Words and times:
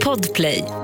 Podplay. 0.00 0.83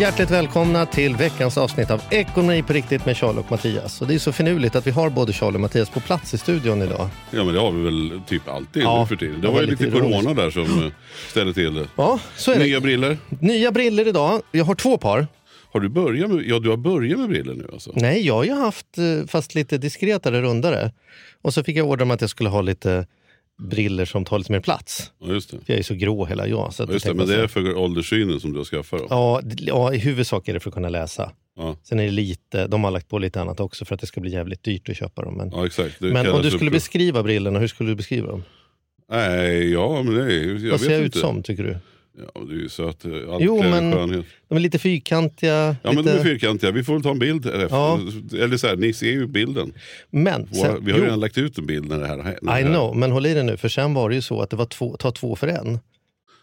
Hjärtligt 0.00 0.30
välkomna 0.30 0.86
till 0.86 1.16
veckans 1.16 1.58
avsnitt 1.58 1.90
av 1.90 2.02
Ekonomi 2.10 2.62
på 2.62 2.72
riktigt 2.72 3.06
med 3.06 3.16
Charlie 3.16 3.38
och 3.38 3.50
Mattias. 3.50 4.00
Och 4.00 4.06
det 4.08 4.14
är 4.14 4.18
så 4.18 4.32
finurligt 4.32 4.76
att 4.76 4.86
vi 4.86 4.90
har 4.90 5.10
både 5.10 5.32
Charlie 5.32 5.56
och 5.56 5.60
Mattias 5.60 5.90
på 5.90 6.00
plats 6.00 6.34
i 6.34 6.38
studion 6.38 6.82
idag. 6.82 7.08
Ja 7.30 7.44
men 7.44 7.54
det 7.54 7.60
har 7.60 7.72
vi 7.72 7.82
väl 7.82 8.20
typ 8.26 8.48
alltid 8.48 8.82
Ja, 8.82 9.00
nu 9.00 9.06
för 9.06 9.16
tiden. 9.16 9.40
Det 9.40 9.48
var 9.48 9.60
ju 9.60 9.66
lite 9.66 9.84
lite 9.84 9.98
corona 9.98 10.16
ironiskt. 10.16 10.36
där 10.36 10.50
som 10.50 10.82
eh, 10.84 10.92
ställde 11.30 11.54
till 11.54 11.74
det. 11.74 11.86
Ja, 11.96 12.18
så 12.36 12.52
är 12.52 12.58
det. 12.58 12.64
Nya 12.64 12.80
briller. 12.80 13.18
Nya 13.40 13.72
briller 13.72 14.08
idag. 14.08 14.42
Jag 14.52 14.64
har 14.64 14.74
två 14.74 14.98
par. 14.98 15.26
Har 15.72 15.80
du 15.80 15.88
börjat 15.88 16.30
med, 16.30 16.46
ja 16.46 16.58
du 16.58 16.70
har 16.70 16.76
börjat 16.76 17.18
med 17.18 17.28
briller 17.28 17.54
nu 17.54 17.68
alltså? 17.72 17.92
Nej, 17.94 18.26
jag 18.26 18.34
har 18.34 18.44
ju 18.44 18.54
haft 18.54 18.98
eh, 18.98 19.26
fast 19.28 19.54
lite 19.54 19.78
diskretare, 19.78 20.42
rundare. 20.42 20.92
Och 21.42 21.54
så 21.54 21.64
fick 21.64 21.76
jag 21.76 21.86
order 21.88 22.02
om 22.02 22.10
att 22.10 22.20
jag 22.20 22.30
skulle 22.30 22.48
ha 22.48 22.60
lite 22.60 23.06
briller 23.58 24.04
som 24.04 24.24
tar 24.24 24.38
lite 24.38 24.52
mer 24.52 24.60
plats. 24.60 25.12
Ja 25.18 25.32
just 25.32 25.50
det. 25.50 25.58
Jag 25.66 25.78
är 25.78 25.82
så 25.82 25.94
grå 25.94 26.24
hela 26.24 26.46
jag. 26.46 26.74
Så 26.74 26.82
Ja, 26.82 26.92
just 26.92 27.06
det. 27.06 27.14
Men 27.14 27.26
det 27.26 27.34
är 27.42 27.46
för 27.46 27.76
ålderssynen 27.76 28.40
som 28.40 28.52
du 28.52 28.58
har 28.58 28.64
skaffat? 28.64 29.02
Ja, 29.10 29.42
ja, 29.58 29.94
i 29.94 29.98
huvudsak 29.98 30.48
är 30.48 30.54
det 30.54 30.60
för 30.60 30.70
att 30.70 30.74
kunna 30.74 30.88
läsa. 30.88 31.32
Ja, 31.58 31.76
Sen 31.82 32.00
är 32.00 32.04
det 32.04 32.10
lite, 32.10 32.66
de 32.66 32.84
har 32.84 32.90
lagt 32.90 33.08
på 33.08 33.18
lite 33.18 33.40
annat 33.40 33.60
också 33.60 33.84
för 33.84 33.94
att 33.94 34.00
det 34.00 34.06
ska 34.06 34.20
bli 34.20 34.30
jävligt 34.32 34.62
dyrt 34.62 34.88
att 34.88 34.96
köpa 34.96 35.22
dem. 35.22 35.34
Men, 35.34 35.50
ja 35.50 35.66
exakt. 35.66 35.96
Det 36.00 36.12
men 36.12 36.30
om 36.32 36.42
du 36.42 36.50
skulle 36.50 36.70
beskriva 36.70 37.22
brillorna, 37.22 37.58
hur 37.58 37.68
skulle 37.68 37.90
du 37.90 37.94
beskriva 37.94 38.28
dem? 38.28 38.42
Nej, 39.10 39.72
ja 39.72 40.02
men 40.02 40.14
det 40.14 40.24
är 40.24 40.28
ju- 40.30 40.58
jag 40.58 40.70
Vad 40.70 40.80
ser 40.80 40.90
jag 40.92 41.00
ut 41.00 41.16
som 41.16 41.42
tycker 41.42 41.62
du? 41.62 41.76
Ja, 42.34 42.40
du 42.48 42.58
är 42.58 42.62
ju 42.62 42.68
söt. 42.68 43.04
Allt 43.04 43.42
Jo, 43.42 43.62
men- 43.62 43.92
skönhet. 43.92 44.26
De 44.48 44.56
är 44.56 44.60
lite 44.60 44.78
fyrkantiga. 44.78 45.76
Ja 45.82 45.90
lite... 45.90 45.94
men 46.02 46.04
de 46.04 46.10
är 46.20 46.22
fyrkantiga. 46.22 46.70
Vi 46.70 46.84
får 46.84 46.92
väl 46.92 47.02
ta 47.02 47.10
en 47.10 47.18
bild. 47.18 47.46
Efter. 47.46 47.68
Ja. 47.70 48.00
Eller 48.34 48.56
så 48.56 48.66
här, 48.66 48.76
ni 48.76 48.92
ser 48.92 49.10
ju 49.10 49.26
bilden. 49.26 49.72
Men, 50.10 50.40
Våra, 50.52 50.60
sen, 50.62 50.84
vi 50.84 50.90
har 50.92 50.98
ju 50.98 51.04
jo, 51.04 51.04
redan 51.04 51.20
lagt 51.20 51.38
ut 51.38 51.58
en 51.58 51.66
bild 51.66 51.88
när 51.88 51.98
det 51.98 52.06
här 52.06 52.16
när 52.16 52.24
det 52.24 52.60
I 52.60 52.62
här- 52.62 52.70
know, 52.70 52.96
men 52.96 53.10
håll 53.12 53.26
i 53.26 53.34
det 53.34 53.42
nu, 53.42 53.56
för 53.56 53.68
sen 53.68 53.94
var 53.94 54.08
det 54.08 54.14
ju 54.14 54.22
så 54.22 54.40
att 54.40 54.50
det 54.50 54.56
var 54.56 54.66
två, 54.66 54.96
ta 54.96 55.10
två 55.10 55.36
för 55.36 55.48
en. 55.48 55.78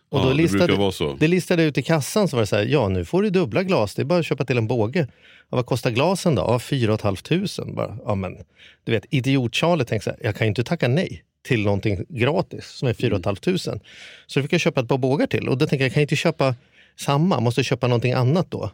Och 0.09 0.19
Ja, 0.19 0.23
då 0.23 0.29
det 0.29 0.35
listade, 0.35 0.65
brukar 0.65 0.81
vara 0.81 0.91
så. 0.91 1.15
det 1.19 1.27
listade 1.27 1.63
ut 1.63 1.77
i 1.77 1.81
kassan 1.81 2.27
så 2.27 2.35
var 2.35 2.41
det 2.41 2.47
så 2.47 2.55
här, 2.55 2.65
ja 2.65 2.89
nu 2.89 3.05
får 3.05 3.21
du 3.23 3.29
dubbla 3.29 3.63
glas, 3.63 3.95
det 3.95 4.01
är 4.01 4.05
bara 4.05 4.19
att 4.19 4.25
köpa 4.25 4.45
till 4.45 4.57
en 4.57 4.67
båge. 4.67 5.07
Ja, 5.49 5.55
vad 5.57 5.65
kostar 5.65 5.91
glasen 5.91 6.35
då? 6.35 6.41
Ja, 6.41 6.59
4 6.59 6.97
500. 6.97 7.73
Bara, 7.75 7.97
ja, 8.05 8.15
men, 8.15 8.37
du 8.83 8.91
vet, 8.91 9.05
idiot-Charlie 9.13 9.83
tänkte 9.85 10.03
så 10.03 10.09
här, 10.09 10.19
jag 10.23 10.35
kan 10.35 10.47
ju 10.47 10.49
inte 10.49 10.63
tacka 10.63 10.87
nej 10.87 11.23
till 11.43 11.63
någonting 11.63 12.05
gratis 12.09 12.65
som 12.65 12.87
är 12.87 12.93
4 12.93 13.09
500. 13.09 13.55
Så 14.27 14.39
då 14.39 14.41
fick 14.43 14.53
jag 14.53 14.61
köpa 14.61 14.81
ett 14.81 14.87
par 14.87 14.97
bågar 14.97 15.27
till 15.27 15.49
och 15.49 15.57
då 15.57 15.67
tänkte 15.67 15.83
jag, 15.83 15.85
jag 15.89 15.93
kan 15.93 16.01
inte 16.01 16.15
köpa 16.15 16.55
samma, 16.99 17.39
måste 17.39 17.63
köpa 17.63 17.87
någonting 17.87 18.13
annat 18.13 18.51
då. 18.51 18.71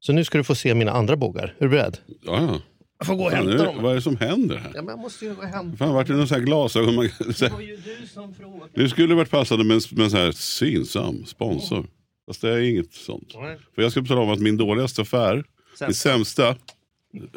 Så 0.00 0.12
nu 0.12 0.24
ska 0.24 0.38
du 0.38 0.44
få 0.44 0.54
se 0.54 0.74
mina 0.74 0.92
andra 0.92 1.16
bågar. 1.16 1.44
Är 1.58 1.64
du 1.64 1.68
beredd? 1.68 1.98
Ja, 2.22 2.40
ja. 2.42 2.60
Jag 2.98 3.06
får 3.06 3.14
gå 3.14 3.24
och 3.24 3.30
hämta 3.30 3.50
nu, 3.52 3.56
dem. 3.56 3.82
vad 3.82 3.92
är 3.92 3.96
det 3.96 4.02
som 4.02 4.16
händer 4.16 4.56
här? 4.56 4.70
Ja, 4.74 4.82
men 4.82 4.88
jag 4.88 4.98
måste 4.98 5.24
ju 5.24 5.34
gå 5.34 5.42
och 5.42 5.48
hämta. 5.48 5.76
Fan, 5.76 5.94
vart 5.94 6.06
det 6.06 6.12
någon 6.12 6.28
sån 6.28 6.38
här 6.38 6.44
glasögon? 6.44 6.94
Man, 6.94 7.08
så 7.08 7.44
här, 7.44 7.50
Det 7.50 7.54
var 7.54 7.60
ju 7.60 7.76
du 7.76 8.06
som 8.06 8.34
frågade. 8.34 8.70
Nu 8.74 8.88
skulle 8.88 9.14
varit 9.14 9.30
passande 9.30 9.64
med 9.64 9.74
en, 9.74 9.80
med 9.90 10.04
en 10.04 10.10
sån 10.10 10.20
här 10.20 10.32
synsam 10.32 11.26
sponsor. 11.26 11.86
Fast 12.26 12.40
det 12.40 12.50
är 12.50 12.58
inget 12.60 12.92
sånt. 12.92 13.28
Nej. 13.34 13.56
För 13.74 13.82
jag 13.82 13.90
ska 13.92 14.02
tala 14.04 14.20
om 14.20 14.30
att 14.30 14.40
min 14.40 14.56
dåligaste 14.56 15.02
affär, 15.02 15.44
Sämsta. 15.78 15.84
den 15.86 15.94
sämsta, 15.94 16.56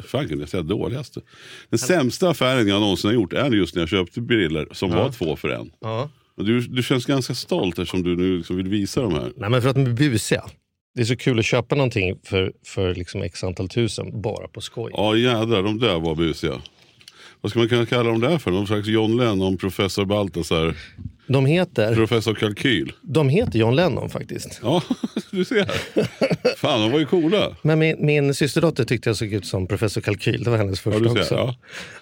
fan 0.06 0.28
kunde 0.28 0.42
jag 0.42 0.48
säga 0.48 0.62
dåligaste? 0.62 1.20
Den 1.70 1.78
sämsta 1.78 2.30
affären 2.30 2.68
jag 2.68 2.80
någonsin 2.80 3.08
har 3.08 3.14
gjort 3.14 3.32
är 3.32 3.50
just 3.50 3.74
när 3.74 3.82
jag 3.82 3.88
köpte 3.88 4.20
briller 4.20 4.68
som 4.72 4.90
var 4.90 5.12
två 5.12 5.36
för 5.36 5.48
en. 5.48 5.70
Ja. 5.80 6.10
Och 6.36 6.44
Du, 6.44 6.60
du 6.60 6.82
känns 6.82 7.06
ganska 7.06 7.34
stolt 7.34 7.78
eftersom 7.78 8.02
du 8.02 8.16
nu 8.16 8.36
liksom 8.36 8.56
vill 8.56 8.68
visa 8.68 9.00
de 9.02 9.14
här. 9.14 9.32
Nej, 9.36 9.50
men 9.50 9.62
för 9.62 9.68
att 9.68 9.74
de 9.74 9.86
är 9.86 9.92
busiga. 9.92 10.44
Det 10.94 11.00
är 11.00 11.06
så 11.06 11.16
kul 11.16 11.38
att 11.38 11.44
köpa 11.44 11.74
någonting 11.74 12.18
för, 12.24 12.52
för 12.64 12.94
liksom 12.94 13.22
x 13.22 13.44
antal 13.44 13.68
tusen 13.68 14.22
bara 14.22 14.48
på 14.48 14.60
skoj. 14.60 14.92
Ja 14.94 15.16
jädrar, 15.16 15.62
de 15.62 15.78
där 15.78 15.98
var 15.98 16.14
busiga. 16.14 16.60
Vad 17.40 17.50
ska 17.50 17.58
man 17.58 17.68
kunna 17.68 17.86
kalla 17.86 18.10
dem 18.10 18.20
där 18.20 18.38
för? 18.38 18.50
Någon 18.50 18.66
slags 18.66 18.88
John 18.88 19.16
Lennon, 19.16 19.56
professor 19.56 20.04
Baltasar, 20.04 20.76
De, 21.28 21.46
heter, 21.46 21.94
professor 21.94 22.34
Kalkyl. 22.34 22.92
de 23.02 23.28
heter 23.28 23.58
John 23.58 23.76
Lennon 23.76 24.10
faktiskt. 24.10 24.60
Ja, 24.62 24.82
du 25.30 25.44
ser. 25.44 25.64
Fan, 26.56 26.80
de 26.80 26.92
var 26.92 26.98
ju 26.98 27.06
coola. 27.06 27.56
Men 27.62 27.78
min, 27.78 27.96
min 28.06 28.34
systerdotter 28.34 28.84
tyckte 28.84 29.08
jag 29.08 29.16
såg 29.16 29.32
ut 29.32 29.46
som 29.46 29.66
professor 29.66 30.00
Kalkyl. 30.00 30.44
Det 30.44 30.50
var 30.50 30.56
hennes 30.58 30.86
Ja, 30.86 30.92
första 30.92 31.04
du 31.04 31.10
också. 31.20 31.24
ser. 31.24 31.36
Ja. 31.36 31.54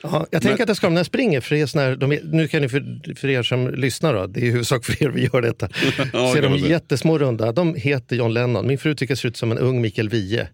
Ja, 0.03 0.27
jag 0.31 0.43
tänker 0.43 0.63
att 0.63 0.69
jag 0.69 0.77
ska 0.77 0.89
när 0.89 0.97
jag 0.97 1.07
springer, 1.07 1.41
för 1.41 1.55
det 1.57 1.75
här, 1.81 1.97
de 1.97 2.07
nu 2.25 2.49
kan 2.49 2.63
ni 2.63 2.69
för, 2.69 3.15
för 3.17 3.29
er 3.29 3.43
som 3.43 3.75
lyssnar, 3.75 4.15
då, 4.15 4.27
det 4.27 4.41
är 4.41 4.45
i 4.45 4.51
huvudsak 4.51 4.85
för 4.85 5.03
er 5.03 5.09
vi 5.09 5.23
gör 5.33 5.43
detta. 5.43 5.69
Ja, 6.13 6.33
ser 6.35 6.43
de 6.43 6.57
jättesmå 6.57 7.19
runda, 7.19 7.53
de 7.53 7.75
heter 7.75 8.17
John 8.17 8.33
Lennon. 8.35 8.67
Min 8.67 8.79
fru 8.79 8.95
tycker 8.95 9.13
jag 9.13 9.19
ser 9.19 9.29
ut 9.29 9.37
som 9.37 9.53
en 9.53 9.59
ung 9.59 9.81
Mikael 9.81 10.09
Wiehe. 10.09 10.49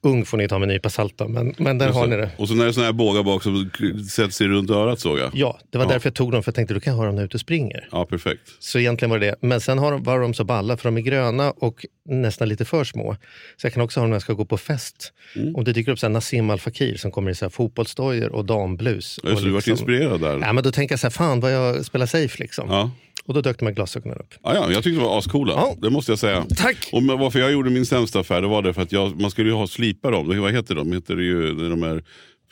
Ung 0.00 0.24
får 0.24 0.36
ni 0.38 0.48
ta 0.48 0.58
med 0.58 0.68
en 0.68 0.74
nypa 0.74 0.90
salt 0.90 1.14
då, 1.18 1.28
men, 1.28 1.54
men 1.58 1.78
där 1.78 1.88
har 1.88 2.06
ni 2.06 2.16
det. 2.16 2.30
Och 2.36 2.48
så 2.48 2.54
när 2.54 2.64
det 2.64 2.70
är 2.70 2.72
såna 2.72 2.86
här 2.86 2.92
bågar 2.92 3.22
bak 3.22 3.42
som 3.42 3.70
sätter 4.10 4.30
sig 4.30 4.46
runt 4.46 4.70
örat 4.70 5.00
såg 5.00 5.18
jag. 5.18 5.30
Ja, 5.34 5.58
det 5.70 5.78
var 5.78 5.84
Ja. 5.84 5.90
därför 5.90 6.06
jag 6.06 6.14
tog 6.14 6.32
dem, 6.32 6.42
för 6.42 6.48
jag 6.50 6.54
tänkte 6.54 6.74
du 6.74 6.80
kan 6.80 6.94
ha 6.94 7.04
dem 7.06 7.14
när 7.14 7.22
är 7.22 7.26
ute 7.26 7.36
och 7.36 7.40
springer. 7.40 7.88
Ja, 7.92 8.06
perfekt. 8.08 8.56
Så 8.58 8.78
egentligen 8.78 9.10
var 9.10 9.18
det 9.18 9.26
det. 9.26 9.46
Men 9.46 9.60
sen 9.60 9.78
har 9.78 9.92
de, 9.92 10.02
var 10.02 10.20
de 10.20 10.34
så 10.34 10.44
balla, 10.44 10.76
för 10.76 10.84
de 10.84 10.96
är 10.96 11.00
gröna 11.00 11.50
och 11.50 11.86
nästan 12.04 12.48
lite 12.48 12.64
för 12.64 12.84
små. 12.84 13.16
Så 13.56 13.66
jag 13.66 13.72
kan 13.72 13.82
också 13.82 14.00
ha 14.00 14.02
dem 14.02 14.10
när 14.10 14.14
jag 14.14 14.22
ska 14.22 14.32
gå 14.32 14.44
på 14.44 14.58
fest. 14.58 15.12
Mm. 15.36 15.56
Om 15.56 15.64
det 15.64 15.72
dyker 15.72 15.92
upp 15.92 15.98
så 15.98 16.06
här 16.06 16.12
Nassim 16.12 16.50
Al 16.50 16.58
Fakir 16.58 16.96
som 16.96 17.10
kommer 17.10 17.30
i 17.30 17.34
så 17.34 17.44
här 17.44 17.50
fotbollsdojor 17.50 18.32
och 18.32 18.44
damblus. 18.44 19.20
Ja, 19.22 19.30
och 19.30 19.36
det, 19.36 19.44
du 19.44 19.50
vart 19.50 19.66
inspirerad 19.66 20.20
där. 20.20 20.38
Ja, 20.38 20.52
men 20.52 20.64
då 20.64 20.72
tänker 20.72 20.92
jag 20.92 21.00
så 21.00 21.06
här, 21.06 21.12
fan 21.12 21.40
vad 21.40 21.52
jag 21.52 21.84
spelar 21.84 22.06
safe 22.06 22.42
liksom. 22.42 22.68
Ja. 22.70 22.90
Och 23.28 23.34
då 23.34 23.40
dök 23.40 23.58
de 23.58 23.66
här 23.66 23.72
glasögonen 23.72 24.18
upp. 24.18 24.34
Ja, 24.42 24.54
ja, 24.54 24.72
jag 24.72 24.84
tyckte 24.84 25.00
de 25.00 25.04
var 25.04 25.18
ascoola. 25.18 25.52
Ja. 25.52 25.76
Det 25.78 25.90
måste 25.90 26.12
jag 26.12 26.18
säga. 26.18 26.46
Tack! 26.56 26.88
Och 26.92 27.02
varför 27.02 27.38
jag 27.38 27.52
gjorde 27.52 27.70
min 27.70 27.86
sämsta 27.86 28.20
affär 28.20 28.40
det 28.40 28.48
var 28.48 28.62
det 28.62 28.74
för 28.74 28.82
att 28.82 28.92
jag, 28.92 29.20
man 29.20 29.30
skulle 29.30 29.48
ju 29.48 29.54
ha 29.54 29.66
slipa 29.66 30.10
dem. 30.10 30.40
Vad 30.40 30.52
heter 30.52 30.74
de? 30.74 30.92
Heter 30.92 31.16
det 31.16 31.22
ju 31.22 31.54
de 31.54 31.82
är 31.82 32.02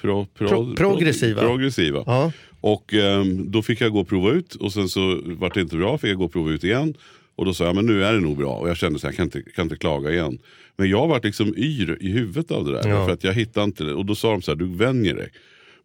pro, 0.01 0.27
pro, 0.39 0.49
Pro- 0.49 0.75
progressiva. 0.77 1.41
progressiva. 1.41 2.03
Ja. 2.07 2.33
Och 2.61 2.95
ehm, 2.95 3.51
då 3.51 3.63
fick 3.63 3.81
jag 3.81 3.93
gå 3.93 4.01
och 4.01 4.09
prova 4.09 4.31
ut 4.31 4.55
och 4.55 4.73
sen 4.73 4.89
så 4.89 5.21
vart 5.25 5.55
det 5.55 5.61
inte 5.61 5.77
bra, 5.77 5.99
fick 5.99 6.11
jag 6.11 6.17
gå 6.19 6.25
och 6.25 6.33
prova 6.33 6.51
ut 6.51 6.65
igen. 6.65 6.95
Och 7.37 7.45
då 7.45 7.55
sa 7.55 7.65
jag, 7.65 7.75
men 7.75 7.87
nu 7.87 8.05
är 8.05 8.13
det 8.13 8.21
nog 8.21 8.37
bra. 8.37 8.53
Och 8.57 8.69
jag 8.69 8.77
kände 8.77 8.99
så 8.99 9.07
här, 9.07 9.13
jag 9.13 9.17
kan 9.17 9.25
inte, 9.25 9.51
kan 9.51 9.63
inte 9.63 9.77
klaga 9.77 10.11
igen. 10.11 10.39
Men 10.77 10.91
jag 10.91 11.09
vart 11.09 11.25
liksom 11.25 11.55
yr 11.57 11.99
i 12.01 12.09
huvudet 12.11 12.51
av 12.51 12.65
det 12.65 12.73
där. 12.73 12.89
Ja. 12.89 13.07
För 13.07 13.13
att 13.13 13.25
jag 13.25 13.33
hittade 13.33 13.65
inte 13.65 13.85
det. 13.85 13.95
Och 13.95 14.07
då 14.07 14.15
sa 14.15 14.31
de 14.31 14.43
så 14.43 14.51
här, 14.51 14.57
du 14.57 14.67
vänjer 14.67 15.15
dig. 15.15 15.29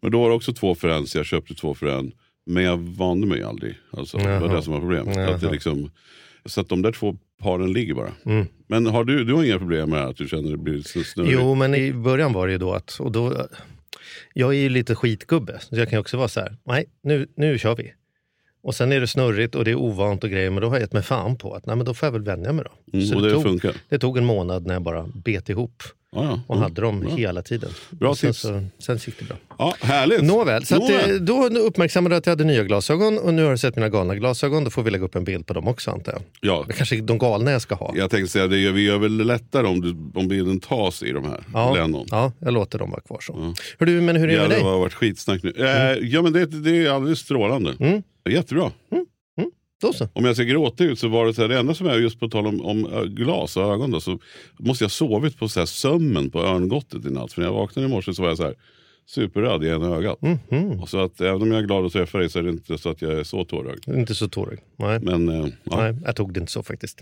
Men 0.01 0.11
då 0.11 0.21
var 0.21 0.29
det 0.29 0.35
också 0.35 0.53
två 0.53 0.75
för 0.75 0.87
en, 0.89 1.07
så 1.07 1.17
jag 1.17 1.25
köpte 1.25 1.53
två 1.55 1.73
för 1.75 1.85
en. 1.87 2.11
Men 2.45 2.63
jag 2.63 2.77
vande 2.77 3.27
mig 3.27 3.43
aldrig. 3.43 3.75
Alltså, 3.91 4.17
det 4.17 4.39
var 4.39 4.55
det 4.55 4.61
som 4.63 4.73
var 4.73 4.79
problemet. 4.79 5.15
Jaha. 5.17 5.35
Att 5.35 5.41
det 5.41 5.51
liksom, 5.51 5.91
så 6.45 6.61
att 6.61 6.69
de 6.69 6.81
där 6.81 6.91
två 6.91 7.17
paren 7.41 7.73
ligger 7.73 7.93
bara. 7.93 8.11
Mm. 8.25 8.45
Men 8.67 8.85
har 8.85 9.03
du, 9.03 9.23
du 9.23 9.33
har 9.33 9.43
inga 9.43 9.57
problem 9.59 9.89
med 9.89 10.03
att 10.05 10.17
du 10.17 10.27
känner 10.27 10.43
att 10.43 10.51
det 10.51 10.57
blir 10.57 10.81
snurrigt? 11.03 11.33
Jo, 11.33 11.55
men 11.55 11.75
i 11.75 11.93
början 11.93 12.33
var 12.33 12.47
det 12.47 12.51
ju 12.53 12.59
då 12.59 12.73
att... 12.73 12.97
Och 12.99 13.11
då, 13.11 13.47
jag 14.33 14.49
är 14.55 14.59
ju 14.59 14.69
lite 14.69 14.95
skitgubbe, 14.95 15.59
så 15.59 15.75
jag 15.75 15.89
kan 15.89 15.97
ju 15.97 16.01
också 16.01 16.17
vara 16.17 16.27
så 16.27 16.39
här, 16.39 16.57
nej, 16.63 16.85
nu, 17.03 17.27
nu 17.35 17.57
kör 17.57 17.75
vi. 17.75 17.93
Och 18.63 18.75
sen 18.75 18.91
är 18.91 18.99
det 18.99 19.07
snurrigt 19.07 19.55
och 19.55 19.65
det 19.65 19.71
är 19.71 19.75
ovant 19.75 20.23
och 20.23 20.29
grejer, 20.29 20.49
men 20.49 20.61
då 20.61 20.67
har 20.67 20.75
jag 20.75 20.81
gett 20.81 20.93
mig 20.93 21.03
fan 21.03 21.37
på 21.37 21.53
att 21.53 21.65
nej, 21.65 21.75
men 21.75 21.85
då 21.85 21.93
får 21.93 22.07
jag 22.07 22.11
väl 22.13 22.23
vänja 22.23 22.53
mig 22.53 22.65
då. 22.65 22.97
Mm, 22.97 23.05
Så 23.07 23.15
och 23.15 23.21
det 23.21 23.31
tog, 23.31 23.43
funkar? 23.43 23.75
det 23.89 23.99
tog 23.99 24.17
en 24.17 24.25
månad 24.25 24.65
när 24.65 24.73
jag 24.73 24.81
bara 24.81 25.07
bet 25.15 25.49
ihop 25.49 25.83
Ja, 26.15 26.23
ja. 26.23 26.39
och 26.47 26.55
Mm. 26.55 26.63
hade 26.63 26.81
dem 26.81 26.99
Bra. 26.99 27.09
hela 27.15 27.41
tiden. 27.41 27.69
Bra 27.89 28.15
sen, 28.15 28.29
tips. 28.29 28.39
så, 28.39 28.63
sen 28.79 28.97
gick 28.97 29.19
det 29.19 29.25
bra. 29.25 29.37
Ja, 29.57 29.73
härligt. 29.81 30.21
Nåväl, 30.23 30.65
så 30.65 30.75
att, 30.75 30.81
Nåväl. 30.81 31.11
eh, 31.11 31.15
då 31.21 31.47
uppmärksammade 31.59 32.15
jag 32.15 32.19
att 32.19 32.25
jag 32.25 32.31
hade 32.31 32.43
nya 32.43 32.63
glasögon 32.63 33.17
och 33.17 33.33
nu 33.33 33.43
har 33.43 33.51
du 33.51 33.57
sett 33.57 33.75
mina 33.75 33.89
galna 33.89 34.15
glasögon. 34.15 34.63
Då 34.63 34.69
får 34.69 34.83
vi 34.83 34.91
lägga 34.91 35.05
upp 35.05 35.15
en 35.15 35.23
bild 35.23 35.45
på 35.47 35.53
dem 35.53 35.67
också 35.67 35.91
antar 35.91 36.11
jag. 36.11 36.21
Ja, 36.41 36.63
Men 36.67 36.75
kanske 36.77 37.01
de 37.01 37.17
galna 37.17 37.51
jag 37.51 37.61
ska 37.61 37.75
ha. 37.75 37.93
jag 37.95 38.09
tänkte 38.11 38.31
säga 38.31 38.47
det, 38.47 38.57
gör- 38.57 38.71
vi 38.71 38.81
gör 38.85 38.97
väl 38.97 39.17
det 39.17 39.23
lättare 39.23 39.67
om, 39.67 39.81
du, 39.81 40.19
om 40.19 40.27
bilden 40.27 40.59
tas 40.59 41.03
i 41.03 41.11
de 41.11 41.23
här. 41.23 41.43
Ja, 41.53 41.73
Lennon. 41.73 42.07
ja, 42.11 42.31
jag 42.39 42.53
låter 42.53 42.79
dem 42.79 42.91
vara 42.91 43.01
kvar 43.01 43.19
så. 43.21 43.53
Hör 43.79 43.85
du, 43.85 44.01
men 44.01 44.15
hur 44.15 44.23
är 44.23 44.27
det 44.27 44.33
Ja, 44.33 44.41
med 44.41 44.49
det 44.49 44.55
dig? 44.55 44.63
har 44.63 44.79
varit 44.79 44.93
skitsnack 44.93 45.43
nu. 45.43 45.53
Eh, 45.57 46.07
ja, 46.07 46.21
men 46.21 46.33
det, 46.33 46.45
det 46.45 46.85
är 46.85 46.89
alldeles 46.91 47.19
strålande. 47.19 47.75
Mm. 47.79 48.03
Jättebra. 48.29 48.71
Då 49.81 49.93
så. 49.93 50.07
Om 50.13 50.25
jag 50.25 50.35
ser 50.35 50.43
gråtig 50.43 50.85
ut 50.85 50.99
så 50.99 51.07
var 51.07 51.25
det 51.25 51.33
så 51.33 51.41
här, 51.41 51.49
det 51.49 51.59
enda 51.59 51.73
som 51.73 51.87
är 51.87 51.97
just 51.97 52.19
på 52.19 52.29
tal 52.29 52.47
om, 52.47 52.61
om 52.61 52.85
ö, 52.85 53.05
glas 53.05 53.57
och 53.57 53.63
ögon 53.63 53.91
då, 53.91 53.99
så 53.99 54.19
måste 54.57 54.83
jag 54.83 54.91
sovit 54.91 55.37
på 55.37 55.47
så 55.49 55.59
här 55.59 55.65
sömmen 55.65 56.29
på 56.29 56.39
örngottet 56.43 57.05
i 57.05 57.09
natt. 57.09 57.33
För 57.33 57.41
när 57.41 57.47
jag 57.47 57.53
vaknade 57.53 57.87
i 57.87 57.91
morse 57.91 58.13
så 58.13 58.21
var 58.21 58.29
jag 58.29 58.37
så 58.37 58.43
här 58.43 58.55
superröd 59.05 59.63
i 59.63 59.67
ena 59.67 59.95
ögat. 59.95 60.21
Mhm. 60.21 60.79
Och 60.81 60.89
så 60.89 60.99
att 60.99 61.21
även 61.21 61.41
om 61.41 61.51
jag 61.51 61.61
är 61.61 61.65
glad 61.65 61.85
att 61.85 61.93
träffa 61.93 62.17
dig 62.17 62.29
så 62.29 62.39
är 62.39 62.43
det 62.43 62.49
inte 62.49 62.77
så 62.77 62.89
att 62.89 63.01
jag 63.01 63.11
är 63.11 63.23
så 63.23 63.45
tårögd. 63.45 63.87
Inte 63.87 64.15
så 64.15 64.27
tårig. 64.27 64.59
Nej. 64.75 64.99
Men 64.99 65.29
eh, 65.29 65.47
ja. 65.63 65.77
Nej, 65.81 65.95
jag 66.05 66.15
tog 66.15 66.33
det 66.33 66.39
inte 66.39 66.51
så 66.51 66.63
faktiskt. 66.63 67.01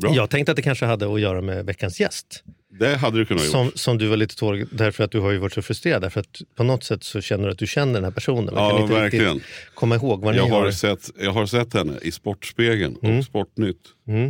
Bra. 0.00 0.14
Jag 0.14 0.30
tänkte 0.30 0.52
att 0.52 0.56
det 0.56 0.62
kanske 0.62 0.84
hade 0.86 1.14
att 1.14 1.20
göra 1.20 1.40
med 1.40 1.66
veckans 1.66 2.00
gäst. 2.00 2.42
Det 2.78 2.96
hade 2.96 3.18
du 3.18 3.24
kunnat 3.26 3.42
Som, 3.42 3.64
gjort. 3.64 3.76
som 3.78 3.98
du 3.98 4.06
var 4.06 4.16
lite 4.16 4.36
tårig 4.36 4.66
därför 4.72 5.04
att 5.04 5.10
du 5.10 5.20
har 5.20 5.30
ju 5.30 5.38
varit 5.38 5.52
så 5.52 5.62
frustrerad. 5.62 6.02
Därför 6.02 6.20
att 6.20 6.40
på 6.56 6.64
något 6.64 6.84
sätt 6.84 7.04
så 7.04 7.20
känner 7.20 7.44
du 7.44 7.50
att 7.52 7.58
du 7.58 7.66
känner 7.66 7.92
den 7.94 8.04
här 8.04 8.10
personen. 8.10 8.54
Man 8.54 8.64
Ja, 8.64 8.70
kan 8.70 8.82
inte 8.82 8.94
verkligen. 8.94 9.34
riktigt 9.34 9.50
komma 9.74 9.94
ihåg 9.94 10.20
vad 10.20 10.34
ni 10.34 10.38
Jag 10.38 10.46
har. 10.48 10.64
har, 10.64 10.70
sett, 10.70 11.10
jag 11.20 11.30
har 11.32 11.46
sett 11.46 11.74
henne 11.74 11.92
i 12.02 12.12
Sportspegeln 12.12 12.96
och 12.96 13.24
Sportnytt. 13.24 13.76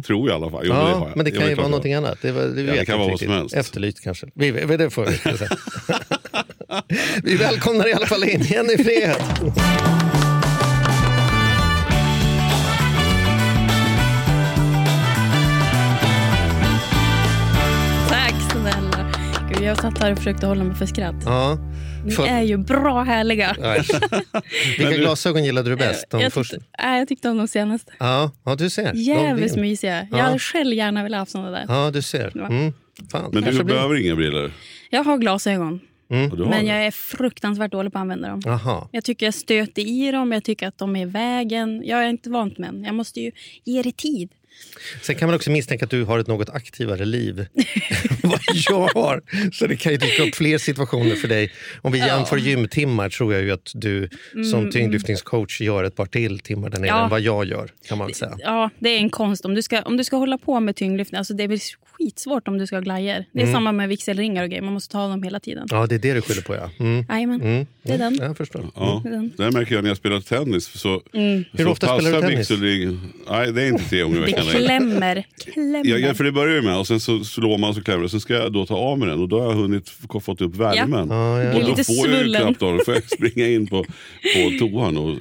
Tror 0.07 0.29
jag 0.31 0.41
i 0.41 0.43
alla 0.43 0.51
fall. 0.51 0.63
Jo, 0.67 0.73
Mm. 0.73 0.87
Ja, 0.87 0.95
har 0.95 1.09
jag. 1.09 1.17
men 1.17 1.25
det 1.25 1.31
kan 1.31 1.49
ju 1.49 1.55
vara 1.55 1.69
någonting 1.69 1.95
annat. 1.95 2.19
Det, 2.23 2.33
var, 2.33 2.43
det 2.43 2.63
vet 2.63 2.77
det 2.79 2.87
kan 2.87 2.99
vara 2.99 3.09
vad 3.11 3.19
som 3.19 3.29
helst. 3.31 3.55
Efterlyst 3.57 4.01
kanske. 4.01 4.27
Vi, 4.35 4.51
det 4.51 4.91
får 4.91 5.07
vi. 5.07 5.19
Vi 7.23 7.37
välkomnar 7.37 7.89
i 7.89 7.93
alla 7.93 8.07
fall 8.07 8.25
in 8.25 8.41
Jenny 8.41 8.77
Fred. 8.85 9.17
Jag 19.67 19.77
satt 19.77 19.99
här 19.99 20.13
och 20.13 20.19
försökte 20.19 20.47
hålla 20.47 20.65
mig 20.65 20.77
för 20.77 20.87
skratt. 20.87 21.15
Ja. 21.25 21.59
Ni 22.05 22.11
För- 22.13 22.27
är 22.27 22.43
ju 22.43 22.57
bra 22.57 23.03
härliga. 23.03 23.57
Ja. 23.61 23.77
Vilka 24.79 24.97
glasögon 24.97 25.45
gillade 25.45 25.71
du 25.71 25.77
bäst? 25.77 26.07
De 26.11 26.21
jag, 26.21 26.33
tyckte, 26.33 26.59
nej, 26.83 26.99
jag 26.99 27.09
tyckte 27.09 27.29
om 27.31 27.37
de 27.39 27.49
senaste. 27.49 27.93
Ja, 27.99 28.31
ja, 28.45 28.55
du 28.55 28.71
ser. 28.71 28.93
De 28.93 28.99
Jävligt 28.99 29.53
vinner. 29.53 29.63
mysiga. 29.63 30.07
Jag 30.11 30.21
Ja. 30.21 30.25
hade 30.25 30.39
själv 30.39 30.75
gärna 30.75 31.03
velat 31.03 31.19
ha 31.21 31.27
såna 31.27 31.51
där. 31.51 31.65
Ja, 31.69 31.91
du 31.91 32.03
ser. 32.03 32.37
Mm. 32.37 32.73
Fan, 33.13 33.31
Men 33.33 33.43
du 33.43 33.51
blir- 33.51 33.63
behöver 33.65 33.95
inga 34.07 34.17
briller? 34.17 34.51
Jag 34.91 35.05
har 35.05 35.19
glasögon, 35.19 35.81
Mm. 36.11 36.31
Du 36.37 36.47
men 36.47 36.67
jag 36.67 36.87
är 36.87 36.91
fruktansvärt 36.91 37.73
dålig 37.73 37.93
på 37.93 37.99
att 37.99 38.03
använda 38.03 38.29
dem. 38.29 38.43
Jaha. 38.45 38.89
Jag 38.93 39.05
tycker 39.05 39.27
jag 39.27 39.35
stöter 39.35 39.83
i 39.83 40.11
dem, 40.13 40.33
jag 40.33 40.45
tycker 40.45 40.69
att 40.69 40.79
de 40.79 40.97
är 40.97 41.03
i 41.03 41.05
vägen. 41.05 41.83
Jag 41.85 42.05
är 42.05 42.09
inte 42.09 42.31
vant 42.31 42.59
med 42.59 42.69
dem. 42.69 42.85
Jag 42.85 42.95
måste 42.95 43.21
ju 43.21 43.31
ge 43.65 43.83
det 43.83 43.97
tid. 43.97 44.31
Sen 45.03 45.17
kan 45.17 45.29
man 45.29 45.37
också 45.37 45.51
misstänka 45.51 45.85
att 45.85 45.91
du 45.91 46.05
har 46.05 46.19
ett 46.19 46.27
något 46.27 46.49
aktivare 46.51 47.05
liv 47.05 47.39
än 48.23 48.31
vad 48.31 48.41
jag 48.71 48.89
har. 48.95 49.23
Så 49.53 49.67
det 49.67 49.77
kan 49.77 49.93
ju 49.93 49.99
dyka 49.99 50.23
upp 50.23 50.35
fler 50.35 50.59
situationer 50.59 51.15
för 51.15 51.29
dig. 51.29 51.53
Om 51.83 51.93
vi 51.93 51.99
jämför 51.99 52.37
gymtimmar 52.37 53.09
tror 53.09 53.35
jag 53.35 53.43
ju 53.43 53.51
att 53.53 53.71
du 53.75 54.09
som 54.53 54.71
tyngdlyftningscoach 54.71 55.61
gör 55.61 55.85
ett 55.85 55.97
par 55.97 56.07
till 56.07 56.39
timmar 56.39 56.71
där 56.71 56.79
nere 56.79 56.89
Mm. 56.91 56.99
Ja. 56.99 57.05
än 57.05 57.11
vad 57.11 57.21
jag 57.21 57.45
gör. 57.47 57.71
kan 57.89 57.99
man 57.99 58.15
säga. 58.15 58.37
Ja, 58.39 58.71
det 58.79 58.89
är 58.89 58.99
en 58.99 59.11
konst. 59.11 59.45
Om 59.45 59.55
du 59.55 59.63
ska, 59.63 59.83
om 59.83 59.97
du 59.97 60.05
ska 60.05 60.17
hålla 60.17 60.39
på 60.39 60.61
med 60.61 60.77
tyngdlyftning, 60.77 61.19
alltså 61.19 61.35
det 61.35 61.49
blir 61.49 61.61
skitsvårt 61.99 62.49
om 62.49 62.59
du 62.59 62.67
ska 62.67 62.77
ha 62.77 62.81
glajjor. 62.81 63.25
Det 63.33 63.39
är 63.39 63.43
Mm. 63.43 63.55
samma 63.55 63.73
med 63.73 63.89
vigselringar 63.89 64.43
och 64.43 64.49
grejer. 64.49 64.63
Man 64.63 64.73
måste 64.73 64.93
ta 64.93 65.01
av 65.01 65.11
dem 65.11 65.23
hela 65.23 65.41
tiden. 65.41 65.67
Ja, 65.71 65.87
det 65.87 65.95
är 65.95 65.99
det 65.99 66.13
du 66.15 66.21
skyller 66.23 66.43
på 66.43 66.55
ja. 66.55 66.71
Mm. 66.81 67.05
Jajamän, 67.09 67.41
Mm. 67.41 67.67
det 67.83 67.93
är 67.93 67.99
den. 67.99 68.15
Jag 68.21 68.37
förstår. 68.37 68.67
Ja, 68.75 69.03
Mm. 69.07 69.31
det 69.37 69.51
märker 69.51 69.75
jag 69.75 69.83
när 69.85 69.91
jag 69.91 69.97
spelar 69.97 70.21
tennis. 70.21 70.65
Så, 70.67 71.03
Hur 71.13 71.45
så 71.65 71.71
ofta 71.71 71.99
spelar 72.01 72.13
du 72.23 72.29
tennis? 72.29 72.51
vigselring- 72.51 72.99
Nej, 73.31 73.53
det 73.53 73.63
är 73.63 73.69
inte 73.69 73.85
tre 73.89 74.03
gånger 74.03 74.17
i 74.17 74.21
Det 74.21 74.27
veckan 74.27 74.46
längre. 74.53 74.67
klämmer. 74.67 75.25
klämmer. 75.53 75.83
Ja, 75.87 75.97
ja, 75.99 76.15
för 76.15 76.25
det 76.25 76.33
börjar 76.33 76.55
ju 76.55 76.63
med 76.63 76.77
och 76.79 76.87
sen 76.87 77.01
så 77.01 77.25
slår 77.25 77.59
man 77.59 77.75
så 77.75 77.83
klämmer 77.83 78.03
det. 78.03 78.09
Sen 78.09 78.21
ska 78.21 78.35
jag 78.35 78.53
då 78.53 78.67
ta 78.67 78.77
av 78.77 78.99
mig 78.99 79.09
den 79.09 79.21
och 79.21 79.29
då 79.29 79.41
har 79.41 79.47
jag 79.47 79.55
hunnit 79.55 79.89
få- 79.89 80.21
fått 80.21 80.41
upp 80.41 80.57
värmen. 80.57 81.09
Ja, 81.11 81.43
ja. 81.43 81.55
Och 81.55 81.61
då 81.77 81.85
får 81.85 82.09
jag 82.09 82.27
ju 82.27 82.35
knappt 82.35 82.63
av. 82.63 82.79
Då 82.79 82.85
får 82.85 82.95
jag 82.95 83.03
springa 83.11 83.49
in 83.49 83.67
på, 83.67 83.85
på 84.35 84.59
toan 84.59 84.97
och 84.97 85.17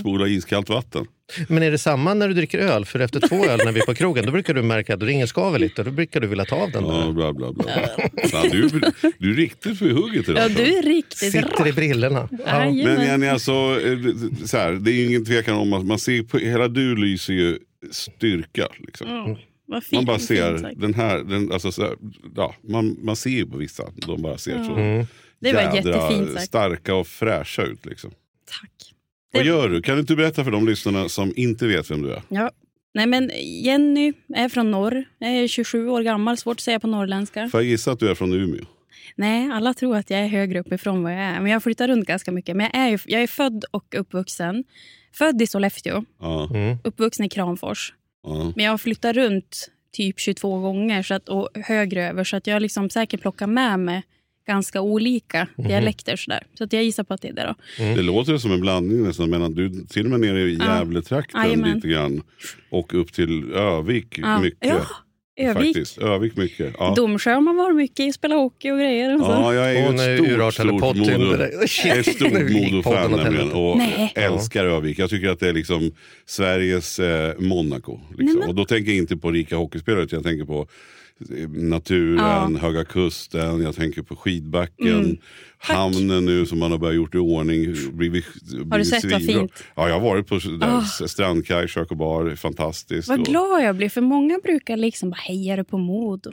spola 0.00 0.26
iskallt 0.28 0.68
vatten. 0.68 1.04
Men 1.48 1.62
är 1.62 1.70
det 1.70 1.78
samma 1.78 2.14
när 2.14 2.28
du 2.28 2.34
dricker 2.34 2.58
öl? 2.58 2.84
För 2.84 3.00
efter 3.00 3.20
två 3.28 3.44
öl 3.44 3.60
när 3.64 3.72
vi 3.72 3.80
är 3.80 3.86
på 3.86 3.94
krogen 3.94 4.26
då 4.26 4.32
brukar 4.32 4.54
du 4.54 4.62
märka 4.62 4.94
att 4.94 5.02
ringen 5.02 5.28
skaver 5.28 5.58
lite. 5.58 5.82
Då 5.82 5.90
brukar 5.90 6.20
du 6.20 6.26
vilja 6.26 6.44
ta 6.44 6.56
av 6.56 6.70
den 6.70 6.84
Ja, 6.86 7.10
bla, 7.12 7.32
bla, 7.32 7.52
bla. 7.52 7.64
Ja, 8.32 8.42
du, 8.52 8.68
du 9.18 9.30
är 9.30 9.34
riktigt 9.36 9.78
för 9.78 9.90
hugget 9.90 10.28
idag. 10.28 10.42
Ja, 10.44 10.48
du 10.56 10.78
är 10.78 10.82
riktigt 10.82 11.32
Sitter 11.32 11.66
i 11.68 11.72
brillorna. 11.72 12.28
Ja. 12.46 12.64
Men 12.64 13.06
Jenny, 13.06 13.26
alltså, 13.26 13.52
eh, 13.52 13.98
så 14.44 14.56
här, 14.56 14.72
det 14.72 14.92
är 14.92 15.06
ingen 15.06 15.24
tvekan 15.24 15.54
om 15.56 15.72
att 15.72 15.84
man 15.84 15.98
ser 15.98 16.22
på, 16.22 16.38
hela 16.38 16.68
du 16.68 16.96
lyser 16.96 17.32
ju 17.32 17.58
styrka. 17.90 18.66
Liksom. 18.78 19.36
Vad 19.66 19.84
fint, 19.84 19.92
Man 19.98 20.04
bara 20.04 20.16
fint 20.18 20.28
ser 20.28 20.58
sagt. 20.58 20.80
den 20.80 20.94
här, 20.94 21.18
den, 21.24 21.52
alltså, 21.52 21.72
så 21.72 21.82
här, 21.82 21.94
ja, 22.36 22.54
man, 22.68 22.96
man 23.02 23.16
ser 23.16 23.30
ju 23.30 23.46
på 23.46 23.56
vissa, 23.56 23.84
de 24.06 24.22
bara 24.22 24.38
ser 24.38 24.64
så 24.64 24.72
Mm. 24.72 25.06
Det 25.40 25.52
var 25.52 25.62
jättefint 25.74 26.40
starka 26.40 26.94
och 26.94 27.06
fräscha 27.06 27.62
ut. 27.62 27.86
Liksom. 27.86 28.10
Tack. 28.60 28.70
Vad 29.32 29.42
Det- 29.42 29.46
gör 29.48 29.68
du? 29.68 29.82
Kan 29.82 29.94
du 29.94 30.00
inte 30.00 30.16
berätta 30.16 30.44
för 30.44 30.50
de 30.50 30.66
lyssnarna 30.66 31.08
som 31.08 31.32
inte 31.36 31.66
vet 31.66 31.90
vem 31.90 32.02
du 32.02 32.12
är? 32.12 32.22
Ja. 32.28 32.50
Nej, 32.94 33.06
men 33.06 33.30
Jenny 33.64 34.12
är 34.34 34.48
från 34.48 34.70
norr. 34.70 35.04
Jag 35.18 35.30
är 35.30 35.48
27 35.48 35.88
år 35.88 36.02
gammal. 36.02 36.36
Svårt 36.36 36.56
att 36.56 36.60
säga 36.60 36.80
på 36.80 36.86
norrländska. 36.86 37.48
Får 37.48 37.60
jag 37.60 37.68
gissa 37.70 37.92
att 37.92 38.00
du 38.00 38.08
är 38.10 38.14
från 38.14 38.32
Umeå? 38.32 38.64
Nej, 39.16 39.50
alla 39.52 39.74
tror 39.74 39.96
att 39.96 40.10
jag 40.10 40.20
är 40.20 40.26
högre 40.28 40.60
uppifrån 40.60 41.02
vad 41.02 41.12
jag 41.12 41.20
är. 41.20 41.40
Men 41.40 41.52
jag 41.52 41.62
flyttar 41.62 41.88
runt 41.88 42.06
ganska 42.06 42.32
mycket. 42.32 42.56
Men 42.56 42.70
jag 42.72 42.82
är, 42.82 42.88
ju- 42.90 42.98
jag 43.06 43.22
är 43.22 43.26
född 43.26 43.64
och 43.70 43.94
uppvuxen. 43.98 44.64
Född 45.12 45.42
i 45.42 45.46
Sollefteå, 45.46 46.04
Ja, 46.20 46.48
Mm. 46.54 46.78
uppvuxen 46.84 47.26
i 47.26 47.28
Kramfors. 47.28 47.92
ja. 48.24 48.52
Men 48.56 48.64
jag 48.64 48.72
har 48.72 48.78
flyttat 48.78 49.16
runt 49.16 49.70
typ 49.92 50.20
22 50.20 50.58
gånger 50.60 51.02
så 51.02 51.14
att, 51.14 51.28
och 51.28 51.48
högre 51.54 52.08
över. 52.08 52.24
Så 52.24 52.36
att 52.36 52.46
jag 52.46 52.54
har 52.54 52.60
liksom 52.60 52.90
säkert 52.90 53.20
plockat 53.20 53.48
med 53.48 53.78
mig 53.80 54.02
ganska 54.46 54.80
olika 54.80 55.46
Mhm. 55.56 55.68
dialekter. 55.68 56.16
Så, 56.16 56.30
där. 56.30 56.46
så 56.58 56.64
att 56.64 56.72
jag 56.72 56.84
gissar 56.84 57.04
på 57.04 57.14
att 57.14 57.22
det 57.22 57.28
är 57.28 57.32
det. 57.32 57.46
Då. 57.46 57.54
Det 57.96 58.02
låter 58.02 58.38
som 58.38 58.52
en 58.52 58.60
blandning 58.60 59.02
nästan 59.02 59.30
mellan 59.30 59.54
du 59.54 59.84
till 59.86 60.04
och 60.04 60.10
med 60.10 60.20
nere 60.20 60.40
i 60.42 60.56
Ja. 60.56 60.78
Gävletrakten 60.78 61.40
Jajamän. 61.42 61.74
lite 61.74 61.88
grann 61.88 62.22
och 62.70 62.94
upp 62.94 63.12
till 63.12 63.52
Övik 63.52 64.18
Ja. 64.18 64.40
mycket. 64.40 64.58
Ja, 64.68 64.80
Övik. 65.38 65.76
Faktiskt. 65.76 65.98
Övik 65.98 66.36
mycket. 66.36 66.74
Ja. 66.78 66.92
Domsjö 66.96 67.32
har 67.34 67.40
man 67.40 67.56
varit 67.56 67.76
mycket 67.76 68.00
i, 68.00 68.12
spela 68.12 68.34
hockey 68.34 68.70
och 68.70 68.78
grejer. 68.78 69.14
Och 69.14 69.20
så. 69.20 69.30
Ja, 69.32 69.54
jag 69.54 69.76
är 69.76 69.86
Hon 69.86 69.94
ett 69.94 70.54
stort, 70.54 70.54
stort, 70.54 72.32
Modo-fan 72.50 73.10
nämligen 73.10 73.52
och 73.52 73.76
Nej. 73.78 74.12
älskar 74.14 74.64
Övik. 74.64 74.98
Jag 74.98 75.10
tycker 75.10 75.28
att 75.28 75.40
det 75.40 75.48
är 75.48 75.52
liksom 75.52 75.92
Sveriges 76.26 76.98
eh, 76.98 77.38
Monaco. 77.38 78.00
Liksom. 78.18 78.42
Och 78.48 78.54
då 78.54 78.64
tänker 78.64 78.90
jag 78.90 78.98
inte 78.98 79.16
på 79.16 79.30
rika 79.30 79.56
hockeyspelare 79.56 80.02
utan 80.02 80.16
jag 80.16 80.24
tänker 80.24 80.44
på 80.44 80.68
naturen, 81.48 82.56
Höga 82.56 82.84
Kusten, 82.84 83.62
jag 83.62 83.74
tänker 83.74 84.02
på 84.02 84.16
skidbacken, 84.16 84.88
Mm. 85.04 85.16
hamnen 85.58 86.24
nu 86.24 86.46
som 86.46 86.58
man 86.58 86.70
har 86.70 86.78
börjat 86.78 86.96
gjort 86.96 87.14
i 87.14 87.18
ordning. 87.18 87.74
Blivit, 87.92 88.24
blivit 88.64 88.88
sett 88.88 89.12
vad 89.12 89.24
fint? 89.24 89.64
Ja, 89.76 89.88
jag 89.88 89.94
har 89.94 90.00
varit 90.10 90.26
på 90.26 90.34
där, 90.38 91.06
strandkaj, 91.06 91.68
kök 91.68 91.90
och 91.90 91.96
bar, 91.96 92.34
fantastiskt. 92.34 93.08
Vad 93.08 93.20
Och- 93.20 93.26
glad 93.26 93.62
jag 93.64 93.76
blir, 93.76 93.88
för 93.88 94.00
många 94.00 94.38
brukar 94.42 94.76
liksom 94.76 95.10
bara 95.10 95.16
heja 95.20 95.56
du 95.56 95.64
på 95.64 95.78
Modo. 95.78 96.30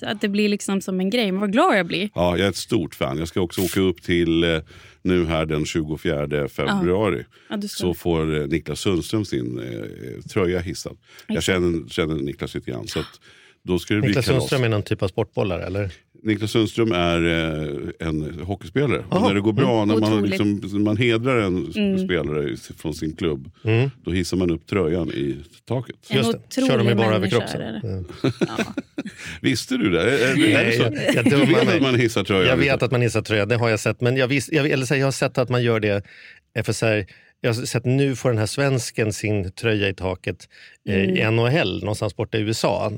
Ja, 0.00 0.08
Att 0.08 0.20
det 0.20 0.28
blir 0.28 0.48
liksom 0.48 0.80
som 0.80 1.00
en 1.00 1.10
grej. 1.10 1.32
Men 1.32 1.40
vad 1.40 1.52
glad 1.52 1.78
jag 1.78 1.86
blir. 1.86 2.10
Ja, 2.14 2.36
jag 2.38 2.46
är 2.46 2.50
ett 2.50 2.56
stort 2.56 2.94
fan. 2.94 3.18
Jag 3.18 3.28
ska 3.28 3.40
också 3.40 3.60
åka 3.62 3.80
upp 3.80 4.02
till 4.02 4.44
eh, 4.44 4.58
nu 5.02 5.24
här 5.26 5.46
den 5.46 5.64
24 5.64 6.48
februari. 6.48 7.24
Ja, 7.50 7.56
du. 7.56 7.68
Så 7.68 7.94
får 7.94 8.40
eh, 8.40 8.46
Niklas 8.46 8.80
Sundström 8.80 9.24
sin 9.24 9.58
eh, 9.58 10.22
tröja 10.22 10.58
hissad. 10.60 10.96
Jag 11.28 11.42
känner, 11.42 11.88
känner 11.88 12.14
Niklas 12.14 12.54
lite 12.54 12.70
grann. 12.70 12.86
Så 12.88 12.98
att 13.00 13.20
då 13.66 13.78
ska 13.78 13.94
det 13.94 14.00
bli 14.00 14.08
Niklas 14.08 14.26
kalas. 14.26 14.40
Sundström 14.42 14.64
är 14.64 14.68
någon 14.68 14.82
typ 14.82 15.02
av 15.02 15.08
sportbollare 15.08 15.66
eller? 15.66 15.90
Niklas 16.22 16.50
Sundström 16.50 16.92
är 16.92 17.24
eh, 18.00 18.08
en 18.08 18.40
hockeyspelare. 18.40 19.04
När 19.10 19.34
det 19.34 19.40
går 19.40 19.52
bra, 19.52 19.84
när 19.84 19.96
man, 19.96 20.22
liksom, 20.22 20.60
man 20.84 20.96
hedrar 20.96 21.36
en 21.38 21.72
spelare 22.04 22.48
i- 22.50 22.56
från 22.78 22.94
sin 22.94 23.16
klubb, 23.16 23.50
då 24.04 24.10
hissar 24.10 24.36
man 24.36 24.50
upp 24.50 24.66
tröjan 24.66 25.08
i 25.10 25.36
taket. 25.68 25.96
En 26.08 26.16
Just 26.16 26.32
det. 26.54 26.66
Kör 26.66 26.78
de 26.78 26.88
ju 26.88 26.94
bara 26.94 27.14
över 27.14 27.28
kroppen. 27.30 27.60
Mm. 27.62 28.04
Visste 29.42 29.76
du 29.76 29.90
det? 29.90 30.02
Är, 30.02 30.06
är, 30.06 30.30
är 30.30 30.36
det 30.36 30.52
Nej, 30.54 30.76
så? 30.76 30.82
jag, 30.82 31.16
jag 31.16 31.24
du 31.24 31.36
vet 31.54 31.74
att 31.74 31.82
man 31.82 31.94
hissar 31.94 32.24
tröjan? 32.24 32.48
Jag 32.48 32.56
vet 32.56 32.82
att 32.82 32.90
man 32.90 33.02
hissar 33.02 33.22
tröja, 33.22 33.46
det 33.46 33.56
har 33.56 33.68
jag 33.68 33.80
sett. 33.80 34.00
Men 34.00 34.16
jag, 34.16 34.28
visst, 34.28 34.52
jag, 34.52 34.70
eller 34.70 34.86
så 34.86 34.94
här, 34.94 34.98
jag 35.00 35.06
har 35.06 35.12
sett 35.12 35.38
att 35.38 35.48
man 35.48 35.62
gör 35.62 35.80
det 35.80 36.02
för 36.64 36.72
så 36.72 36.86
här, 36.86 37.06
jag 37.40 37.54
har 37.54 37.66
sett 37.66 37.84
nu 37.84 38.16
får 38.16 38.28
den 38.28 38.38
här 38.38 38.46
svensken 38.46 39.12
sin 39.12 39.52
tröja 39.52 39.88
i 39.88 39.94
taket 39.94 40.48
i 40.88 41.30
NHL 41.30 41.80
någonstans 41.80 42.16
borta 42.16 42.38
i 42.38 42.40
USA. 42.40 42.92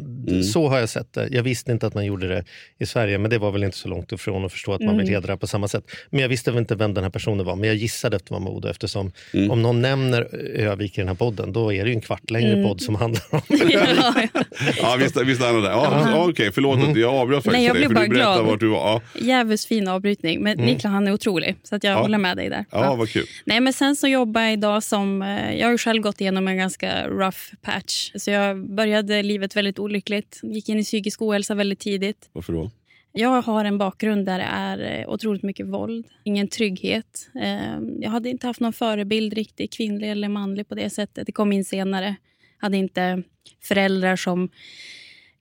Så 0.53 0.69
har 0.69 0.79
jag 0.79 0.89
sett 0.89 1.13
det. 1.13 1.29
Jag 1.31 1.43
visste 1.43 1.73
inte 1.73 1.87
att 1.87 1.95
man 1.95 2.05
gjorde 2.05 2.29
det 2.29 2.45
i 2.79 2.87
Sverige, 2.87 3.19
men 3.19 3.31
det 3.31 3.39
var 3.39 3.51
väl 3.51 3.65
inte 3.65 3.77
så 3.77 3.89
långt 3.89 4.13
ifrån 4.13 4.45
att 4.45 4.53
förstå 4.53 4.73
att 4.73 4.81
man 4.81 4.99
vill 4.99 5.09
hedra 5.09 5.37
på 5.37 5.47
samma 5.47 5.69
sätt. 5.69 5.85
Men 6.11 6.21
jag 6.21 6.29
visste 6.29 6.51
väl 6.51 6.59
inte 6.61 6.75
vem 6.75 6.95
den 6.95 7.05
här 7.05 7.11
personen 7.11 7.47
var, 7.47 7.57
men 7.57 7.69
jag 7.69 7.77
gissade 7.77 8.17
att 8.17 8.27
det 8.27 8.33
var 8.35 8.41
Modo 8.41 8.69
eftersom 8.69 9.13
om 9.51 9.63
någon 9.63 9.83
nämner 9.83 10.35
Övik 10.57 10.99
i 10.99 11.01
den 11.01 11.09
här 11.09 11.15
podden, 11.15 11.53
då 11.53 11.73
är 11.73 11.85
det 11.85 11.91
ju 11.91 11.95
en 11.95 12.01
kvart 12.01 12.31
längre 12.31 12.63
podd 12.65 12.81
som 12.81 12.95
handlar 12.95 13.23
om 13.31 13.41
Ja, 13.49 13.87
ja. 14.35 14.43
Ja, 14.83 14.97
vi, 14.99 15.05
sta- 15.07 15.25
vi 15.25 15.35
stannar 15.35 15.61
där. 15.61 15.71
Ja, 15.71 16.11
ja, 16.13 16.29
Okej, 16.29 16.53
förlåt. 16.53 16.79
att 16.89 16.97
Jag 16.97 17.15
avbröt 17.15 17.45
faktiskt 17.45 17.53
Nej, 17.53 17.65
jag 17.67 17.75
dig, 17.77 17.81
blev 17.81 17.89
för 17.89 17.95
bara 17.95 18.05
du 18.05 18.09
berättade 18.15 18.35
glad. 18.37 18.47
vart 18.51 18.61
du 18.61 18.69
var. 18.69 18.79
Ja, 19.15 19.21
Jävligt 19.27 19.65
fin 19.65 19.89
avbrytning. 19.89 20.43
Men 20.43 20.57
Niklas 20.59 20.85
han 20.93 21.07
är 21.07 21.13
otrolig. 21.13 21.57
Så 21.63 21.75
att 21.77 21.85
jag 21.85 21.93
Ja. 21.93 22.01
håller 22.01 22.19
med 22.19 22.37
dig 22.37 22.49
där. 22.49 22.65
ja, 22.71 22.95
vad 22.95 23.09
kul. 23.09 23.25
Nej, 23.45 23.61
men 23.61 23.73
sen 23.73 23.97
så 23.97 24.09
jobbar 24.09 24.41
jag 24.41 24.53
idag 24.53 24.83
som... 24.83 25.23
eh, 25.23 25.55
Jag 25.59 25.67
har 25.67 25.73
ju 25.73 25.79
själv 25.79 26.03
gått 26.03 26.21
igenom 26.21 26.49
en 26.49 26.57
ganska 26.57 27.09
rough 27.09 27.39
patch. 27.63 27.78
Så 28.15 28.31
jag 28.31 28.75
började 28.75 29.23
livet 29.23 29.57
väldigt 29.57 29.79
olyckligt. 29.79 30.41
Gick 30.43 30.69
in 30.69 30.79
i 30.79 30.85
psykisk 30.85 31.23
ohälsa 31.23 31.55
väldigt 31.55 31.79
tidigt. 31.79 32.31
Varför 32.33 32.53
då? 32.53 32.71
Jag 33.13 33.43
har 33.43 33.65
en 33.65 33.79
bakgrund 33.79 34.27
där 34.27 34.39
det 34.39 34.45
är 34.45 35.01
eh, 35.01 35.09
otroligt 35.09 35.43
mycket 35.43 35.67
våld. 35.67 36.07
Ingen 36.25 36.49
trygghet. 36.49 37.31
Eh, 37.43 37.79
Jag 38.01 38.11
hade 38.11 38.29
inte 38.31 38.47
haft 38.47 38.61
någon 38.61 38.73
förebild 38.73 39.33
riktigt, 39.33 39.73
kvinnlig 39.73 40.11
eller 40.11 40.29
manlig 40.29 40.69
på 40.69 40.75
det 40.75 40.91
sättet. 40.91 41.27
Det 41.27 41.33
kom 41.33 41.53
in 41.53 41.65
senare. 41.65 42.17
Hade 42.59 42.77
inte 42.77 43.23
föräldrar 43.65 44.17
som 44.17 44.49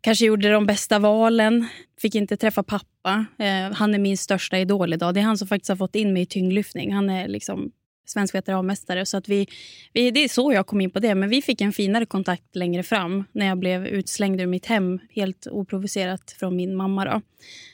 kanske 0.02 0.26
gjorde 0.26 0.52
de 0.52 0.66
bästa 0.66 1.00
valen. 1.00 1.68
Fick 2.02 2.16
inte 2.16 2.38
träffa 2.38 2.64
pappa. 2.64 3.26
Eh, 3.40 3.74
Han 3.74 3.94
är 3.94 4.00
min 4.00 4.18
största 4.18 4.58
idol 4.60 4.94
idag. 4.94 5.14
Det 5.14 5.20
är 5.20 5.24
han 5.24 5.38
som 5.38 5.48
faktiskt 5.48 5.70
har 5.70 5.76
fått 5.76 5.96
in 5.96 6.14
mig 6.14 6.22
i 6.22 6.26
tyngdlyftning. 6.26 6.94
Han 6.94 7.10
är 7.10 7.28
liksom 7.28 7.72
svensk 8.10 8.36
veteranmästare. 8.36 9.06
Så 9.06 9.18
att 9.18 9.30
vi, 9.30 9.48
vi, 9.94 10.12
det 10.12 10.24
är 10.24 10.28
så 10.28 10.54
jag 10.54 10.68
kom 10.68 10.82
in 10.82 10.92
på 10.92 11.00
det. 11.00 11.16
Men 11.16 11.30
vi 11.30 11.42
fick 11.42 11.62
en 11.62 11.74
finare 11.74 12.06
kontakt 12.06 12.56
längre 12.56 12.84
fram 12.84 13.24
när 13.32 13.46
jag 13.46 13.58
blev 13.58 13.88
utslängd 13.88 14.42
ur 14.42 14.46
mitt 14.46 14.66
hem 14.66 15.00
helt 15.10 15.48
oprovocerat 15.48 16.36
från 16.40 16.56
min 16.56 16.76
mamma. 16.76 17.06
Då. 17.06 17.22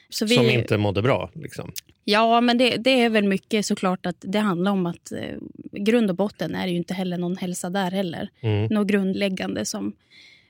Så 0.10 0.26
vi, 0.26 0.36
Som 0.36 0.50
inte 0.50 0.78
mådde 0.78 1.02
bra. 1.02 1.30
Liksom. 1.34 1.72
Ja, 2.06 2.42
men 2.42 2.58
det, 2.58 2.78
det 2.78 3.02
är 3.02 3.10
väl 3.10 3.28
mycket 3.28 3.66
såklart 3.66 4.06
att 4.06 4.18
det 4.20 4.40
handlar 4.40 4.72
om 4.72 4.86
att 4.86 5.12
eh, 5.12 5.38
grund 5.72 6.10
och 6.10 6.16
botten 6.16 6.56
är 6.56 6.66
det 6.66 6.72
ju 6.72 6.78
inte 6.78 6.94
heller 6.94 7.18
någon 7.18 7.38
hälsa 7.38 7.70
där 7.70 7.92
heller. 7.92 8.30
Mm. 8.42 8.66
Något 8.66 8.88
grundläggande 8.88 9.66
som 9.66 9.94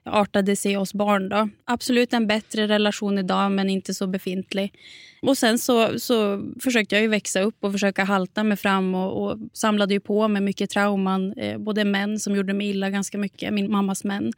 artade 0.05 0.55
sig 0.55 0.77
oss 0.77 0.93
barn. 0.93 1.29
Då. 1.29 1.49
Absolut 1.65 2.13
en 2.13 2.27
bättre 2.27 2.67
relation 2.67 3.17
idag, 3.17 3.51
men 3.51 3.69
inte 3.69 3.93
så 3.93 4.07
befintlig. 4.07 4.73
Och 5.21 5.37
Sen 5.37 5.59
så, 5.59 5.99
så 5.99 6.43
försökte 6.59 6.95
jag 6.95 7.01
ju 7.01 7.07
växa 7.07 7.41
upp 7.41 7.63
och 7.63 7.71
försöka 7.71 8.03
halta 8.03 8.43
mig 8.43 8.57
fram 8.57 8.95
och, 8.95 9.23
och 9.23 9.37
samlade 9.53 9.93
ju 9.93 9.99
på 9.99 10.27
mig 10.27 10.41
mycket 10.41 10.69
trauman. 10.69 11.33
Eh, 11.33 11.57
både 11.57 11.85
män 11.85 12.19
som 12.19 12.35
gjorde 12.35 12.53
mig 12.53 12.69
illa 12.69 12.89
ganska 12.89 13.17
mycket, 13.17 13.53
min 13.53 13.71
mammas 13.71 14.03
män. 14.03 14.31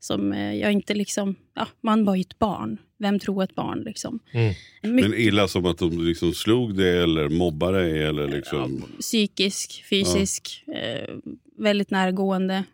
Som 0.00 0.32
eh, 0.32 0.54
jag 0.54 0.72
inte 0.72 0.94
liksom, 0.94 1.34
ja, 1.54 1.66
man 1.80 2.04
var 2.04 2.14
ju 2.14 2.20
ett 2.20 2.38
barn. 2.38 2.78
Vem 2.98 3.18
tror 3.18 3.42
ett 3.44 3.54
barn? 3.54 3.80
Liksom. 3.80 4.18
Mm. 4.32 4.54
Men 4.82 5.14
illa 5.14 5.48
som 5.48 5.66
att 5.66 5.78
de 5.78 6.06
liksom 6.06 6.32
slog 6.32 6.76
dig 6.76 7.02
eller 7.02 7.28
mobbade 7.28 7.80
dig? 7.80 8.02
Eller 8.02 8.28
liksom... 8.28 8.84
psykisk, 9.00 9.84
fysisk, 9.90 10.64
eh, 10.66 11.14
väldigt 11.58 11.90
närgående. 11.90 12.64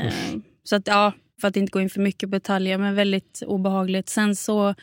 Eh, 0.00 0.38
så 0.64 0.76
att, 0.76 0.86
ja, 0.86 1.12
för 1.40 1.48
att 1.48 1.56
inte 1.56 1.70
gå 1.70 1.80
in 1.80 1.90
för 1.90 2.00
mycket 2.00 2.30
på 2.30 2.36
detaljer, 2.36 2.78
men 2.78 2.94
väldigt 2.94 3.42
obehagligt. 3.46 4.08
Sen 4.08 4.36
så, 4.36 4.74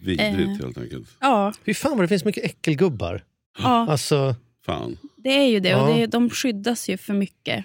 Vidrigt 0.00 0.20
Eh. 0.38 0.64
helt 0.64 0.78
enkelt. 0.78 1.08
ja, 1.20 1.52
Fy 1.66 1.74
fan 1.74 1.92
vad 1.92 2.04
det 2.04 2.08
finns 2.08 2.24
mycket 2.24 2.44
äckelgubbar. 2.44 3.24
ja 3.58 3.86
Alltså, 3.90 4.34
Fan. 4.66 4.96
det 5.16 5.28
är 5.30 5.46
ju 5.46 5.60
det. 5.60 5.68
Ja. 5.68 5.88
Och 5.88 5.94
det, 5.96 6.06
de 6.06 6.30
skyddas 6.30 6.88
ju 6.88 6.96
för 6.96 7.14
mycket. 7.14 7.64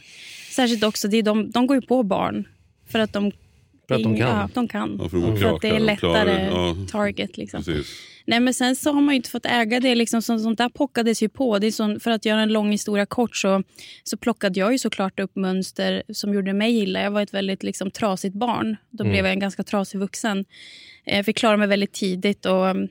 Särskilt 0.52 0.84
också, 0.84 1.08
det 1.08 1.18
är 1.18 1.24
de, 1.24 1.52
de 1.52 1.68
går 1.68 1.78
ju 1.78 1.82
på 1.82 2.04
barn. 2.04 2.48
För 2.90 3.00
att 3.00 3.14
de, 3.14 3.32
För 3.88 3.96
att 3.96 4.04
de 4.04 4.18
kan. 4.18 4.28
Ja, 4.28 4.50
de 4.54 4.68
kan. 4.68 5.00
Ja, 5.04 5.10
för 5.10 5.18
de 5.18 5.38
för 5.38 5.56
att 5.56 5.62
det 5.62 5.70
är 5.70 5.80
lättare 5.80 6.46
ja. 6.52 6.76
target. 6.92 7.38
Liksom. 7.38 7.64
Precis. 7.64 7.88
Nej, 8.28 8.40
men 8.40 8.54
sen 8.54 8.76
så 8.76 8.92
har 8.92 9.02
man 9.02 9.14
ju 9.14 9.16
inte 9.16 9.30
fått 9.30 9.46
äga 9.46 9.80
det. 9.80 9.96
Liksom, 9.96 10.22
så, 10.22 10.40
sånt 10.40 10.58
där 10.58 10.70
pockades 10.70 11.24
ju 11.24 11.30
på. 11.30 11.60
Det 11.60 11.68
är 11.68 11.72
sån, 11.72 12.00
för 12.00 12.12
att 12.12 12.26
göra 12.26 12.42
en 12.42 12.54
lång 12.54 12.72
historia 12.72 13.06
kort 13.06 13.36
så, 13.36 13.64
så 14.04 14.18
plockade 14.18 14.60
jag 14.60 14.72
ju 14.72 14.78
såklart 14.78 15.20
upp 15.20 15.36
mönster 15.36 16.04
som 16.14 16.34
gjorde 16.34 16.54
mig 16.54 16.78
illa. 16.78 17.02
Jag 17.02 17.12
var 17.12 17.22
ett 17.22 17.34
väldigt 17.34 17.64
liksom, 17.64 17.92
trasigt 17.92 18.36
barn. 18.36 18.76
Då 18.90 19.04
blev 19.04 19.26
jag 19.26 19.32
en 19.32 19.40
ganska 19.40 19.64
trasig 19.64 20.00
vuxen. 20.00 20.46
Jag 21.06 21.26
fick 21.26 21.38
klara 21.38 21.58
mig 21.58 21.68
väldigt 21.68 21.94
tidigt. 21.94 22.46
och 22.46 22.66
um, 22.66 22.88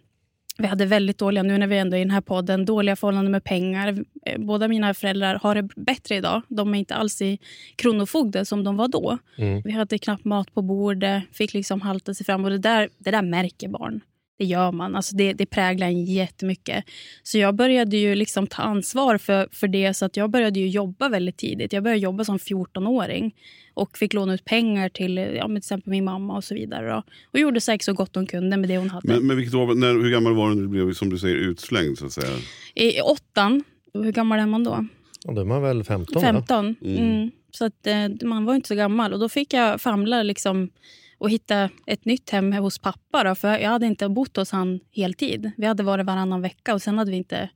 vi 0.58 0.66
hade 0.66 0.86
väldigt 0.86 1.18
dåliga, 1.18 1.42
nu 1.42 1.58
när 1.58 1.66
vi 1.66 1.78
ändå 1.78 1.96
är 1.96 2.00
i 2.00 2.04
den 2.04 2.10
här 2.10 2.20
podden, 2.20 2.64
dåliga 2.64 2.96
förhållanden 2.96 3.32
med 3.32 3.44
pengar. 3.44 4.04
Eh, 4.26 4.38
Båda 4.38 4.68
mina 4.68 4.94
föräldrar 4.94 5.38
har 5.42 5.54
det 5.54 5.68
bättre 5.76 6.16
idag. 6.16 6.42
De 6.48 6.74
är 6.74 6.78
inte 6.78 6.94
alls 6.94 7.22
i 7.22 7.38
kronofogde 7.76 8.44
som 8.44 8.64
de 8.64 8.76
var 8.76 8.88
då. 8.88 9.18
Mm. 9.38 9.62
Vi 9.64 9.70
hade 9.70 9.98
knappt 9.98 10.24
mat 10.24 10.54
på 10.54 10.62
bordet, 10.62 11.22
fick 11.32 11.54
liksom 11.54 11.80
halta 11.80 12.14
sig 12.14 12.26
fram. 12.26 12.44
Och 12.44 12.50
det 12.50 12.58
där, 12.58 12.88
det 12.98 13.10
där 13.10 13.22
märker 13.22 13.68
barn. 13.68 14.00
Det 14.38 14.44
gör 14.44 14.72
man. 14.72 14.96
Alltså 14.96 15.16
det, 15.16 15.32
det 15.32 15.46
präglar 15.46 15.86
en 15.86 16.04
jättemycket. 16.04 16.84
Så 17.22 17.38
jag 17.38 17.54
började 17.54 17.96
ju 17.96 18.14
liksom 18.14 18.46
ta 18.46 18.62
ansvar 18.62 19.18
för, 19.18 19.48
för 19.52 19.68
det. 19.68 19.94
Så 19.94 20.04
att 20.04 20.16
jag 20.16 20.30
började 20.30 20.60
ju 20.60 20.68
jobba 20.68 21.08
väldigt 21.08 21.36
tidigt. 21.36 21.72
Jag 21.72 21.82
började 21.82 22.00
jobba 22.00 22.24
som 22.24 22.38
14-åring. 22.38 23.34
Och 23.74 23.98
fick 23.98 24.12
låna 24.12 24.34
ut 24.34 24.44
pengar 24.44 24.88
till 24.88 25.16
ja, 25.16 25.46
till 25.46 25.56
exempel 25.56 25.90
min 25.90 26.04
mamma 26.04 26.36
och 26.36 26.44
så 26.44 26.54
vidare. 26.54 26.90
Då. 26.90 27.02
Och 27.32 27.38
gjorde 27.38 27.60
säkert 27.60 27.84
så 27.84 27.92
gott 27.92 28.14
hon 28.14 28.26
kunde 28.26 28.56
med 28.56 28.68
det 28.68 28.78
hon 28.78 28.90
hade. 28.90 29.08
Men, 29.08 29.26
men 29.26 29.36
vilket 29.36 29.54
år, 29.54 29.74
när, 29.74 30.02
hur 30.02 30.10
gammal 30.10 30.34
var 30.34 30.48
du 30.48 30.54
när 30.54 30.62
du 30.62 30.68
blev 30.68 30.92
som 30.92 31.10
du 31.10 31.18
säger, 31.18 31.36
utslängd? 31.36 31.98
Så 31.98 32.06
att 32.06 32.12
säga? 32.12 32.36
I 32.74 33.00
åttan, 33.00 33.64
hur 33.94 34.12
gammal 34.12 34.38
är 34.38 34.46
man 34.46 34.64
då? 34.64 34.86
och 35.26 35.34
de 35.34 35.50
är 35.50 35.60
väl 35.60 35.84
15? 35.84 36.14
va? 36.14 36.20
15. 36.20 36.76
Mm. 36.80 36.96
Mm. 36.96 37.30
Så 37.50 37.64
att, 37.64 37.86
eh, 37.86 38.28
man 38.28 38.44
var 38.44 38.54
inte 38.54 38.68
så 38.68 38.74
gammal. 38.74 39.12
Och 39.12 39.20
Då 39.20 39.28
fick 39.28 39.52
jag 39.52 39.80
famla 39.80 40.22
liksom, 40.22 40.70
och 41.18 41.30
hitta 41.30 41.70
ett 41.86 42.04
nytt 42.04 42.30
hem 42.30 42.52
hos 42.52 42.78
pappa. 42.78 43.24
Då, 43.24 43.34
för 43.34 43.58
Jag 43.58 43.70
hade 43.70 43.86
inte 43.86 44.08
bott 44.08 44.36
hos 44.36 44.50
han 44.50 44.80
heltid. 44.92 45.50
Vi 45.56 45.66
hade 45.66 45.82
varit 45.82 46.06
varannan 46.06 46.42
vecka 46.42 46.74
och 46.74 46.82
sen 46.82 46.98
hade 46.98 47.10
vi 47.10 47.16
inte... 47.16 47.48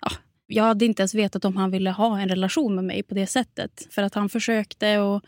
Ja, 0.00 0.10
jag 0.46 0.64
hade 0.64 0.84
inte 0.84 1.02
ens 1.02 1.14
vetat 1.14 1.44
om 1.44 1.56
han 1.56 1.70
ville 1.70 1.90
ha 1.90 2.20
en 2.20 2.28
relation 2.28 2.74
med 2.74 2.84
mig 2.84 3.02
på 3.02 3.14
det 3.14 3.26
sättet. 3.26 3.88
För 3.90 4.02
att 4.02 4.14
han 4.14 4.28
försökte 4.28 4.98
och 4.98 5.24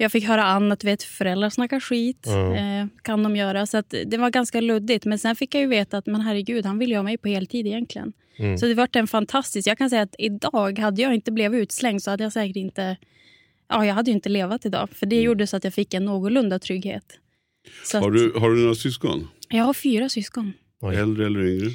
jag 0.00 0.12
fick 0.12 0.24
höra 0.24 0.44
annat. 0.44 0.84
Vet, 0.84 1.02
föräldrar 1.02 1.50
snackar 1.50 1.80
skit. 1.80 2.26
Mm. 2.26 2.82
Eh, 2.82 2.88
kan 3.02 3.22
de 3.22 3.36
göra. 3.36 3.66
Så 3.66 3.78
att 3.78 3.94
det 4.06 4.16
var 4.16 4.30
ganska 4.30 4.60
luddigt. 4.60 5.04
Men 5.04 5.18
sen 5.18 5.36
fick 5.36 5.54
jag 5.54 5.60
ju 5.60 5.68
veta 5.68 5.98
att 5.98 6.06
men 6.06 6.20
herregud, 6.20 6.66
han 6.66 6.78
ville 6.78 6.96
ha 6.96 7.02
mig 7.02 7.18
på 7.18 7.28
heltid 7.28 7.66
egentligen. 7.66 8.12
Mm. 8.36 8.58
Så 8.58 8.66
det 8.66 8.74
var 8.74 8.88
en 8.92 9.06
fantastisk... 9.06 9.68
Jag 9.68 9.78
kan 9.78 9.90
säga 9.90 10.02
att 10.02 10.14
idag, 10.18 10.78
hade 10.78 11.02
jag 11.02 11.14
inte 11.14 11.32
blivit 11.32 11.62
utslängd 11.62 12.02
så 12.02 12.10
hade 12.10 12.24
jag 12.24 12.32
säkert 12.32 12.56
inte... 12.56 12.96
Ja, 13.68 13.86
jag 13.86 13.94
hade 13.94 14.10
ju 14.10 14.14
inte 14.14 14.28
levat 14.28 14.66
idag. 14.66 14.88
För 14.92 15.06
det 15.06 15.20
gjorde 15.20 15.46
så 15.46 15.56
att 15.56 15.64
jag 15.64 15.74
fick 15.74 15.94
en 15.94 16.04
någorlunda 16.04 16.58
trygghet. 16.58 17.04
Så 17.84 17.98
Har, 17.98 18.10
du, 18.10 18.32
har 18.36 18.50
du 18.50 18.56
några 18.60 18.74
syskon? 18.74 19.28
Jag 19.48 19.64
har 19.64 19.74
fyra 19.74 20.08
syskon. 20.08 20.52
Oj. 20.80 20.96
Äldre 20.96 21.26
eller 21.26 21.40
yngre? 21.46 21.70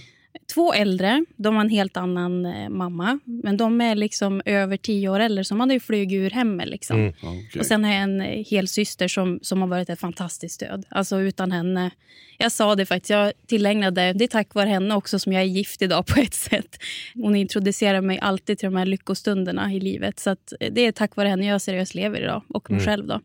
Två 0.54 0.74
äldre, 0.74 1.26
de 1.38 1.56
har 1.56 1.62
en 1.64 1.70
helt 1.70 1.98
annan 1.98 2.46
eh, 2.46 2.70
mamma. 2.70 3.20
Men 3.26 3.58
de 3.58 3.82
är 3.82 3.96
liksom 3.96 4.42
över 4.46 4.78
tio 4.78 5.10
år 5.10 5.20
äldre, 5.20 5.44
så 5.44 5.56
man 5.56 5.70
har 5.70 5.74
ju 5.74 5.80
flugit 5.80 6.18
ur 6.18 6.30
hemmet. 6.30 6.68
Liksom. 6.68 7.00
Mm. 7.00 7.14
Okej. 7.24 7.60
Och 7.60 7.66
sen 7.66 7.84
har 7.84 7.92
jag 7.92 8.02
en 8.02 8.22
eh, 8.22 8.46
hel 8.46 8.68
syster 8.68 9.08
som, 9.08 9.40
som 9.42 9.62
har 9.62 9.68
varit 9.68 9.90
ett 9.90 10.00
fantastiskt 10.00 10.56
stöd. 10.56 10.86
Alltså 10.90 11.20
utan 11.20 11.52
henne... 11.52 11.92
Jag 12.38 12.52
sa 12.52 12.76
det 12.76 12.86
faktiskt, 12.86 13.10
jag 13.10 13.34
tillägnade, 13.48 14.14
det 14.14 14.24
är 14.24 14.28
tack 14.28 14.54
vare 14.54 14.70
henne 14.70 14.96
också 14.96 15.20
som 15.20 15.34
jag 15.34 15.42
är 15.42 15.46
gift 15.48 15.82
idag 15.82 16.06
på 16.06 16.20
ett 16.20 16.34
sätt. 16.34 16.78
Hon 17.16 17.36
introducerar 17.36 18.02
mig 18.02 18.20
alltid 18.20 18.58
till 18.58 18.68
de 18.72 18.76
här 18.76 18.86
lyckostunderna 18.86 19.74
i 19.74 19.80
livet. 19.80 20.20
Så 20.20 20.30
eh, 20.30 20.36
det 20.72 20.82
är 20.82 20.92
tack 20.92 21.16
vare 21.16 21.28
henne 21.28 21.46
jag 21.46 21.62
seriöst 21.62 21.96
lever 21.96 22.22
idag. 22.22 22.44
Och 22.48 22.72
mig 22.72 22.80
Mm. 22.80 22.86
själv 22.86 23.08
då. 23.08 23.22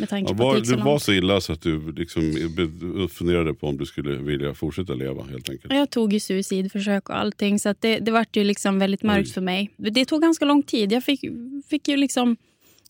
Med 0.00 0.08
tanke 0.08 0.32
Ja, 0.32 0.36
på 0.36 0.42
att 0.42 0.46
var, 0.46 0.52
det 0.52 0.58
gick 0.58 0.68
så 0.68 0.76
du 0.76 0.82
var 0.82 0.98
så 0.98 1.12
illa 1.12 1.40
så 1.40 1.52
att 1.52 1.62
du 1.62 1.92
liksom 1.92 2.22
funderade 3.10 3.54
på 3.54 3.66
om 3.66 3.78
du 3.78 3.86
skulle 3.86 4.16
vilja 4.16 4.54
fortsätta 4.54 4.94
leva 4.94 5.24
helt 5.24 5.50
enkelt. 5.50 5.72
Jag 5.74 5.90
tog 5.90 6.12
ju 6.12 6.20
suicidförsök 6.20 7.08
och 7.08 7.18
allting. 7.18 7.58
Så 7.58 7.68
att 7.68 7.80
det, 7.80 7.98
det 7.98 8.10
var 8.10 8.26
ju 8.32 8.44
liksom 8.44 8.78
väldigt 8.78 9.02
mörkt 9.02 9.28
Oj. 9.28 9.32
för 9.32 9.40
mig. 9.40 9.70
Det 9.76 10.04
tog 10.04 10.22
ganska 10.22 10.44
lång 10.44 10.62
tid. 10.62 10.92
Jag, 10.92 11.04
fick, 11.04 11.20
fick 11.70 11.88
ju 11.88 11.96
liksom, 11.96 12.36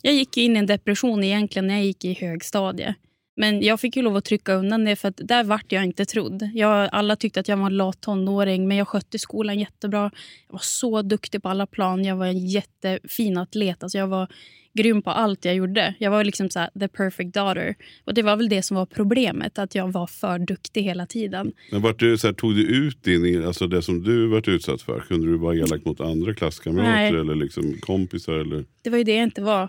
jag 0.02 0.14
gick 0.14 0.36
ju 0.36 0.42
in 0.42 0.56
i 0.56 0.58
en 0.58 0.66
depression 0.66 1.24
egentligen 1.24 1.66
när 1.66 1.74
jag 1.74 1.84
gick 1.84 2.04
i 2.04 2.14
högstadie. 2.14 2.94
Men 3.36 3.62
jag 3.62 3.80
fick 3.80 3.96
ju 3.96 4.02
lov 4.02 4.16
att 4.16 4.24
trycka 4.24 4.54
undan 4.54 4.84
det 4.84 4.96
för 4.96 5.08
att 5.08 5.20
där 5.24 5.44
vart 5.44 5.72
jag 5.72 5.84
inte 5.84 6.04
trodd. 6.04 6.50
Jag, 6.54 6.88
alla 6.92 7.16
tyckte 7.16 7.40
att 7.40 7.48
jag 7.48 7.56
var 7.56 7.66
en 7.66 7.76
lat 7.76 8.00
tonåring 8.00 8.68
men 8.68 8.76
jag 8.76 8.88
skötte 8.88 9.18
skolan 9.18 9.58
jättebra. 9.58 10.10
Jag 10.46 10.52
var 10.52 10.60
så 10.62 11.02
duktig 11.02 11.42
på 11.42 11.48
alla 11.48 11.66
plan. 11.66 12.04
Jag 12.04 12.16
var 12.16 12.26
en 12.26 12.46
jättefin 12.46 13.38
atlet. 13.38 13.82
Alltså 13.82 13.98
jag 13.98 14.06
var 14.06 14.28
grym 14.74 15.02
på 15.02 15.10
allt 15.10 15.44
jag 15.44 15.54
gjorde. 15.54 15.94
Jag 15.98 16.10
var 16.10 16.24
liksom 16.24 16.50
så 16.50 16.58
här, 16.58 16.70
the 16.80 16.88
perfect 16.88 17.34
daughter. 17.34 17.74
Och 18.04 18.14
Det 18.14 18.22
var 18.22 18.36
väl 18.36 18.48
det 18.48 18.62
som 18.62 18.76
var 18.76 18.86
problemet, 18.86 19.58
att 19.58 19.74
jag 19.74 19.92
var 19.92 20.06
för 20.06 20.38
duktig 20.38 20.82
hela 20.82 21.06
tiden. 21.06 21.52
Men 21.70 21.82
vart 21.82 21.98
du, 21.98 22.18
så 22.18 22.26
här, 22.26 22.34
tog 22.34 22.54
du 22.54 22.62
ut 22.62 23.02
din, 23.02 23.44
alltså 23.44 23.66
det 23.66 23.82
som 23.82 24.02
du 24.02 24.26
varit 24.26 24.48
utsatt 24.48 24.82
för? 24.82 25.00
Kunde 25.00 25.26
du 25.26 25.36
vara 25.36 25.56
elak 25.56 25.84
mot 25.84 26.00
andra 26.00 26.34
klasskamrater 26.34 26.90
Nej. 26.90 27.08
eller 27.08 27.34
liksom 27.34 27.76
kompisar? 27.80 28.32
Eller? 28.32 28.64
Det 28.82 28.90
var 28.90 28.98
ju 28.98 29.04
det 29.04 29.14
jag 29.14 29.22
inte 29.22 29.42
var. 29.42 29.68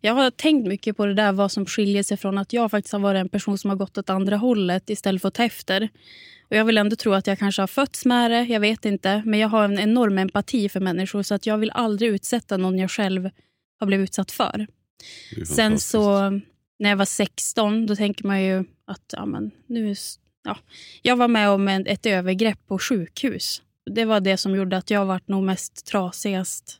Jag 0.00 0.14
har 0.14 0.30
tänkt 0.30 0.68
mycket 0.68 0.96
på 0.96 1.06
det 1.06 1.14
där 1.14 1.32
vad 1.32 1.52
som 1.52 1.66
skiljer 1.66 2.02
sig 2.02 2.16
från 2.16 2.38
att 2.38 2.52
jag 2.52 2.70
faktiskt 2.70 2.92
har 2.92 3.00
varit 3.00 3.20
en 3.20 3.28
person 3.28 3.58
som 3.58 3.70
har 3.70 3.76
gått 3.76 3.98
åt 3.98 4.10
andra 4.10 4.36
hållet 4.36 4.90
istället 4.90 5.22
för 5.22 5.28
att 5.28 5.34
ta 5.34 5.44
efter. 5.44 5.88
Och 6.50 6.56
Jag 6.56 6.64
vill 6.64 6.78
ändå 6.78 6.96
tro 6.96 7.12
att 7.12 7.26
jag 7.26 7.38
kanske 7.38 7.62
har 7.62 7.66
fötts 7.66 8.04
med 8.04 8.30
det, 8.30 8.42
jag 8.42 8.60
vet 8.60 8.84
inte. 8.84 9.22
Men 9.26 9.40
jag 9.40 9.48
har 9.48 9.64
en 9.64 9.78
enorm 9.78 10.18
empati 10.18 10.68
för 10.68 10.80
människor 10.80 11.22
så 11.22 11.34
att 11.34 11.46
jag 11.46 11.58
vill 11.58 11.70
aldrig 11.70 12.10
utsätta 12.10 12.56
någon 12.56 12.78
jag 12.78 12.90
själv 12.90 13.30
har 13.82 13.86
blivit 13.86 14.10
utsatt 14.10 14.32
för. 14.32 14.66
Sen 15.46 15.78
så 15.78 16.30
när 16.78 16.88
jag 16.88 16.96
var 16.96 17.04
16 17.04 17.86
då 17.86 17.96
tänker 17.96 18.26
man 18.26 18.42
ju 18.42 18.64
att 18.84 19.14
ja, 19.16 19.26
men, 19.26 19.50
nu, 19.66 19.94
ja. 20.44 20.58
jag 21.02 21.16
var 21.16 21.28
med 21.28 21.50
om 21.50 21.68
en, 21.68 21.86
ett 21.86 22.06
övergrepp 22.06 22.66
på 22.66 22.78
sjukhus. 22.78 23.62
Det 23.90 24.04
var 24.04 24.20
det 24.20 24.36
som 24.36 24.56
gjorde 24.56 24.76
att 24.76 24.90
jag 24.90 25.06
var 25.06 25.20
nog 25.26 25.42
mest 25.42 25.86
trasigast. 25.86 26.78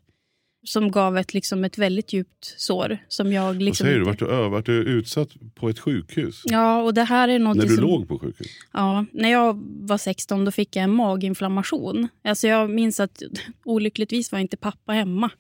Som 0.64 0.90
gav 0.90 1.18
ett, 1.18 1.35
liksom, 1.35 1.64
ett 1.64 1.78
väldigt 1.78 2.12
djupt 2.12 2.54
sår. 2.56 2.99
Som 3.09 3.32
jag 3.32 3.44
Vad 3.44 3.62
liksom 3.62 3.85
säger 3.85 3.99
du? 3.99 4.04
Vart 4.04 4.18
du, 4.18 4.28
ö- 4.28 4.49
vart 4.49 4.66
du 4.66 4.73
utsatt 4.73 5.28
på 5.54 5.68
ett 5.68 5.78
sjukhus? 5.78 6.42
Ja, 6.44 6.82
och 6.82 6.94
det 6.94 7.02
här 7.02 7.28
är 7.28 7.38
något 7.38 7.56
När 7.56 7.64
du 7.64 7.75
som... 7.75 7.85
låg 7.85 8.09
på 8.09 8.18
sjukhus? 8.18 8.47
Ja, 8.73 9.06
när 9.12 9.28
jag 9.30 9.62
var 9.64 9.99
16 9.99 10.44
då 10.44 10.50
fick 10.50 10.76
jag 10.76 10.82
en 10.82 10.94
maginflammation. 10.94 12.09
Alltså 12.25 12.49
jag 12.49 12.71
minns 12.71 13.00
att 13.00 13.23
olyckligtvis 13.64 14.32
var 14.32 14.38
inte 14.38 14.56
pappa 14.56 14.92
hemma. 14.92 15.30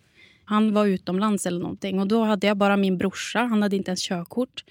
Han 0.52 0.74
var 0.74 0.86
utomlands 0.86 1.46
eller 1.46 1.60
någonting. 1.60 2.00
Och 2.00 2.06
Då 2.06 2.24
hade 2.24 2.46
jag 2.46 2.56
bara 2.56 2.76
min 2.76 2.98
brorsa. 2.98 3.38
Han 3.38 3.62
hade 3.62 3.76
inte 3.76 3.90
ens 3.90 4.02
körkort. 4.02 4.64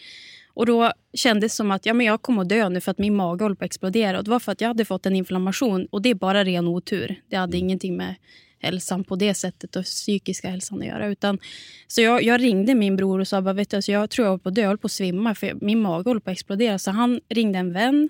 Och 0.54 0.66
Då 0.66 0.92
kändes 1.14 1.52
det 1.52 1.56
som 1.56 1.72
att 1.72 1.86
ja, 1.86 1.94
men 1.94 2.06
jag 2.06 2.22
kommer 2.22 2.42
att 2.42 2.50
dö 2.50 2.70
nu 2.70 2.82
för 2.82 2.92
att 2.92 2.98
min 2.98 3.16
mage 3.16 3.44
håller 3.44 3.56
på 3.56 3.64
att 3.64 3.70
explodera. 3.70 4.18
Och 4.18 4.24
det 4.24 4.32
var 4.32 4.40
för 4.40 4.52
att 4.52 4.62
jag 4.62 4.68
hade 4.68 4.86
fått 4.86 5.06
en 5.06 5.16
inflammation. 5.16 5.88
Och 5.92 6.02
Det 6.02 6.10
är 6.10 6.16
bara 6.16 6.44
ren 6.44 6.68
otur. 6.68 7.22
Det 7.30 7.36
hade 7.36 7.58
ingenting 7.58 7.98
med 7.98 8.16
hälsan 8.60 9.04
på 9.04 9.16
det 9.16 9.34
sättet 9.34 9.76
och 9.76 9.84
psykiska 9.84 10.50
hälsan 10.50 10.82
att 10.82 10.88
göra. 10.88 11.08
Utan, 11.08 11.40
så 11.88 12.02
jag, 12.02 12.24
jag 12.24 12.42
ringde 12.42 12.76
min 12.76 12.96
bror 12.96 13.20
och 13.20 13.28
sa 13.28 13.42
bara, 13.42 13.54
vet 13.54 13.70
du, 13.70 13.76
alltså 13.76 13.92
jag 13.92 14.10
tror 14.10 14.26
jag 14.26 14.32
håller 14.32 14.44
på 14.44 14.50
att 14.50 14.56
dö, 14.56 14.62
jag 14.62 14.70
håller 14.70 14.78
på 14.78 14.86
att 14.86 14.92
svimma 14.92 15.36
för 15.36 15.54
min 15.62 15.80
mage 15.82 16.10
håller 16.10 16.22
på 16.22 16.30
att 16.30 16.36
explodera. 16.36 16.80
Så 16.80 16.92
han 16.92 17.20
ringde 17.30 17.60
en 17.60 17.74
vän 17.74 18.10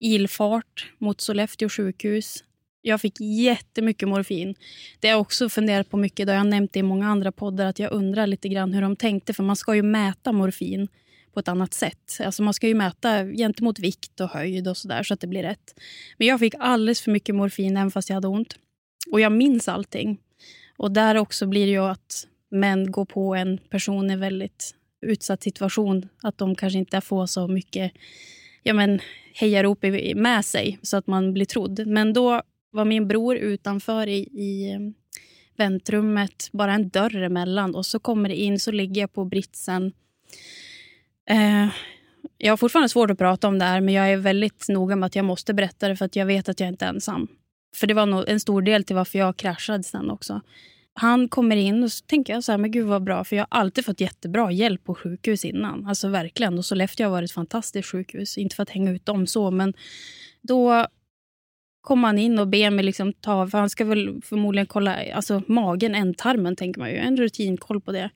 ilfart 0.00 0.92
mot 0.98 1.20
Sollefteå 1.20 1.68
sjukhus. 1.68 2.44
Jag 2.86 3.00
fick 3.00 3.20
jättemycket 3.20 4.08
morfin. 4.08 4.54
Det 5.00 5.08
har 5.08 5.12
jag 5.12 5.20
också 5.20 5.48
funderat 5.48 5.90
på 5.90 5.96
mycket. 5.96 6.26
Då 6.26 6.32
jag 6.32 6.38
har 6.38 6.44
nämnt 6.44 6.72
det 6.72 6.78
i 6.78 6.82
många 6.82 7.08
andra 7.08 7.32
poddar. 7.32 7.66
att 7.66 7.78
Jag 7.78 7.92
undrar 7.92 8.26
lite 8.26 8.48
grann 8.48 8.74
hur 8.74 8.82
de 8.82 8.96
tänkte. 8.96 9.32
För 9.32 9.42
Man 9.42 9.56
ska 9.56 9.74
ju 9.74 9.82
mäta 9.82 10.32
morfin 10.32 10.88
på 11.34 11.40
ett 11.40 11.48
annat 11.48 11.74
sätt. 11.74 12.18
Alltså 12.24 12.42
man 12.42 12.54
ska 12.54 12.68
ju 12.68 12.74
mäta 12.74 13.24
gentemot 13.24 13.78
vikt 13.78 14.20
och 14.20 14.28
höjd 14.28 14.68
och 14.68 14.76
sådär 14.76 15.02
så 15.02 15.14
att 15.14 15.20
det 15.20 15.26
blir 15.26 15.42
rätt. 15.42 15.80
Men 16.18 16.26
jag 16.28 16.40
fick 16.40 16.54
alldeles 16.58 17.00
för 17.00 17.10
mycket 17.10 17.34
morfin 17.34 17.76
även 17.76 17.90
fast 17.90 18.08
jag 18.08 18.14
hade 18.14 18.28
ont. 18.28 18.56
Och 19.10 19.20
jag 19.20 19.32
minns 19.32 19.68
allting. 19.68 20.18
Och 20.76 20.92
där 20.92 21.16
också 21.16 21.46
blir 21.46 21.66
det 21.66 21.72
ju 21.72 21.84
att 21.84 22.26
män 22.50 22.90
går 22.90 23.04
på 23.04 23.34
en 23.34 23.58
person 23.58 24.10
är 24.10 24.16
väldigt 24.16 24.74
utsatt 25.00 25.42
situation. 25.42 26.08
Att 26.22 26.38
de 26.38 26.54
kanske 26.54 26.78
inte 26.78 27.00
får 27.00 27.26
så 27.26 27.48
mycket 27.48 27.92
ja, 28.62 28.74
men, 28.74 29.00
hejarop 29.34 29.84
med 30.14 30.44
sig 30.44 30.78
så 30.82 30.96
att 30.96 31.06
man 31.06 31.32
blir 31.32 31.46
trodd. 31.46 31.86
Men 31.86 32.12
då 32.12 32.42
var 32.76 32.84
min 32.84 33.08
bror 33.08 33.36
utanför 33.36 34.06
i, 34.06 34.18
i 34.18 34.72
eh, 34.72 34.80
väntrummet, 35.56 36.48
bara 36.52 36.72
en 36.72 36.88
dörr 36.88 37.16
emellan. 37.16 37.74
Och 37.74 37.86
så 37.86 37.98
kommer 37.98 38.28
det 38.28 38.36
in, 38.36 38.60
så 38.60 38.70
ligger 38.70 39.00
jag 39.00 39.12
på 39.12 39.24
britsen. 39.24 39.92
Eh, 41.30 41.68
jag 42.38 42.52
har 42.52 42.56
fortfarande 42.56 42.88
svårt 42.88 43.10
att 43.10 43.18
prata 43.18 43.48
om 43.48 43.58
det 43.58 43.64
här 43.64 43.80
men 43.80 43.94
jag 43.94 44.12
är 44.12 44.16
väldigt 44.16 44.68
noga 44.68 44.96
med 44.96 45.06
att 45.06 45.16
jag 45.16 45.24
måste 45.24 45.54
berätta 45.54 45.88
det 45.88 45.96
för 45.96 46.04
att 46.04 46.16
jag 46.16 46.26
vet 46.26 46.48
att 46.48 46.60
jag 46.60 46.68
inte 46.68 46.84
är 46.84 46.88
ensam. 46.88 47.28
För 47.76 47.86
det 47.86 47.94
var 47.94 48.06
nog 48.06 48.28
en 48.28 48.40
stor 48.40 48.62
del 48.62 48.84
till 48.84 48.96
varför 48.96 49.18
jag 49.18 49.36
kraschade 49.36 49.82
sen 49.82 50.10
också. 50.10 50.40
Han 50.94 51.28
kommer 51.28 51.56
in 51.56 51.82
och 51.82 51.92
så 51.92 52.04
tänker 52.06 52.32
jag 52.32 52.44
så 52.44 52.52
här, 52.52 52.58
men 52.58 52.70
gud 52.70 52.86
vad 52.86 53.04
bra, 53.04 53.24
för 53.24 53.36
jag 53.36 53.46
har 53.50 53.60
alltid 53.60 53.84
fått 53.84 54.00
jättebra 54.00 54.52
hjälp 54.52 54.84
på 54.84 54.94
sjukhus 54.94 55.44
innan. 55.44 55.86
Alltså 55.86 56.08
verkligen. 56.08 56.58
Och 56.58 56.64
Sollefteå 56.64 57.06
har 57.06 57.10
varit 57.10 57.30
ett 57.30 57.34
fantastiskt 57.34 57.88
sjukhus. 57.88 58.38
Inte 58.38 58.56
för 58.56 58.62
att 58.62 58.70
hänga 58.70 58.90
ut 58.90 59.06
dem 59.06 59.26
så, 59.26 59.50
men 59.50 59.74
då 60.42 60.86
kom 61.86 62.04
han 62.04 62.18
in 62.18 62.38
och 62.38 62.48
ber 62.48 62.70
mig 62.70 62.84
liksom 62.84 63.12
ta, 63.12 63.48
för 63.48 63.58
han 63.58 63.70
ska 63.70 63.84
väl 63.84 64.22
förmodligen 64.22 64.66
kolla 64.66 65.12
alltså 65.14 65.42
magen, 65.46 65.94
ändtarmen 65.94 66.56
tänker 66.56 66.80
man 66.80 66.90
ju, 66.90 66.96
en 66.96 67.16
rutinkoll 67.16 67.80
på 67.80 67.92
det. 67.92 68.10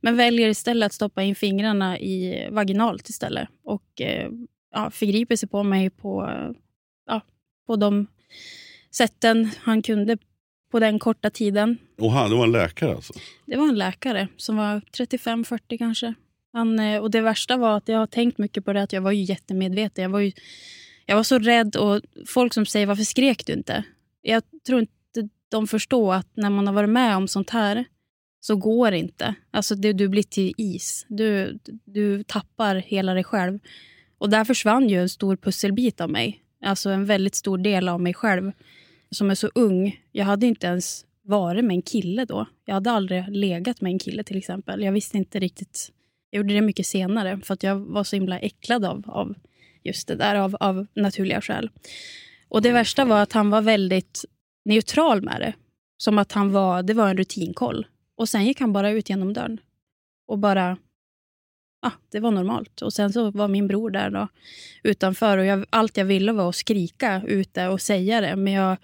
Men 0.00 0.16
väljer 0.16 0.48
istället 0.48 0.86
att 0.86 0.92
stoppa 0.92 1.22
in 1.22 1.34
fingrarna 1.34 1.98
i 1.98 2.48
vaginalt 2.50 3.08
istället 3.08 3.48
och 3.64 4.00
eh, 4.00 4.30
ja, 4.74 4.90
förgriper 4.90 5.36
sig 5.36 5.48
på 5.48 5.62
mig 5.62 5.90
på, 5.90 6.28
eh, 6.30 6.50
ja, 7.06 7.20
på 7.66 7.76
de 7.76 8.06
sätten 8.90 9.50
han 9.60 9.82
kunde 9.82 10.18
på 10.70 10.80
den 10.80 10.98
korta 10.98 11.30
tiden. 11.30 11.78
Och 11.98 12.12
han, 12.12 12.30
det 12.30 12.36
var 12.36 12.44
en 12.44 12.52
läkare 12.52 12.94
alltså? 12.94 13.12
Det 13.46 13.56
var 13.56 13.68
en 13.68 13.78
läkare 13.78 14.28
som 14.36 14.56
var 14.56 14.80
35-40 14.98 15.78
kanske. 15.78 16.14
Han, 16.52 16.78
eh, 16.78 17.00
och 17.00 17.10
det 17.10 17.20
värsta 17.20 17.56
var 17.56 17.76
att 17.76 17.88
jag 17.88 17.98
har 17.98 18.06
tänkt 18.06 18.38
mycket 18.38 18.64
på 18.64 18.72
det 18.72 18.82
att 18.82 18.92
jag 18.92 19.00
var 19.00 19.12
ju 19.12 19.22
jättemedveten. 19.22 20.02
Jag 20.02 20.10
var, 20.10 20.20
ju, 20.20 20.32
jag 21.06 21.16
var 21.16 21.22
så 21.22 21.38
rädd 21.38 21.76
och 21.76 22.00
folk 22.26 22.54
som 22.54 22.66
säger 22.66 22.86
varför 22.86 23.04
skrek 23.04 23.46
du 23.46 23.52
inte? 23.52 23.84
Jag 24.22 24.42
tror 24.66 24.80
inte 24.80 24.92
de 25.48 25.66
förstår 25.66 26.14
att 26.14 26.28
när 26.34 26.50
man 26.50 26.66
har 26.66 26.74
varit 26.74 26.90
med 26.90 27.16
om 27.16 27.28
sånt 27.28 27.50
här 27.50 27.84
så 28.40 28.56
går 28.56 28.90
det 28.90 28.98
inte. 28.98 29.34
Alltså 29.50 29.74
det, 29.74 29.92
du 29.92 30.08
blir 30.08 30.22
till 30.22 30.54
is. 30.56 31.06
Du, 31.08 31.58
du 31.84 32.22
tappar 32.22 32.76
hela 32.76 33.14
dig 33.14 33.24
själv. 33.24 33.58
Och 34.18 34.30
där 34.30 34.44
försvann 34.44 34.88
ju 34.88 35.00
en 35.00 35.08
stor 35.08 35.36
pusselbit 35.36 36.00
av 36.00 36.10
mig. 36.10 36.42
Alltså 36.64 36.90
en 36.90 37.04
väldigt 37.04 37.34
stor 37.34 37.58
del 37.58 37.88
av 37.88 38.00
mig 38.00 38.14
själv 38.14 38.52
som 39.10 39.30
är 39.30 39.34
så 39.34 39.50
ung. 39.54 40.00
Jag 40.12 40.24
hade 40.24 40.46
inte 40.46 40.66
ens 40.66 41.04
varit 41.22 41.64
med 41.64 41.74
en 41.74 41.82
kille 41.82 42.24
då. 42.24 42.46
Jag 42.64 42.74
hade 42.74 42.90
aldrig 42.90 43.24
legat 43.28 43.80
med 43.80 43.92
en 43.92 43.98
kille 43.98 44.24
till 44.24 44.36
exempel. 44.36 44.82
Jag 44.82 44.92
visste 44.92 45.16
inte 45.16 45.38
riktigt. 45.38 45.92
Jag 46.30 46.38
gjorde 46.38 46.54
det 46.54 46.60
mycket 46.60 46.86
senare 46.86 47.40
för 47.44 47.54
att 47.54 47.62
jag 47.62 47.76
var 47.76 48.04
så 48.04 48.16
himla 48.16 48.38
äcklad 48.38 48.84
av, 48.84 49.04
av 49.06 49.34
just 49.86 50.08
det 50.08 50.14
där 50.14 50.34
av, 50.34 50.56
av 50.60 50.86
naturliga 50.94 51.40
skäl. 51.40 51.70
Och 52.48 52.62
det 52.62 52.72
värsta 52.72 53.04
var 53.04 53.22
att 53.22 53.32
han 53.32 53.50
var 53.50 53.62
väldigt 53.62 54.24
neutral 54.64 55.22
med 55.22 55.40
det. 55.40 55.52
Som 55.98 56.18
att 56.18 56.32
han 56.32 56.52
var, 56.52 56.82
det 56.82 56.94
var 56.94 57.08
en 57.08 57.16
rutinkoll. 57.16 57.86
Och 58.16 58.28
sen 58.28 58.44
gick 58.44 58.60
han 58.60 58.72
bara 58.72 58.90
ut 58.90 59.10
genom 59.10 59.32
dörren. 59.32 59.60
Och 60.26 60.38
bara, 60.38 60.76
ah, 61.82 61.92
det 62.10 62.20
var 62.20 62.30
normalt. 62.30 62.82
Och 62.82 62.92
sen 62.92 63.12
så 63.12 63.30
var 63.30 63.48
min 63.48 63.68
bror 63.68 63.90
där 63.90 64.10
då, 64.10 64.28
utanför. 64.82 65.38
Och 65.38 65.44
jag, 65.44 65.66
allt 65.70 65.96
jag 65.96 66.04
ville 66.04 66.32
var 66.32 66.48
att 66.48 66.56
skrika 66.56 67.22
ute 67.26 67.68
och 67.68 67.80
säga 67.80 68.20
det. 68.20 68.36
Men 68.36 68.52
jag, 68.52 68.76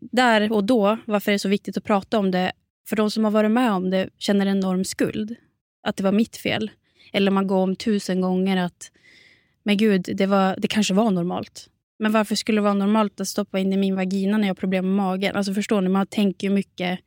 där 0.00 0.52
och 0.52 0.64
då, 0.64 0.98
varför 1.04 1.30
är 1.30 1.34
det 1.34 1.38
så 1.38 1.48
viktigt 1.48 1.76
att 1.76 1.84
prata 1.84 2.18
om 2.18 2.30
det? 2.30 2.52
För 2.88 2.96
de 2.96 3.10
som 3.10 3.24
har 3.24 3.30
varit 3.30 3.50
med 3.50 3.72
om 3.72 3.90
det 3.90 4.08
känner 4.18 4.46
enorm 4.46 4.84
skuld. 4.84 5.36
Att 5.82 5.96
det 5.96 6.02
var 6.02 6.12
mitt 6.12 6.36
fel. 6.36 6.70
Eller 7.12 7.30
man 7.30 7.46
går 7.46 7.62
om 7.62 7.76
tusen 7.76 8.20
gånger 8.20 8.56
att, 8.56 8.90
men 9.62 9.76
gud, 9.76 10.08
det, 10.14 10.26
var, 10.26 10.56
det 10.58 10.68
kanske 10.68 10.94
var 10.94 11.10
normalt. 11.10 11.68
Men 11.98 12.12
varför 12.12 12.34
skulle 12.34 12.58
det 12.58 12.62
vara 12.62 12.74
normalt 12.74 13.20
att 13.20 13.28
stoppa 13.28 13.58
in 13.58 13.72
i 13.72 13.76
min 13.76 13.96
vagina 13.96 14.38
när 14.38 14.44
jag 14.44 14.54
har 14.54 14.60
problem 14.60 14.86
med 14.86 14.96
magen? 14.96 15.36
Alltså 15.36 15.54
förstår 15.54 15.80
ni, 15.80 15.88
man 15.88 16.06
tänker 16.06 16.48
ju 16.48 16.54
mycket. 16.54 17.00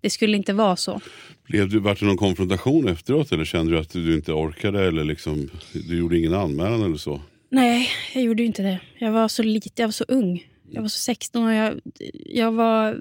Det 0.00 0.10
skulle 0.10 0.36
inte 0.36 0.52
vara 0.52 0.76
så. 0.76 1.00
Blev 1.48 1.68
du, 1.68 1.78
vart 1.78 2.00
det 2.00 2.06
någon 2.06 2.16
konfrontation 2.16 2.88
efteråt 2.88 3.32
eller 3.32 3.44
kände 3.44 3.72
du 3.72 3.78
att 3.78 3.90
du 3.90 4.14
inte 4.14 4.32
orkade 4.32 4.86
eller 4.86 5.04
liksom, 5.04 5.50
du 5.72 5.98
gjorde 5.98 6.18
ingen 6.18 6.34
anmälan 6.34 6.82
eller 6.82 6.96
så? 6.96 7.20
Nej, 7.50 7.88
jag 8.14 8.22
gjorde 8.22 8.42
inte 8.42 8.62
det. 8.62 8.80
Jag 8.98 9.12
var 9.12 9.28
så 9.28 9.42
liten, 9.42 9.72
jag 9.76 9.86
var 9.86 9.92
så 9.92 10.04
ung. 10.08 10.46
Jag 10.70 10.82
var 10.82 10.88
så 10.88 10.98
16 10.98 11.44
och 11.46 11.52
jag, 11.52 11.80
jag 12.24 12.52
var... 12.52 12.98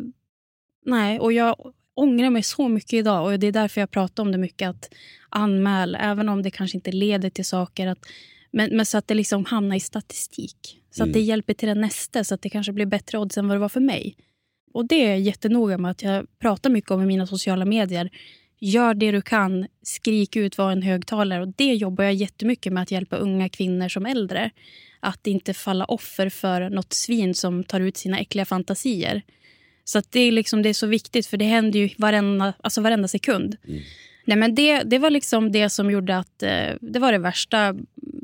Nej, 0.86 1.20
och 1.20 1.34
jag 1.34 1.74
ångrar 1.94 2.30
mig 2.30 2.44
så 2.44 2.68
mycket 2.68 2.94
idag. 2.94 3.26
Och 3.26 3.40
Det 3.40 3.48
är 3.48 3.52
därför 3.52 3.82
jag 3.82 3.92
pratar 3.92 4.24
om 4.24 4.32
det 4.32 4.38
mycket. 4.38 4.70
Att 4.70 4.90
anmäla, 5.30 5.98
även 5.98 6.30
om 6.30 6.44
det 6.44 6.52
kanske 6.52 6.78
inte 6.78 6.92
leder 6.92 7.30
till 7.30 7.46
saker. 7.46 7.88
Att, 7.88 8.00
men, 8.52 8.76
men 8.76 8.86
så 8.86 8.98
att 8.98 9.08
det 9.08 9.14
liksom 9.14 9.46
hamnar 9.46 9.76
i 9.76 9.80
statistik. 9.80 10.82
Så 10.92 11.04
att 11.04 11.14
det 11.14 11.20
hjälper 11.20 11.54
till 11.54 11.68
det 11.68 11.76
nästa, 11.76 12.24
så 12.24 12.36
att 12.36 12.42
det 12.42 12.50
kanske 12.50 12.74
blir 12.74 12.86
bättre 12.86 13.18
odds 13.18 13.38
än 13.38 13.48
vad 13.48 13.58
det 13.58 13.62
var 13.62 13.70
för 13.70 13.80
mig. 13.80 14.16
Och 14.74 14.88
Det 14.88 15.06
är 15.06 15.10
jag 15.10 15.20
jättenoga 15.20 15.78
med 15.78 15.92
att 15.92 16.04
jag 16.04 16.26
pratar 16.40 16.70
mycket 16.70 16.92
om 16.92 17.02
i 17.02 17.06
mina 17.06 17.28
sociala 17.28 17.66
medier. 17.66 18.10
Gör 18.60 18.94
det 18.94 19.12
du 19.12 19.22
kan, 19.22 19.68
skrik 19.82 20.36
ut, 20.36 20.58
var 20.58 20.72
en 20.72 20.82
högtalare. 20.84 21.42
Och 21.42 21.48
Det 21.48 21.74
jobbar 21.74 22.04
jag 22.04 22.14
jättemycket 22.14 22.74
med 22.74 22.84
att 22.84 22.92
hjälpa 22.92 23.16
unga 23.16 23.50
kvinnor 23.50 23.90
som 23.90 24.06
äldre. 24.06 24.52
Att 25.00 25.28
inte 25.28 25.54
falla 25.54 25.86
offer 25.86 26.30
för 26.30 26.70
något 26.70 26.94
svin 26.94 27.34
som 27.34 27.64
tar 27.64 27.80
ut 27.80 27.98
sina 27.98 28.20
äckliga 28.20 28.46
fantasier. 28.46 29.22
Så 29.90 30.02
det, 30.10 30.20
är 30.20 30.32
liksom, 30.32 30.62
det 30.62 30.70
är 30.70 30.74
så 30.74 30.88
viktigt, 30.88 31.28
för 31.28 31.38
det 31.38 31.46
händer 31.46 31.80
ju 31.80 31.90
varenda, 31.98 32.54
alltså 32.64 32.82
varenda 32.82 33.08
sekund. 33.08 33.58
Nej, 34.26 34.38
men 34.38 34.56
det, 34.56 34.84
det 34.84 35.00
var 35.00 35.10
liksom 35.10 35.52
det 35.52 35.70
som 35.70 35.92
gjorde 35.92 36.18
att 36.18 36.44
eh, 36.44 36.76
det 36.82 37.00
var 37.00 37.12
det 37.12 37.18
värsta 37.18 37.76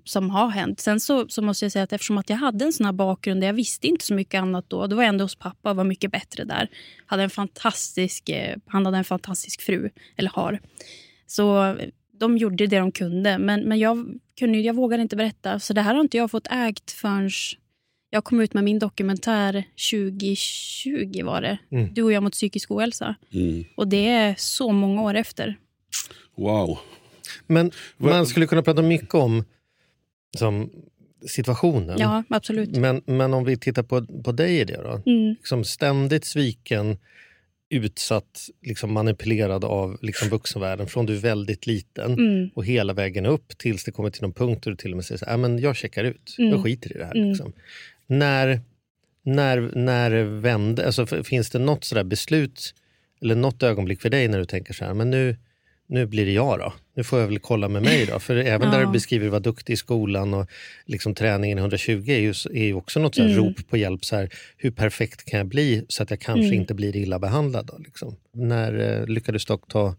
som 0.04 0.30
har 0.30 0.50
hänt. 0.50 0.80
Sen 0.80 1.00
så, 1.00 1.28
så 1.28 1.42
måste 1.42 1.66
jag 1.66 1.72
säga 1.72 1.84
att 1.84 1.94
eftersom 1.94 2.18
att 2.18 2.30
jag 2.30 2.38
hade 2.38 2.66
en 2.66 2.74
sån 2.74 2.86
här 2.86 2.94
bakgrund 2.94 3.42
där 3.42 3.48
jag 3.48 3.54
visste 3.54 3.88
inte 3.88 4.06
så 4.06 4.14
mycket 4.14 4.42
annat 4.42 4.66
då. 4.68 4.88
Då 4.88 4.96
var 4.96 5.04
jag 5.04 5.10
ändå 5.10 5.24
hos 5.24 5.36
pappa 5.36 5.70
och 5.70 5.76
var 5.76 5.84
mycket 5.84 6.12
bättre 6.12 6.44
där. 6.44 6.70
Hade 7.06 7.24
en 7.24 7.30
fantastisk, 7.30 8.30
eh, 8.30 8.58
han 8.66 8.86
hade 8.86 8.98
en 8.98 9.04
fantastisk 9.04 9.62
fru, 9.62 9.90
eller 10.16 10.30
har. 10.30 10.60
Så 11.28 11.66
eh, 11.66 11.76
de 12.20 12.38
gjorde 12.38 12.68
det 12.68 12.80
de 12.80 12.92
kunde. 12.92 13.38
Men, 13.38 13.62
men 13.62 13.80
jag, 13.80 14.20
kunde, 14.40 14.58
jag 14.58 14.74
vågade 14.74 15.04
inte 15.04 15.16
berätta. 15.16 15.60
Så 15.60 15.74
det 15.74 15.82
här 15.82 15.94
har 15.94 16.02
inte 16.02 16.18
jag 16.18 16.32
fått 16.32 16.48
ägt 16.52 16.92
förrän 16.92 17.30
jag 18.14 18.24
kom 18.24 18.42
ut 18.42 18.54
med 18.54 18.64
min 18.64 18.80
dokumentär 18.80 19.64
2020 19.92 21.24
var 21.24 21.42
det. 21.42 21.58
Mm. 21.72 21.94
Du 21.94 22.04
och 22.04 22.12
jag 22.12 22.24
mot 22.24 22.34
psykisk 22.34 22.72
ohälsa. 22.72 23.16
Mm. 23.34 23.64
Och 23.78 23.88
det 23.88 24.08
är 24.08 24.36
så 24.38 24.72
många 24.72 25.02
år 25.02 25.14
efter. 25.14 25.56
Wow. 26.38 26.80
Men 27.48 27.72
man 27.98 28.26
skulle 28.26 28.48
kunna 28.48 28.64
prata 28.64 28.82
mycket 28.82 29.14
om 29.14 29.44
som, 30.38 30.70
situationen. 31.28 31.98
Ja, 32.00 32.24
absolut. 32.30 32.76
Men, 32.76 33.02
men 33.06 33.34
om 33.34 33.44
vi 33.46 33.58
tittar 33.58 33.84
på, 33.84 34.06
på 34.24 34.32
dig 34.32 34.60
i 34.60 34.64
det 34.64 34.78
då. 34.84 35.12
Mm. 35.12 35.30
Liksom 35.30 35.64
ständigt 35.64 36.26
sviken, 36.26 36.98
utsatt, 37.70 38.50
liksom 38.62 38.94
manipulerad 38.94 39.66
av 39.66 39.98
liksom 40.02 40.30
vuxenvärlden 40.30 40.88
från 40.88 41.06
du 41.06 41.16
är 41.16 41.20
väldigt 41.20 41.68
liten 41.68 42.14
Mm. 42.14 42.50
och 42.56 42.66
hela 42.66 42.94
vägen 42.94 43.26
upp 43.26 43.58
tills 43.58 43.84
det 43.84 43.92
kommer 43.92 44.10
till 44.10 44.22
någon 44.22 44.34
punkt 44.34 44.64
där 44.64 44.72
du 44.72 44.78
till 44.78 44.92
och 44.92 44.96
med 44.98 45.06
säger 45.06 45.20
så 45.20 45.26
här, 45.26 45.34
"Ja, 45.34 45.38
men 45.38 45.60
jag 45.60 45.76
checkar 45.76 46.04
ut, 46.04 46.36
Mm. 46.40 46.52
jag 46.52 46.64
skiter 46.64 46.96
i 46.96 46.98
det 46.98 47.06
här. 47.06 47.16
Mm. 47.16 47.30
Liksom. 47.30 47.54
När, 48.20 48.62
när, 49.24 49.72
när 49.76 50.24
vände, 50.24 50.86
alltså, 50.86 51.06
finns 51.24 51.50
det 51.50 51.60
något 51.60 51.84
sådär 51.84 52.04
beslut 52.04 52.74
eller 53.22 53.36
något 53.36 53.64
ögonblick 53.64 54.02
för 54.02 54.10
dig 54.10 54.28
när 54.28 54.40
du 54.40 54.46
tänker 54.46 54.74
så 54.74 54.86
här, 54.86 54.94
men 54.94 55.10
nu, 55.12 55.38
nu 55.88 56.06
blir 56.06 56.26
det 56.26 56.32
jag 56.32 56.60
då. 56.60 56.74
Nu 56.96 57.04
får 57.04 57.20
jag 57.20 57.28
väl 57.28 57.40
kolla 57.40 57.68
med 57.68 57.82
mig 57.84 58.06
då. 58.06 58.20
För 58.20 58.36
även 58.36 58.72
där 58.72 58.80
Ja. 58.80 58.86
du 58.86 58.92
beskriver 58.92 59.26
att 59.26 59.32
vara 59.32 59.40
duktig 59.40 59.74
i 59.74 59.78
skolan 59.78 60.34
och 60.34 60.50
liksom 60.86 61.16
träningen 61.16 61.58
i 61.58 61.62
120 61.62 62.04
är 62.08 62.20
ju, 62.20 62.34
är 62.54 62.64
ju 62.66 62.74
också 62.74 63.00
något 63.00 63.18
Mm. 63.18 63.36
rop 63.38 63.68
på 63.70 63.78
hjälp. 63.78 64.06
Så 64.06 64.16
här, 64.16 64.30
hur 64.58 64.72
perfekt 64.72 65.26
kan 65.26 65.38
jag 65.38 65.48
bli 65.48 65.86
så 65.88 66.04
att 66.04 66.10
jag 66.10 66.20
kanske 66.20 66.46
Mm. 66.48 66.54
inte 66.60 66.74
blir 66.74 66.96
illa 66.96 67.20
behandlad? 67.20 67.66
Då, 67.66 67.78
liksom. 67.78 68.16
När 68.34 69.00
eh, 69.02 69.08
lyckades 69.08 69.46
du 69.46 69.54
dock 69.54 69.68
ta 69.68 69.96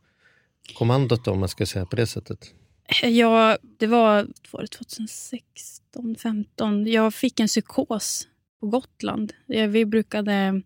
kommandot 0.74 1.24
då, 1.24 1.30
om 1.30 1.38
man 1.38 1.48
ska 1.48 1.66
säga 1.66 1.86
på 1.86 1.96
det 1.96 2.06
sättet? 2.06 2.38
Ja, 3.02 3.58
det 3.78 3.86
var, 3.86 4.26
var 4.50 4.60
det 4.60 4.66
2016, 4.68 6.16
15. 6.16 6.86
Jag 6.86 7.14
fick 7.14 7.40
en 7.40 7.46
psykos 7.46 8.28
på 8.60 8.66
Gotland. 8.66 9.32
Vi 9.46 9.86
brukade... 9.86 10.62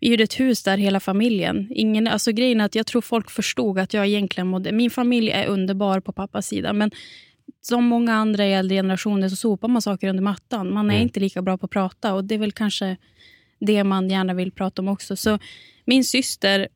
Vi 0.00 0.08
hyrde 0.08 0.24
ett 0.24 0.40
hus 0.40 0.62
där 0.62 0.78
hela 0.78 1.00
familjen. 1.00 1.66
Ingen, 1.70 2.06
alltså 2.06 2.32
grejen 2.32 2.60
är 2.60 2.64
att 2.64 2.74
jag 2.74 2.86
tror 2.86 3.02
folk 3.02 3.30
förstod 3.30 3.78
att 3.78 3.94
jag 3.94 4.06
egentligen 4.06 4.46
mådde... 4.46 4.72
Min 4.72 4.90
familj 4.90 5.30
är 5.30 5.46
underbar 5.46 6.00
på 6.00 6.12
pappas 6.12 6.46
sida, 6.46 6.72
men 6.72 6.90
som 7.60 7.84
många 7.84 8.14
andra 8.14 8.46
i 8.46 8.52
äldre 8.52 8.76
generationer 8.76 9.28
så 9.28 9.36
sopar 9.36 9.68
man 9.68 9.82
saker 9.82 10.08
under 10.08 10.22
mattan. 10.22 10.72
Man 10.74 10.90
är 10.90 10.94
Mm. 10.94 11.02
inte 11.02 11.20
lika 11.20 11.42
bra 11.42 11.58
på 11.58 11.64
att 11.66 11.70
prata 11.72 12.14
och 12.14 12.24
det 12.24 12.34
är 12.34 12.38
väl 12.38 12.52
kanske 12.52 12.96
det 13.60 13.84
man 13.84 14.10
gärna 14.10 14.34
vill 14.34 14.52
prata 14.52 14.82
om 14.82 14.88
också. 14.88 15.16
Så 15.16 15.38
min 15.84 16.04
syster 16.04 16.68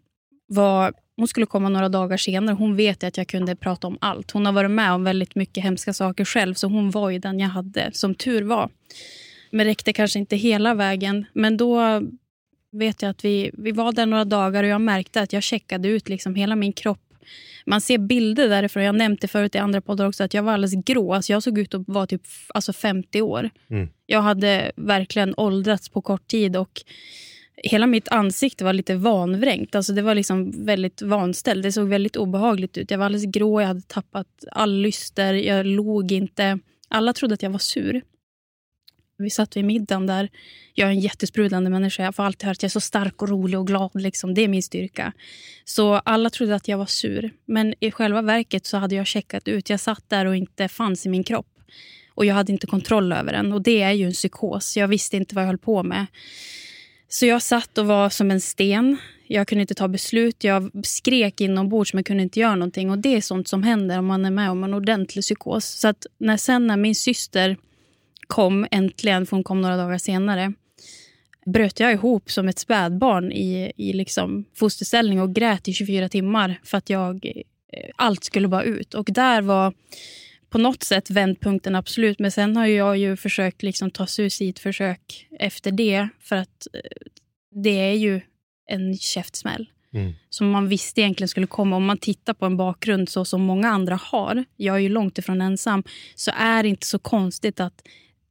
var, 0.46 0.94
hon 1.20 1.28
skulle 1.28 1.46
komma 1.46 1.68
några 1.68 1.88
dagar 1.88 2.16
senare. 2.16 2.54
Hon 2.56 2.76
vet 2.76 3.04
att 3.04 3.16
jag 3.16 3.26
kunde 3.26 3.56
prata 3.56 3.86
om 3.86 3.98
allt. 4.00 4.30
Hon 4.30 4.46
har 4.46 4.52
varit 4.52 4.70
med 4.70 4.92
om 4.92 5.04
väldigt 5.04 5.34
mycket 5.34 5.64
hemska 5.64 5.92
saker 5.92 6.24
själv, 6.24 6.54
så 6.54 6.66
hon 6.66 6.90
var 6.90 7.10
ju 7.10 7.18
den 7.18 7.40
jag 7.40 7.48
hade, 7.48 7.90
som 7.92 8.14
tur 8.14 8.42
var. 8.42 8.70
Men 9.50 9.66
räckte 9.66 9.92
kanske 9.92 10.18
inte 10.18 10.36
hela 10.36 10.74
vägen. 10.74 11.26
Men 11.32 11.56
då 11.56 12.02
vet 12.72 13.02
jag 13.02 13.10
att 13.10 13.24
vi, 13.24 13.50
vi 13.54 13.72
var 13.72 13.92
där 13.92 14.06
några 14.06 14.24
dagar 14.24 14.62
och 14.62 14.68
jag 14.68 14.80
märkte 14.80 15.20
att 15.20 15.32
jag 15.32 15.42
checkade 15.42 15.88
ut 15.88 16.08
liksom 16.08 16.34
hela 16.34 16.56
min 16.56 16.72
kropp 16.72 17.00
Man 17.66 17.80
ser 17.80 17.98
bilder 17.98 18.48
därifrån. 18.48 18.82
Jag 18.82 18.94
nämnde 18.94 19.28
förut 19.28 19.54
i 19.54 19.58
andra 19.58 19.80
poddar 19.80 20.06
också 20.06 20.24
att 20.24 20.34
jag 20.34 20.42
var 20.42 20.52
alldeles 20.52 20.84
grå. 20.84 21.14
Alltså 21.14 21.32
jag 21.32 21.42
såg 21.42 21.58
ut 21.58 21.74
att 21.74 21.82
vara 21.86 22.06
typ 22.06 22.22
alltså 22.54 22.72
50 22.72 23.22
år. 23.22 23.50
Mm. 23.70 23.88
Jag 24.06 24.22
hade 24.22 24.72
verkligen 24.76 25.34
åldrats 25.36 25.88
på 25.88 26.02
kort 26.02 26.26
tid. 26.26 26.56
och 26.56 26.82
Hela 27.64 27.86
mitt 27.86 28.08
ansikte 28.08 28.64
var 28.64 28.72
lite 28.72 28.94
vanvrängt. 28.94 29.74
Alltså 29.74 29.92
det 29.92 30.02
var 30.02 30.14
liksom 30.14 30.64
väldigt 30.64 31.02
vanställt. 31.02 31.62
Det 31.62 31.72
såg 31.72 31.88
väldigt 31.88 32.16
obehagligt 32.16 32.78
ut. 32.78 32.90
Jag 32.90 32.98
var 32.98 33.04
alldeles 33.04 33.32
grå, 33.32 33.60
jag 33.60 33.68
hade 33.68 33.80
tappat 33.80 34.44
all 34.52 34.80
lyster, 34.80 35.34
jag 35.34 35.66
log 35.66 36.12
inte. 36.12 36.58
Alla 36.88 37.12
trodde 37.12 37.34
att 37.34 37.42
jag 37.42 37.50
var 37.50 37.58
sur. 37.58 38.02
Vi 39.18 39.30
satt 39.30 39.56
vid 39.56 39.64
middagen 39.64 40.06
där. 40.06 40.28
Jag 40.74 40.86
är 40.88 40.92
en 40.92 41.00
jättesprudlande 41.00 41.70
människa. 41.70 42.02
Jag 42.02 42.14
får 42.14 42.22
alltid 42.22 42.42
höra 42.42 42.52
att 42.52 42.62
jag 42.62 42.68
är 42.68 42.70
så 42.70 42.80
stark 42.80 43.22
och 43.22 43.28
rolig 43.28 43.58
och 43.58 43.66
glad. 43.66 43.90
Liksom. 43.94 44.34
Det 44.34 44.40
är 44.40 44.48
min 44.48 44.62
styrka. 44.62 45.12
Så 45.64 45.94
alla 45.94 46.30
trodde 46.30 46.54
att 46.54 46.68
jag 46.68 46.78
var 46.78 46.86
sur. 46.86 47.30
Men 47.44 47.74
i 47.80 47.90
själva 47.90 48.22
verket 48.22 48.66
så 48.66 48.76
hade 48.76 48.94
jag 48.94 49.06
checkat 49.06 49.48
ut. 49.48 49.70
Jag 49.70 49.80
satt 49.80 50.04
där 50.08 50.26
och 50.26 50.36
inte 50.36 50.68
fanns 50.68 51.06
i 51.06 51.08
min 51.08 51.24
kropp. 51.24 51.46
Och 52.14 52.24
jag 52.24 52.34
hade 52.34 52.52
inte 52.52 52.66
kontroll 52.66 53.12
över 53.12 53.32
den. 53.32 53.52
Och 53.52 53.62
det 53.62 53.82
är 53.82 53.92
ju 53.92 54.06
en 54.06 54.12
psykos. 54.12 54.76
Jag 54.76 54.88
visste 54.88 55.16
inte 55.16 55.34
vad 55.34 55.44
jag 55.44 55.48
höll 55.48 55.58
på 55.58 55.82
med. 55.82 56.06
Så 57.12 57.26
jag 57.26 57.42
satt 57.42 57.78
och 57.78 57.86
var 57.86 58.08
som 58.08 58.30
en 58.30 58.40
sten. 58.40 58.96
Jag 59.26 59.48
kunde 59.48 59.60
inte 59.60 59.74
ta 59.74 59.88
beslut. 59.88 60.44
Jag 60.44 60.70
skrek 60.84 61.40
inombords 61.40 61.94
men 61.94 62.04
kunde 62.04 62.22
inte 62.22 62.40
göra 62.40 62.54
någonting. 62.54 62.90
Och 62.90 62.98
det 62.98 63.16
är 63.16 63.20
sånt 63.20 63.48
som 63.48 63.62
händer 63.62 63.98
om 63.98 64.06
man 64.06 64.24
är 64.24 64.30
med 64.30 64.50
om 64.50 64.64
en 64.64 64.74
ordentlig 64.74 65.22
psykos. 65.22 65.64
Så 65.64 65.88
att 65.88 66.06
när 66.18 66.36
sen 66.36 66.66
när 66.66 66.76
min 66.76 66.94
syster 66.94 67.56
kom 68.26 68.66
äntligen, 68.70 69.26
för 69.26 69.36
hon 69.36 69.44
kom 69.44 69.60
några 69.60 69.76
dagar 69.76 69.98
senare, 69.98 70.52
bröt 71.46 71.80
jag 71.80 71.92
ihop 71.92 72.30
som 72.30 72.48
ett 72.48 72.58
spädbarn 72.58 73.32
i, 73.32 73.72
i 73.76 73.92
liksom 73.92 74.44
fosterställning 74.54 75.20
och 75.20 75.34
grät 75.34 75.68
i 75.68 75.72
24 75.72 76.08
timmar 76.08 76.60
för 76.64 76.78
att 76.78 76.90
jag, 76.90 77.26
eh, 77.72 77.90
allt 77.96 78.24
skulle 78.24 78.48
bara 78.48 78.62
ut. 78.62 78.94
Och 78.94 79.08
där 79.12 79.42
var 79.42 79.72
på 80.50 80.58
något 80.58 80.82
sätt 80.82 81.10
vändpunkten, 81.10 81.74
absolut. 81.74 82.18
Men 82.18 82.30
sen 82.30 82.56
har 82.56 82.66
jag 82.66 82.96
ju 82.98 83.16
försökt 83.16 83.62
liksom 83.62 83.90
ta 83.90 84.06
suicidförsök 84.06 85.28
efter 85.38 85.70
det. 85.72 86.08
För 86.20 86.36
att 86.36 86.66
eh, 86.72 86.80
det 87.64 87.80
är 87.80 87.94
ju 87.94 88.20
en 88.66 88.96
käftsmäll. 88.96 89.70
Mm. 89.92 90.12
Som 90.30 90.50
man 90.50 90.68
visste 90.68 91.00
egentligen 91.00 91.28
skulle 91.28 91.46
komma. 91.46 91.76
Om 91.76 91.84
man 91.84 91.98
tittar 91.98 92.34
på 92.34 92.46
en 92.46 92.56
bakgrund 92.56 93.08
så 93.08 93.24
som 93.24 93.42
många 93.42 93.68
andra 93.68 94.00
har, 94.02 94.44
jag 94.56 94.76
är 94.76 94.80
ju 94.80 94.88
långt 94.88 95.18
ifrån 95.18 95.40
ensam, 95.40 95.82
så 96.14 96.30
är 96.34 96.62
det 96.62 96.68
inte 96.68 96.86
så 96.86 96.98
konstigt 96.98 97.60
att 97.60 97.82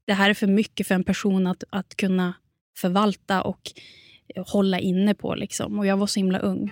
det 0.06 0.14
här 0.14 0.30
är 0.30 0.34
för 0.34 0.48
mycket 0.48 0.88
för 0.88 0.96
en 0.96 1.04
person 1.04 1.48
att, 1.48 1.64
att 1.70 1.96
kunna 1.98 2.34
förvalta 2.78 3.42
och 3.42 3.72
hålla 4.48 4.80
inne 4.80 5.16
på. 5.16 5.36
Liksom. 5.36 5.80
Och 5.80 5.86
jag 5.86 5.98
var 5.98 6.08
så 6.08 6.20
himla 6.20 6.40
ung. 6.40 6.72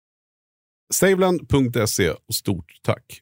Saveland.se 0.91 2.09
och 2.09 2.35
stort 2.35 2.71
tack. 2.83 3.21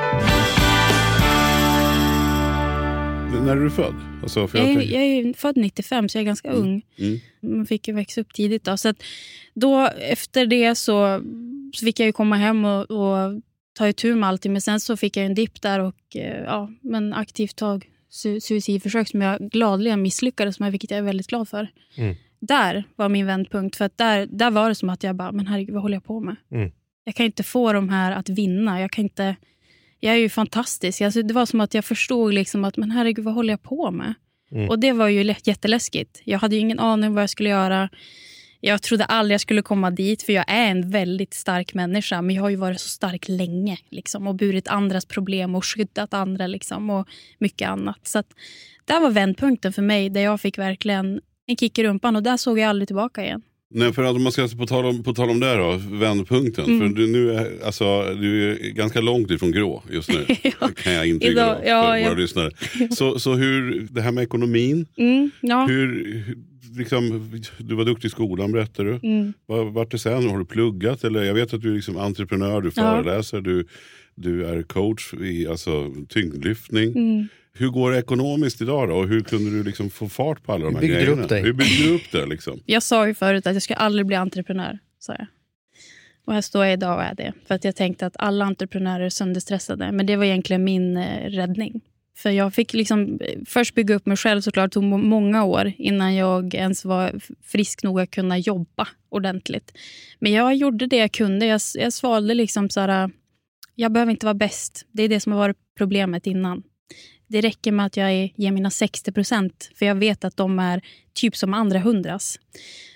När 3.39 3.57
är 3.57 3.61
du 3.61 3.69
född? 3.69 3.95
Alltså, 4.23 4.39
jag, 4.53 4.69
är, 4.69 4.81
jag 4.81 5.03
är 5.03 5.33
född 5.33 5.57
95, 5.57 6.09
så 6.09 6.17
jag 6.17 6.21
är 6.21 6.25
ganska 6.25 6.49
mm. 6.49 6.61
ung. 6.61 6.85
Mm. 6.97 7.19
Man 7.57 7.65
fick 7.65 7.87
ju 7.87 7.93
växa 7.93 8.21
upp 8.21 8.33
tidigt. 8.33 8.63
Då. 8.63 8.77
Så 8.77 8.89
att 8.89 9.03
då, 9.53 9.89
efter 9.99 10.45
det 10.45 10.75
så, 10.75 11.21
så 11.73 11.85
fick 11.85 11.99
jag 11.99 12.05
ju 12.05 12.11
komma 12.11 12.35
hem 12.35 12.65
och, 12.65 12.91
och 12.91 13.41
ta 13.73 13.87
itu 13.87 14.15
med 14.15 14.29
allting. 14.29 14.51
Men 14.53 14.61
sen 14.61 14.79
så 14.79 14.97
fick 14.97 15.17
jag 15.17 15.25
en 15.25 15.35
dipp 15.35 15.61
där 15.61 15.79
och 15.79 16.15
eh, 16.15 16.43
ja, 16.43 16.71
men 16.81 17.13
aktivt 17.13 17.55
tag 17.55 17.89
su 18.09 18.41
suicidförsök 18.41 19.07
som 19.07 19.21
jag 19.21 19.39
gladeligen 19.39 20.01
misslyckades 20.01 20.59
med, 20.59 20.71
vilket 20.71 20.91
jag 20.91 20.97
är 20.97 21.03
väldigt 21.03 21.27
glad 21.27 21.49
för. 21.49 21.67
Mm. 21.95 22.15
Där 22.39 22.83
var 22.95 23.09
min 23.09 23.25
vändpunkt. 23.25 23.75
För 23.75 23.89
där, 23.95 24.25
där 24.25 24.51
var 24.51 24.69
det 24.69 24.75
som 24.75 24.89
att 24.89 25.03
jag 25.03 25.15
bara, 25.15 25.31
men 25.31 25.47
herregud, 25.47 25.73
vad 25.73 25.81
håller 25.81 25.95
jag 25.95 26.03
på 26.03 26.19
med? 26.19 26.35
Mm. 26.51 26.71
Jag 27.03 27.15
kan 27.15 27.25
inte 27.25 27.43
få 27.43 27.73
de 27.73 27.89
här 27.89 28.11
att 28.11 28.29
vinna. 28.29 28.81
Jag 28.81 28.91
kan 28.91 29.03
inte... 29.03 29.35
Jag 30.03 30.13
är 30.13 30.17
ju 30.17 30.29
fantastisk. 30.29 31.01
Alltså, 31.01 31.21
det 31.21 31.33
var 31.33 31.45
som 31.45 31.61
att 31.61 31.73
jag 31.73 31.85
förstod 31.85 32.33
liksom 32.33 32.63
att, 32.63 32.77
men 32.77 32.91
herregud, 32.91 33.25
vad 33.25 33.33
håller 33.33 33.53
jag 33.53 33.63
på 33.63 33.91
med? 33.91 34.13
Mm. 34.51 34.69
Och 34.69 34.79
det 34.79 34.91
var 34.91 35.07
ju 35.07 35.35
jätteläskigt. 35.43 36.21
Jag 36.23 36.39
hade 36.39 36.55
ingen 36.55 36.79
aning 36.79 37.13
vad 37.13 37.23
jag 37.23 37.29
skulle 37.29 37.49
göra. 37.49 37.89
Jag 38.59 38.81
trodde 38.81 39.05
aldrig 39.05 39.33
jag 39.33 39.41
skulle 39.41 39.61
komma 39.61 39.91
dit, 39.91 40.23
för 40.23 40.33
jag 40.33 40.45
är 40.47 40.71
en 40.71 40.89
väldigt 40.89 41.33
stark 41.33 41.73
människa. 41.73 42.21
Men 42.21 42.35
jag 42.35 42.43
har 42.43 42.49
ju 42.49 42.55
varit 42.55 42.81
så 42.81 42.87
stark 42.87 43.27
länge 43.27 43.77
liksom, 43.89 44.27
och 44.27 44.35
burit 44.35 44.67
andras 44.67 45.05
problem 45.05 45.55
och 45.55 45.65
skyddat 45.65 46.13
andra 46.13 46.47
liksom, 46.47 46.89
och 46.89 47.07
mycket 47.37 47.69
annat. 47.69 48.07
Så 48.07 48.19
att, 48.19 48.27
där 48.85 48.99
var 48.99 49.09
vändpunkten 49.09 49.73
för 49.73 49.81
mig, 49.81 50.09
där 50.09 50.21
jag 50.21 50.41
fick 50.41 50.57
verkligen 50.57 51.21
en 51.45 51.57
kick 51.57 51.79
i 51.79 51.83
rumpan 51.83 52.15
och 52.15 52.23
där 52.23 52.37
såg 52.37 52.59
jag 52.59 52.69
aldrig 52.69 52.87
tillbaka 52.87 53.23
igen. 53.23 53.41
Nej, 53.73 53.93
för 53.93 54.03
att 54.03 54.15
om 54.15 54.23
man 54.23 54.31
ska 54.31 54.47
på 54.57 54.65
tal 54.65 54.85
om, 54.85 55.03
på 55.03 55.13
tal 55.13 55.29
om 55.29 55.39
det 55.39 55.55
då, 55.55 55.81
vändpunkten. 55.91 56.65
Mm. 56.65 56.79
För 56.79 57.01
du, 57.01 57.07
nu 57.07 57.31
är, 57.31 57.65
alltså, 57.65 58.15
du 58.21 58.51
är 58.51 58.69
ganska 58.69 59.01
långt 59.01 59.31
ifrån 59.31 59.51
grå 59.51 59.83
just 59.91 60.09
nu. 60.09 60.25
ja. 60.59 60.69
Kan 60.75 60.93
jag 60.93 61.07
intyga 61.07 61.31
Idag, 61.31 61.57
då, 61.57 61.61
för 61.63 61.95
ja. 61.95 62.09
våra 62.09 62.19
lyssnare. 62.19 62.51
Så, 62.91 63.19
så 63.19 63.33
hur, 63.33 63.87
det 63.91 64.01
här 64.01 64.11
med 64.11 64.23
ekonomin. 64.23 64.87
Mm, 64.97 65.31
ja. 65.41 65.65
hur, 65.65 66.23
liksom, 66.77 67.31
du 67.57 67.75
var 67.75 67.85
duktig 67.85 68.07
i 68.07 68.11
skolan 68.11 68.51
berättade 68.51 68.89
du. 68.89 69.07
Mm. 69.07 69.33
Vart 69.73 69.91
det 69.91 69.99
sen? 69.99 70.29
Har 70.29 70.39
du 70.39 70.45
pluggat? 70.45 71.03
Eller, 71.03 71.23
jag 71.23 71.33
vet 71.33 71.53
att 71.53 71.61
du 71.61 71.71
är 71.71 71.75
liksom 71.75 71.97
entreprenör, 71.97 72.61
du 72.61 72.71
föreläser, 72.71 73.41
du, 73.41 73.65
du 74.15 74.45
är 74.45 74.63
coach 74.63 75.13
i 75.13 75.47
alltså, 75.47 75.93
tyngdlyftning. 76.09 76.89
Mm. 76.89 77.27
Hur 77.53 77.69
går 77.69 77.91
det 77.91 77.99
ekonomiskt 77.99 78.61
idag 78.61 78.89
då? 78.89 78.95
Och 78.95 79.07
hur 79.07 79.21
kunde 79.21 79.51
du 79.51 79.63
liksom 79.63 79.89
få 79.89 80.09
fart 80.09 80.43
på 80.43 80.53
alla 80.53 80.65
de 80.65 80.75
här 80.75 80.81
grejerna? 80.83 81.23
Upp 81.23 81.29
dig. 81.29 81.41
Hur 81.41 81.53
byggde 81.53 81.83
du 81.83 81.95
upp 81.95 82.11
det? 82.11 82.25
Liksom? 82.25 82.59
Jag 82.65 82.83
sa 82.83 83.07
ju 83.07 83.13
förut 83.13 83.47
att 83.47 83.53
jag 83.53 83.63
skulle 83.63 83.77
aldrig 83.77 84.05
bli 84.05 84.15
entreprenör. 84.15 84.79
Sa 84.99 85.13
jag. 85.17 85.27
Och 86.25 86.33
här 86.33 86.41
står 86.41 86.65
jag 86.65 86.73
idag 86.73 86.97
och 86.97 87.03
är 87.03 87.15
det. 87.15 87.33
För 87.47 87.55
att 87.55 87.63
jag 87.63 87.75
tänkte 87.75 88.05
att 88.05 88.15
alla 88.19 88.45
entreprenörer 88.45 89.05
är 89.05 89.09
sönderstressade. 89.09 89.91
Men 89.91 90.05
det 90.05 90.15
var 90.15 90.25
egentligen 90.25 90.63
min 90.63 90.97
eh, 90.97 91.29
räddning. 91.29 91.81
För 92.17 92.29
jag 92.29 92.53
fick 92.53 92.73
liksom 92.73 93.19
eh, 93.21 93.39
först 93.45 93.75
bygga 93.75 93.95
upp 93.95 94.05
mig 94.05 94.17
själv 94.17 94.41
såklart. 94.41 94.71
Det 94.71 94.73
tog 94.73 94.83
många 94.83 95.43
år 95.43 95.73
innan 95.77 96.15
jag 96.15 96.55
ens 96.55 96.85
var 96.85 97.13
frisk 97.43 97.83
nog 97.83 97.99
att 97.99 98.11
kunna 98.11 98.37
jobba 98.37 98.87
ordentligt. 99.09 99.77
Men 100.19 100.31
jag 100.31 100.55
gjorde 100.55 100.87
det 100.87 100.97
jag 100.97 101.11
kunde. 101.11 101.45
Jag, 101.45 101.61
jag 101.73 101.93
svalde 101.93 102.33
liksom 102.33 102.69
så 102.69 102.79
här, 102.79 103.11
jag 103.75 103.91
behöver 103.91 104.11
inte 104.11 104.25
vara 104.25 104.33
bäst. 104.33 104.85
Det 104.91 105.03
är 105.03 105.09
det 105.09 105.19
som 105.19 105.31
har 105.31 105.39
varit 105.39 105.57
problemet 105.77 106.27
innan. 106.27 106.63
Det 107.31 107.41
räcker 107.41 107.71
med 107.71 107.85
att 107.85 107.97
jag 107.97 108.11
är, 108.11 108.29
ger 108.35 108.51
mina 108.51 108.69
60 108.69 109.11
procent 109.11 109.71
för 109.75 109.85
jag 109.85 109.95
vet 109.95 110.23
att 110.23 110.37
de 110.37 110.59
är 110.59 110.81
typ 111.13 111.35
som 111.35 111.53
andra 111.53 111.79
hundras. 111.79 112.39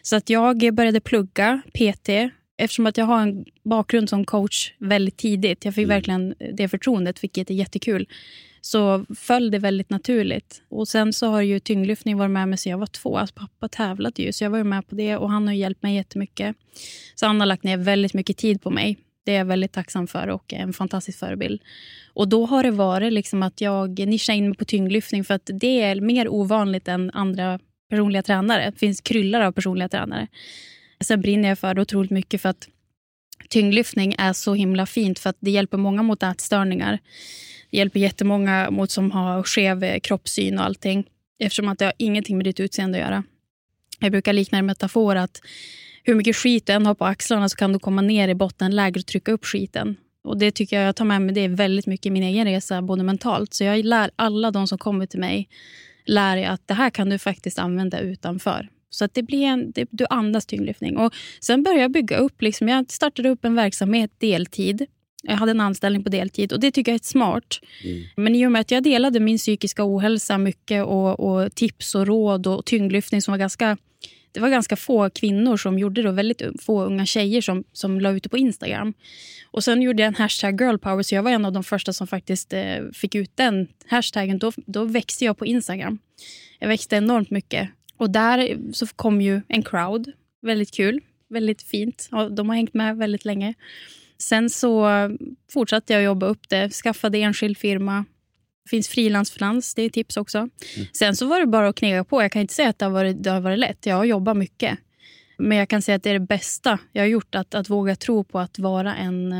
Så 0.01 0.15
att 0.15 0.29
jag 0.29 0.73
började 0.73 0.99
plugga 0.99 1.61
PT 1.73 2.09
eftersom 2.57 2.85
att 2.85 2.97
jag 2.97 3.05
har 3.05 3.21
en 3.21 3.45
bakgrund 3.63 4.09
som 4.09 4.25
coach 4.25 4.73
väldigt 4.79 5.17
tidigt. 5.17 5.65
Jag 5.65 5.75
fick 5.75 5.83
mm. 5.83 5.95
verkligen 5.95 6.35
det 6.53 6.67
förtroendet, 6.67 7.23
vilket 7.23 7.49
är 7.49 7.53
jättekul. 7.53 8.07
Så 8.61 9.05
föll 9.15 9.51
det 9.51 9.59
väldigt 9.59 9.89
naturligt. 9.89 10.61
Och 10.69 10.87
Sen 10.87 11.13
så 11.13 11.27
har 11.27 11.41
ju 11.41 11.59
tyngdlyftning 11.59 12.17
varit 12.17 12.31
med 12.31 12.49
mig 12.49 12.57
sedan 12.57 12.71
jag 12.71 12.77
var 12.77 12.87
två. 12.87 13.17
Alltså 13.17 13.35
pappa 13.35 13.67
tävlade 13.67 14.21
ju, 14.21 14.33
så 14.33 14.43
jag 14.43 14.49
var 14.49 14.63
med 14.63 14.87
på 14.87 14.95
det 14.95 15.17
och 15.17 15.31
han 15.31 15.47
har 15.47 15.53
hjälpt 15.53 15.83
mig 15.83 15.95
jättemycket. 15.95 16.55
Så 17.15 17.25
han 17.25 17.39
har 17.39 17.47
lagt 17.47 17.63
ner 17.63 17.77
väldigt 17.77 18.13
mycket 18.13 18.37
tid 18.37 18.61
på 18.61 18.69
mig. 18.69 18.97
Det 19.25 19.31
är 19.31 19.37
jag 19.37 19.45
väldigt 19.45 19.71
tacksam 19.71 20.07
för 20.07 20.27
och 20.27 20.53
en 20.53 20.73
fantastisk 20.73 21.19
förebild. 21.19 21.61
Och 22.13 22.27
Då 22.27 22.45
har 22.45 22.63
det 22.63 22.71
varit 22.71 23.13
liksom 23.13 23.43
att 23.43 23.61
jag 23.61 23.99
nischar 23.99 24.33
in 24.33 24.49
mig 24.49 24.57
på 24.57 24.65
tyngdlyftning 24.65 25.23
för 25.23 25.33
att 25.33 25.49
det 25.53 25.81
är 25.81 26.01
mer 26.01 26.27
ovanligt 26.27 26.87
än 26.87 27.11
andra 27.11 27.59
personliga 27.89 28.23
tränare. 28.23 28.71
Det 28.71 28.79
finns 28.79 29.01
kryllar 29.01 29.41
av 29.41 29.51
personliga 29.51 29.89
tränare. 29.89 30.27
Sen 30.99 31.21
brinner 31.21 31.49
jag 31.49 31.59
för 31.59 31.73
det 31.73 31.81
otroligt 31.81 32.11
mycket 32.11 32.41
för 32.41 32.49
att 32.49 32.69
tyngdlyftning 33.49 34.15
är 34.17 34.33
så 34.33 34.53
himla 34.53 34.85
fint 34.85 35.19
för 35.19 35.29
att 35.29 35.37
det 35.39 35.51
hjälper 35.51 35.77
många 35.77 36.03
mot 36.03 36.23
ätstörningar. 36.23 36.99
Det 37.71 37.77
hjälper 37.77 37.99
jättemånga 37.99 38.71
mot 38.71 38.91
som 38.91 39.11
har 39.11 39.43
skev 39.43 39.99
kroppssyn 39.99 40.59
och 40.59 40.65
allting 40.65 41.07
eftersom 41.39 41.67
att 41.69 41.79
det 41.79 41.85
har 41.85 41.93
ingenting 41.97 42.37
med 42.37 42.45
ditt 42.45 42.59
utseende 42.59 42.97
att 42.97 43.05
göra. 43.05 43.23
Jag 43.99 44.11
brukar 44.11 44.33
likna 44.33 44.57
det 44.57 44.61
med 44.61 44.71
metafor 44.71 45.15
att 45.15 45.41
hur 46.05 46.15
mycket 46.15 46.35
skit 46.35 46.65
du 46.65 46.73
än 46.73 46.85
har 46.85 46.95
på 46.95 47.05
axlarna 47.05 47.49
så 47.49 47.55
kan 47.55 47.73
du 47.73 47.79
komma 47.79 48.01
ner 48.01 48.27
i 48.27 48.35
bottenläge 48.35 48.99
och 48.99 49.05
trycka 49.05 49.31
upp 49.31 49.45
skiten. 49.45 49.95
Och 50.23 50.37
Det 50.37 50.51
tycker 50.51 50.79
jag 50.79 50.87
jag 50.87 50.95
tar 50.95 51.05
med 51.05 51.21
mig 51.21 51.35
det 51.35 51.47
väldigt 51.47 51.87
mycket 51.87 52.05
i 52.05 52.09
min 52.09 52.23
egen 52.23 52.45
resa, 52.45 52.81
både 52.81 53.03
mentalt. 53.03 53.53
Så 53.53 53.63
jag 53.63 53.85
lär 53.85 54.11
alla 54.15 54.51
de 54.51 54.67
som 54.67 54.77
kommer 54.77 55.05
till 55.05 55.19
mig 55.19 55.49
lär 56.05 56.37
jag 56.37 56.47
att 56.47 56.67
det 56.67 56.73
här 56.73 56.89
kan 56.89 57.09
du 57.09 57.17
faktiskt 57.17 57.59
använda 57.59 57.99
utanför. 57.99 58.69
Så 58.89 59.05
att 59.05 59.13
det 59.13 59.23
blir 59.23 59.43
en, 59.43 59.71
det, 59.71 59.87
du 59.91 60.05
andas 60.09 60.45
tyngdlyftning. 60.45 60.97
Och 60.97 61.13
sen 61.41 61.63
började 61.63 61.81
jag 61.81 61.91
bygga 61.91 62.17
upp. 62.17 62.41
Liksom, 62.41 62.67
jag 62.67 62.91
startade 62.91 63.29
upp 63.29 63.45
en 63.45 63.55
verksamhet 63.55 64.11
deltid. 64.17 64.85
Jag 65.23 65.35
hade 65.35 65.51
en 65.51 65.61
anställning 65.61 66.03
på 66.03 66.09
deltid 66.09 66.53
och 66.53 66.59
det 66.59 66.71
tycker 66.71 66.91
jag 66.91 66.99
är 66.99 67.03
smart. 67.03 67.59
Mm. 67.83 68.03
Men 68.15 68.35
i 68.35 68.47
och 68.47 68.51
med 68.51 68.61
att 68.61 68.71
jag 68.71 68.83
delade 68.83 69.19
min 69.19 69.37
psykiska 69.37 69.83
ohälsa 69.85 70.37
mycket 70.37 70.85
och, 70.85 71.19
och 71.19 71.55
tips 71.55 71.95
och 71.95 72.07
råd 72.07 72.47
och 72.47 72.65
tyngdlyftning 72.65 73.21
som 73.21 73.31
var 73.31 73.39
ganska 73.39 73.77
det 74.35 74.41
var 74.41 74.49
ganska 74.49 74.75
få 74.75 75.09
kvinnor 75.09 75.57
som 75.57 75.79
gjorde 75.79 76.01
det 76.01 76.09
och 76.09 76.17
väldigt 76.17 76.41
få 76.61 76.83
unga 76.83 77.05
tjejer 77.05 77.41
som, 77.41 77.63
som 77.73 77.99
la 78.01 78.11
ut 78.11 78.23
det 78.23 78.29
på 78.29 78.37
Instagram. 78.37 78.93
Och 79.51 79.63
Sen 79.63 79.81
gjorde 79.81 80.01
jag 80.01 80.07
en 80.07 80.15
hashtag 80.15 80.61
girlpower 80.61 81.03
så 81.03 81.15
jag 81.15 81.23
var 81.23 81.31
en 81.31 81.45
av 81.45 81.51
de 81.51 81.63
första 81.63 81.93
som 81.93 82.07
faktiskt 82.07 82.53
eh, 82.53 82.77
fick 82.93 83.15
ut 83.15 83.31
den 83.35 83.67
hashtaggen. 83.87 84.39
Då, 84.39 84.51
då 84.55 84.83
växte 84.83 85.25
jag 85.25 85.37
på 85.37 85.45
Instagram. 85.45 85.99
Jag 86.59 86.67
växte 86.67 86.95
enormt 86.95 87.29
mycket. 87.29 87.69
Och 87.97 88.09
där 88.09 88.57
så 88.73 88.87
kom 88.87 89.21
ju 89.21 89.41
en 89.47 89.63
crowd. 89.63 90.11
Väldigt 90.41 90.73
kul. 90.73 91.01
Väldigt 91.29 91.61
fint. 91.61 92.09
De 92.31 92.49
har 92.49 92.55
hängt 92.55 92.73
med 92.73 92.97
väldigt 92.97 93.25
länge. 93.25 93.53
Sen 94.17 94.49
så 94.49 94.87
fortsatte 95.53 95.93
jag 95.93 96.03
jobba 96.03 96.25
upp 96.25 96.49
det. 96.49 96.69
Skaffade 96.69 97.17
enskild 97.17 97.57
firma. 97.57 98.05
Det 98.65 98.69
finns 98.69 98.87
frilansfinans, 98.87 99.75
det 99.75 99.81
är 99.81 99.89
tips 99.89 100.17
också. 100.17 100.37
Mm. 100.37 100.87
Sen 100.93 101.15
så 101.15 101.27
var 101.27 101.39
det 101.39 101.47
bara 101.47 101.67
att 101.67 101.75
knega 101.75 102.03
på. 102.03 102.21
Jag 102.21 102.31
kan 102.31 102.41
inte 102.41 102.53
säga 102.53 102.69
att 102.69 102.79
det 102.79 102.85
har 102.85 102.91
varit, 102.91 103.23
det 103.23 103.29
har 103.29 103.41
varit 103.41 103.59
lätt. 103.59 103.85
Jag 103.85 103.95
har 103.95 104.05
jobbat 104.05 104.37
mycket. 104.37 104.79
Men 105.37 105.57
jag 105.57 105.69
kan 105.69 105.81
säga 105.81 105.95
att 105.95 106.03
det 106.03 106.09
är 106.09 106.19
det 106.19 106.27
bästa 106.27 106.79
jag 106.91 107.01
har 107.01 107.07
gjort. 107.07 107.35
Att, 107.35 107.55
att 107.55 107.69
våga 107.69 107.95
tro 107.95 108.23
på 108.23 108.39
att 108.39 108.59
vara 108.59 108.95
en, 108.95 109.31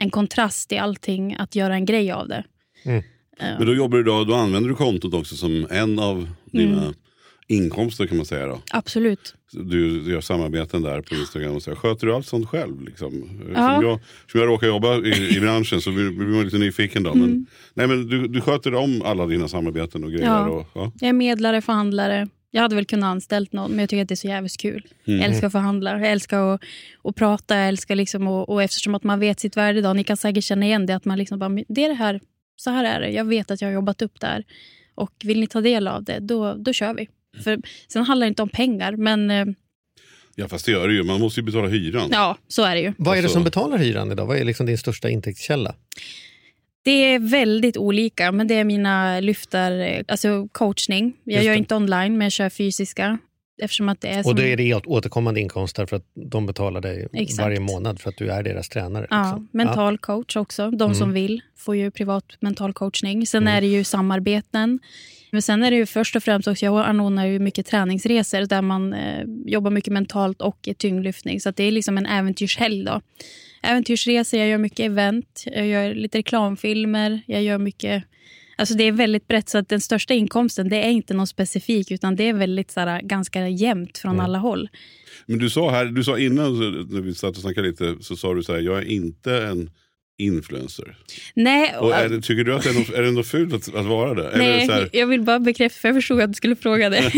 en 0.00 0.10
kontrast 0.10 0.72
i 0.72 0.78
allting. 0.78 1.36
Att 1.38 1.54
göra 1.54 1.74
en 1.74 1.84
grej 1.84 2.12
av 2.12 2.28
det. 2.28 2.44
Mm. 2.84 3.02
Men 3.38 3.66
då 3.66 3.74
jobbar 3.74 3.98
du 3.98 4.04
då, 4.04 4.24
då 4.24 4.34
använder 4.34 4.68
du 4.68 4.76
kontot 4.76 5.14
också 5.14 5.36
som 5.36 5.66
en 5.70 5.98
av 5.98 6.28
dina 6.52 6.82
mm 6.82 6.94
inkomster 7.48 8.06
kan 8.06 8.16
man 8.16 8.26
säga 8.26 8.46
då? 8.46 8.60
Absolut. 8.70 9.34
Du, 9.52 10.10
gör 10.12 10.20
samarbeten 10.20 10.82
där 10.82 11.00
på 11.00 11.14
Instagram 11.14 11.56
och 11.56 11.62
så. 11.62 11.74
Sköter 11.74 12.06
du 12.06 12.14
allt 12.14 12.26
sånt 12.26 12.48
själv? 12.48 12.82
Liksom? 12.82 13.40
Ja. 13.54 13.74
Som, 13.74 13.86
jag, 13.86 14.00
som 14.30 14.40
jag 14.40 14.48
råkar 14.48 14.66
jobba 14.66 14.96
i, 14.96 15.36
i 15.36 15.40
branschen 15.40 15.80
så 15.80 15.90
blir, 15.90 16.10
man 16.10 16.44
lite 16.44 16.58
nyfiken 16.58 17.02
då. 17.02 17.14
Men, 17.14 17.24
mm. 17.24 17.46
nej, 17.74 17.86
men 17.86 18.08
du, 18.08 18.28
du 18.28 18.40
sköter 18.40 18.74
om 18.74 19.02
alla 19.02 19.26
dina 19.26 19.48
samarbeten 19.48 20.04
och 20.04 20.10
grejer? 20.10 20.26
Ja. 20.26 20.48
Och, 20.48 20.66
ja. 20.74 20.92
Jag 21.00 21.08
är 21.08 21.12
medlare, 21.12 21.62
förhandlare. 21.62 22.28
Jag 22.50 22.62
hade 22.62 22.74
väl 22.74 22.84
kunnat 22.84 23.08
anställt 23.08 23.52
någon, 23.52 23.70
men 23.70 23.78
jag 23.78 23.88
tycker 23.88 24.02
att 24.02 24.08
det 24.08 24.14
är 24.14 24.16
så 24.16 24.28
jävligt 24.28 24.56
kul. 24.56 24.86
Mm. 25.06 25.20
Jag 25.20 25.28
älskar 25.28 25.46
att 25.46 25.52
förhandla, 25.52 25.98
jag 25.98 26.10
älskar 26.10 26.54
att, 26.54 26.60
att 27.04 27.16
prata, 27.16 27.56
jag 27.56 27.68
älskar 27.68 27.96
liksom 27.96 28.26
och, 28.28 28.48
och 28.48 28.62
eftersom 28.62 28.94
att 28.94 29.04
man 29.04 29.20
vet 29.20 29.40
sitt 29.40 29.56
värde 29.56 29.78
idag, 29.78 29.96
ni 29.96 30.04
kan 30.04 30.16
säkert 30.16 30.44
känna 30.44 30.66
igen 30.66 30.86
det, 30.86 30.96
att 30.96 31.04
man 31.04 31.18
liksom 31.18 31.38
bara, 31.38 31.48
det 31.68 31.84
är 31.84 31.88
det 31.88 31.94
här, 31.94 32.20
så 32.56 32.70
här 32.70 32.84
är 32.84 33.00
det, 33.00 33.10
jag 33.10 33.24
vet 33.24 33.50
att 33.50 33.60
jag 33.60 33.68
har 33.68 33.72
jobbat 33.72 34.02
upp 34.02 34.20
där. 34.20 34.44
Och 34.94 35.12
vill 35.24 35.40
ni 35.40 35.46
ta 35.46 35.60
del 35.60 35.88
av 35.88 36.04
det, 36.04 36.18
då, 36.18 36.54
då 36.54 36.72
kör 36.72 36.94
vi. 36.94 37.08
För 37.44 37.58
sen 37.88 38.04
handlar 38.04 38.26
det 38.26 38.28
inte 38.28 38.42
om 38.42 38.48
pengar, 38.48 38.92
men... 38.92 39.30
Eh, 39.30 39.46
ja, 40.34 40.48
fast 40.48 40.66
det 40.66 40.72
gör 40.72 40.88
det 40.88 40.94
ju. 40.94 41.02
Man 41.04 41.20
måste 41.20 41.40
ju 41.40 41.44
betala 41.44 41.68
hyran. 41.68 42.08
Ja, 42.12 42.36
så 42.48 42.62
är 42.62 42.74
det 42.74 42.80
ju. 42.80 42.92
Vad 42.98 43.18
är 43.18 43.22
det 43.22 43.28
som 43.28 43.44
betalar 43.44 43.78
hyran 43.78 44.12
idag? 44.12 44.26
Vad 44.26 44.36
är 44.38 44.44
liksom 44.44 44.66
din 44.66 44.78
största 44.78 45.08
intäktskälla? 45.08 45.74
Det 46.82 47.14
är 47.14 47.18
väldigt 47.18 47.76
olika, 47.76 48.32
men 48.32 48.46
det 48.48 48.54
är 48.54 48.64
mina 48.64 49.20
lyftar, 49.20 49.72
eh, 49.72 50.02
alltså 50.08 50.48
coachning. 50.52 51.12
Jag 51.24 51.44
gör 51.44 51.54
inte 51.54 51.74
online, 51.74 52.18
men 52.18 52.24
jag 52.24 52.32
kör 52.32 52.50
fysiska. 52.50 53.18
Eftersom 53.62 53.88
att 53.88 54.00
det 54.00 54.08
är 54.08 54.22
som... 54.22 54.30
Och 54.30 54.36
då 54.36 54.42
är 54.42 54.56
det 54.56 54.74
återkommande 54.74 55.40
inkomster 55.40 55.86
för 55.86 55.96
att 55.96 56.04
de 56.14 56.46
betalar 56.46 56.80
dig 56.80 57.08
Exakt. 57.12 57.38
varje 57.38 57.60
månad 57.60 58.00
för 58.00 58.10
att 58.10 58.16
du 58.16 58.30
är 58.30 58.42
deras 58.42 58.68
tränare? 58.68 59.06
Ja, 59.10 59.22
liksom. 59.22 59.48
mental 59.52 59.94
ja. 59.94 59.98
coach 59.98 60.36
också. 60.36 60.70
De 60.70 60.84
mm. 60.84 60.94
som 60.94 61.12
vill 61.12 61.40
får 61.56 61.76
ju 61.76 61.90
privat 61.90 62.24
mental 62.40 62.72
coachning. 62.72 63.26
Sen 63.26 63.42
mm. 63.42 63.56
är 63.56 63.60
det 63.60 63.66
ju 63.66 63.84
samarbeten. 63.84 64.78
Men 65.30 65.42
sen 65.42 65.62
är 65.62 65.70
det 65.70 65.76
ju 65.76 65.86
först 65.86 66.16
och 66.16 66.22
främst 66.22 66.48
också, 66.48 66.64
jag 66.64 66.86
anordnar 66.86 67.26
ju 67.26 67.38
mycket 67.38 67.66
träningsresor 67.66 68.46
där 68.46 68.62
man 68.62 68.92
eh, 68.92 69.24
jobbar 69.46 69.70
mycket 69.70 69.92
mentalt 69.92 70.42
och 70.42 70.68
i 70.68 70.74
tyngdlyftning. 70.74 71.40
Så 71.40 71.50
det 71.50 71.64
är 71.64 71.70
liksom 71.72 71.98
en 71.98 72.06
äventyrshelg. 72.06 72.84
Då. 72.84 73.00
Äventyrsresor, 73.62 74.40
jag 74.40 74.48
gör 74.48 74.58
mycket 74.58 74.86
event, 74.86 75.44
jag 75.46 75.66
gör 75.66 75.94
lite 75.94 76.18
reklamfilmer, 76.18 77.20
jag 77.26 77.42
gör 77.42 77.58
mycket 77.58 78.04
Alltså 78.60 78.74
det 78.74 78.84
är 78.84 78.92
väldigt 78.92 79.28
brett, 79.28 79.48
så 79.48 79.58
att 79.58 79.68
den 79.68 79.80
största 79.80 80.14
inkomsten 80.14 80.68
det 80.68 80.76
är 80.76 80.90
inte 80.90 81.14
någon 81.14 81.26
specifik 81.26 81.90
utan 81.90 82.16
det 82.16 82.28
är 82.28 82.32
väldigt 82.32 82.70
så 82.70 82.80
här, 82.80 83.02
ganska 83.02 83.48
jämnt 83.48 83.98
från 83.98 84.12
mm. 84.12 84.24
alla 84.24 84.38
håll. 84.38 84.68
Men 85.26 85.38
du 85.38 85.50
sa 85.50 85.70
här, 85.70 85.84
du 85.84 86.04
sa 86.04 86.18
innan 86.18 86.58
när 86.88 87.00
vi 87.00 87.14
satt 87.14 87.36
och 87.36 87.42
snackade 87.42 87.68
lite, 87.68 87.96
så 88.00 88.16
sa 88.16 88.34
du 88.34 88.42
så 88.42 88.52
här, 88.52 88.60
jag 88.60 88.78
är 88.78 88.84
inte 88.84 89.42
en 89.42 89.70
influencer. 90.18 90.96
Nej, 91.34 91.76
och 91.76 91.94
är 91.94 92.08
det, 92.08 92.20
tycker 92.20 92.44
du 92.44 92.54
att 92.54 92.62
det 92.62 92.70
är 92.70 92.74
något, 92.74 92.90
är 92.90 93.02
det 93.02 93.10
något 93.10 93.26
fult 93.26 93.54
att, 93.54 93.74
att 93.74 93.86
vara 93.86 94.14
det? 94.14 94.38
Nej, 94.38 94.66
det 94.66 94.98
jag 94.98 95.06
vill 95.06 95.22
bara 95.22 95.38
bekräfta, 95.38 95.80
för 95.80 95.88
jag 95.88 95.96
förstod 95.96 96.20
att 96.20 96.30
du 96.30 96.34
skulle 96.34 96.56
fråga 96.56 96.90
det. 96.90 97.12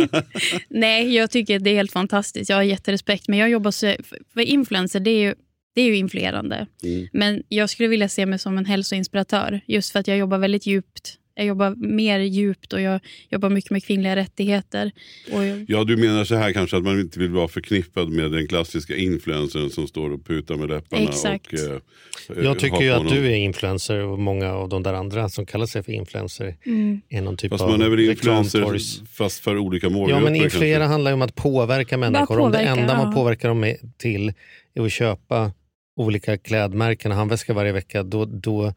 nej, 0.69 1.15
jag 1.15 1.31
tycker 1.31 1.59
det 1.59 1.71
är 1.71 1.75
helt 1.75 1.93
fantastiskt. 1.93 2.51
Jag 2.51 2.57
har 2.57 2.63
jätterespekt. 2.63 3.29
Men 3.29 3.39
jag 3.39 3.51
jobbar 3.51 3.71
så, 3.71 3.95
för 4.35 4.41
influencer, 4.41 5.01
det 5.01 5.11
är 5.11 5.21
ju, 5.21 5.35
det 5.75 5.81
är 5.81 5.87
ju 5.87 5.97
influerande. 5.97 6.67
Mm. 6.83 7.09
Men 7.13 7.43
jag 7.49 7.71
skulle 7.71 7.89
vilja 7.89 8.09
se 8.09 8.27
mig 8.27 8.39
som 8.39 8.59
en 8.59 8.67
hälsoinspiratör. 8.67 9.61
Just 9.67 9.93
för 9.93 9.99
att 9.99 10.09
jag 10.09 10.19
jobbar 10.19 10.39
väldigt 10.39 10.67
djupt 10.67 11.20
jag 11.41 11.47
jobbar 11.47 11.75
mer 11.77 12.21
djupt 12.21 12.73
och 12.73 12.81
jag 12.81 13.01
jobbar 13.31 13.51
mycket 13.51 13.71
med 13.71 13.85
kvinnliga 13.85 14.17
rättigheter. 14.17 14.93
Jag... 15.31 15.65
Ja, 15.69 15.85
du 15.85 15.97
menar 15.97 16.25
så 16.25 16.35
här 16.35 16.53
kanske 16.53 16.77
att 16.77 16.83
man 16.83 17.01
inte 17.01 17.19
vill 17.19 17.31
vara 17.31 17.49
förknippad 17.49 18.09
med 18.09 18.31
den 18.31 18.49
klassiska 18.49 18.97
influencern 18.97 19.71
som 19.71 19.87
står 19.87 20.11
och 20.11 20.27
putar 20.27 20.57
med 20.57 20.69
läpparna. 20.69 21.03
Exakt. 21.03 21.53
Och, 21.53 22.37
eh, 22.37 22.45
jag 22.45 22.59
tycker 22.59 22.81
ju 22.81 22.91
att 22.91 23.09
du 23.09 23.27
är 23.27 23.37
influencer 23.37 23.99
och 23.99 24.19
många 24.19 24.53
av 24.53 24.69
de 24.69 24.83
där 24.83 24.95
andra 24.95 25.29
som 25.29 25.47
kallar 25.47 25.67
sig 25.67 25.83
för 25.83 25.93
influencer 25.93 26.57
mm. 26.67 27.01
är 27.09 27.23
någon 27.23 27.37
typ 27.37 27.51
fast 27.51 27.65
av 27.65 27.71
man 27.71 27.83
är 27.83 27.89
väl 27.89 28.01
influencer 28.01 28.79
fast 29.17 29.45
för 29.45 29.59
olika 29.59 29.89
målgrupper. 29.89 30.25
Ja, 30.25 30.31
men 30.31 30.43
influera 30.43 30.87
handlar 30.87 31.11
ju 31.11 31.15
om 31.15 31.23
att 31.23 31.35
påverka 31.35 31.97
människor. 31.97 32.27
Påverka, 32.27 32.43
om 32.43 32.53
det 32.53 32.59
enda 32.59 32.93
ja. 32.93 33.05
man 33.05 33.15
påverkar 33.15 33.49
dem 33.49 33.75
till 33.99 34.33
är 34.75 34.83
att 34.83 34.93
köpa 34.93 35.53
olika 35.97 36.39
klädmärken 36.39 37.11
och 37.11 37.17
handväska 37.17 37.53
varje 37.53 37.73
vecka, 37.73 38.03
då, 38.03 38.25
då 38.25 38.75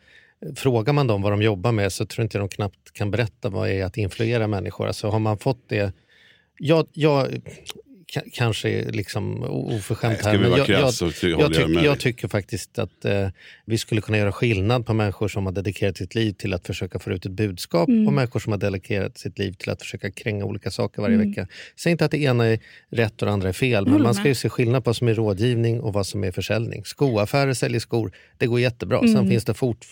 Frågar 0.55 0.93
man 0.93 1.07
dem 1.07 1.21
vad 1.21 1.31
de 1.31 1.41
jobbar 1.41 1.71
med 1.71 1.93
så 1.93 2.05
tror 2.05 2.23
jag 2.23 2.25
inte 2.25 2.37
de 2.37 2.49
knappt 2.49 2.93
kan 2.93 3.11
berätta 3.11 3.49
vad 3.49 3.67
det 3.67 3.73
är 3.73 3.85
att 3.85 3.97
influera 3.97 4.47
människor. 4.47 4.87
Alltså 4.87 5.09
har 5.09 5.19
man 5.19 5.37
fått 5.37 5.69
det... 5.69 5.93
Jag, 6.57 6.87
jag, 6.93 7.27
kanske 8.33 8.69
är 8.69 8.91
liksom 8.91 9.43
oförskämt 9.43 10.25
här. 10.25 10.37
Men 10.37 10.51
jag, 10.51 10.69
jag, 10.69 10.93
jag, 11.21 11.53
tyck, 11.53 11.83
jag, 11.83 11.99
tycker 11.99 12.27
faktiskt 12.27 12.79
att 12.79 13.05
eh, 13.05 13.27
vi 13.65 13.77
skulle 13.77 14.01
kunna 14.01 14.17
göra 14.17 14.31
skillnad 14.31 14.85
på 14.85 14.93
människor 14.93 15.27
som 15.27 15.45
har 15.45 15.53
dedikerat 15.53 15.97
sitt 15.97 16.15
liv 16.15 16.31
till 16.31 16.53
att 16.53 16.67
försöka 16.67 16.99
få 16.99 17.11
ut 17.11 17.25
ett 17.25 17.31
budskap 17.31 17.89
mm. 17.89 18.07
och 18.07 18.13
människor 18.13 18.39
som 18.39 18.51
har 18.51 18.59
dedikerat 18.59 19.17
sitt 19.17 19.39
liv 19.39 19.53
till 19.53 19.69
att 19.69 19.81
försöka 19.81 20.11
kränga 20.11 20.45
olika 20.45 20.71
saker 20.71 21.01
varje 21.01 21.15
mm. 21.15 21.29
vecka. 21.29 21.47
Säg 21.75 21.91
inte 21.91 22.05
att 22.05 22.11
det 22.11 22.21
ena 22.21 22.45
är 22.45 22.59
rätt 22.89 23.21
och 23.21 23.25
det 23.25 23.31
andra 23.31 23.49
är 23.49 23.53
fel, 23.53 23.87
men 23.87 24.01
man 24.01 24.13
ska 24.13 24.27
ju 24.27 24.35
se 24.35 24.49
skillnad 24.49 24.83
på 24.83 24.89
vad 24.89 24.95
som 24.95 25.07
är 25.07 25.13
rådgivning 25.13 25.81
och 25.81 25.93
vad 25.93 26.07
som 26.07 26.23
är 26.23 26.31
försäljning. 26.31 26.85
Skoaffärer 26.85 27.53
säljer 27.53 27.79
skor, 27.79 28.11
det 28.37 28.47
går 28.47 28.59
jättebra. 28.59 28.99
Mm. 28.99 29.13
Sen 29.13 29.29
finns 29.29 29.45
det 29.45 29.53
fort, 29.53 29.85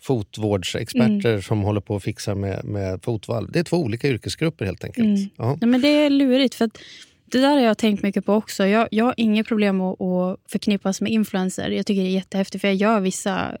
fotvårdsexperter 0.00 1.30
mm. 1.30 1.42
som 1.42 1.60
håller 1.62 1.80
på 1.80 1.94
och 1.94 2.02
fixar 2.02 2.34
med, 2.34 2.64
med 2.64 3.02
fotvalv. 3.02 3.52
Det 3.52 3.58
är 3.58 3.64
två 3.64 3.76
olika 3.76 4.08
yrkesgrupper 4.08 4.64
helt 4.64 4.84
enkelt. 4.84 5.06
Mm. 5.06 5.28
Ja. 5.36 5.58
Nej, 5.60 5.70
men 5.70 5.80
det 5.80 5.88
är 5.88 6.10
lurigt. 6.10 6.54
för 6.54 6.64
att 6.64 6.78
det 7.24 7.38
där 7.38 7.56
har 7.56 7.60
jag 7.60 7.78
tänkt 7.78 8.02
mycket 8.02 8.26
på 8.26 8.34
också. 8.34 8.66
Jag, 8.66 8.88
jag 8.90 9.04
har 9.04 9.14
inget 9.16 9.46
problem 9.46 9.80
att, 9.80 10.00
att 10.00 10.40
förknippas 10.50 11.00
med 11.00 11.12
influencer. 11.12 11.70
Jag 11.70 11.86
tycker 11.86 12.02
det 12.02 12.08
är 12.08 12.12
jättehäftigt 12.12 12.60
för 12.60 12.68
jag 12.68 12.74
gör 12.74 13.00
vissa 13.00 13.58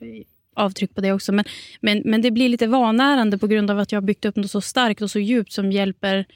avtryck 0.56 0.94
på 0.94 1.00
det 1.00 1.12
också. 1.12 1.32
Men, 1.32 1.44
men, 1.80 2.02
men 2.04 2.22
det 2.22 2.30
blir 2.30 2.48
lite 2.48 2.66
vanärande 2.66 3.38
på 3.38 3.46
grund 3.46 3.70
av 3.70 3.78
att 3.78 3.92
jag 3.92 3.96
har 3.96 4.06
byggt 4.06 4.24
upp 4.24 4.36
något 4.36 4.50
så 4.50 4.60
starkt 4.60 5.02
och 5.02 5.10
så 5.10 5.18
djupt 5.18 5.52
som 5.52 5.72
hjälper 5.72 6.26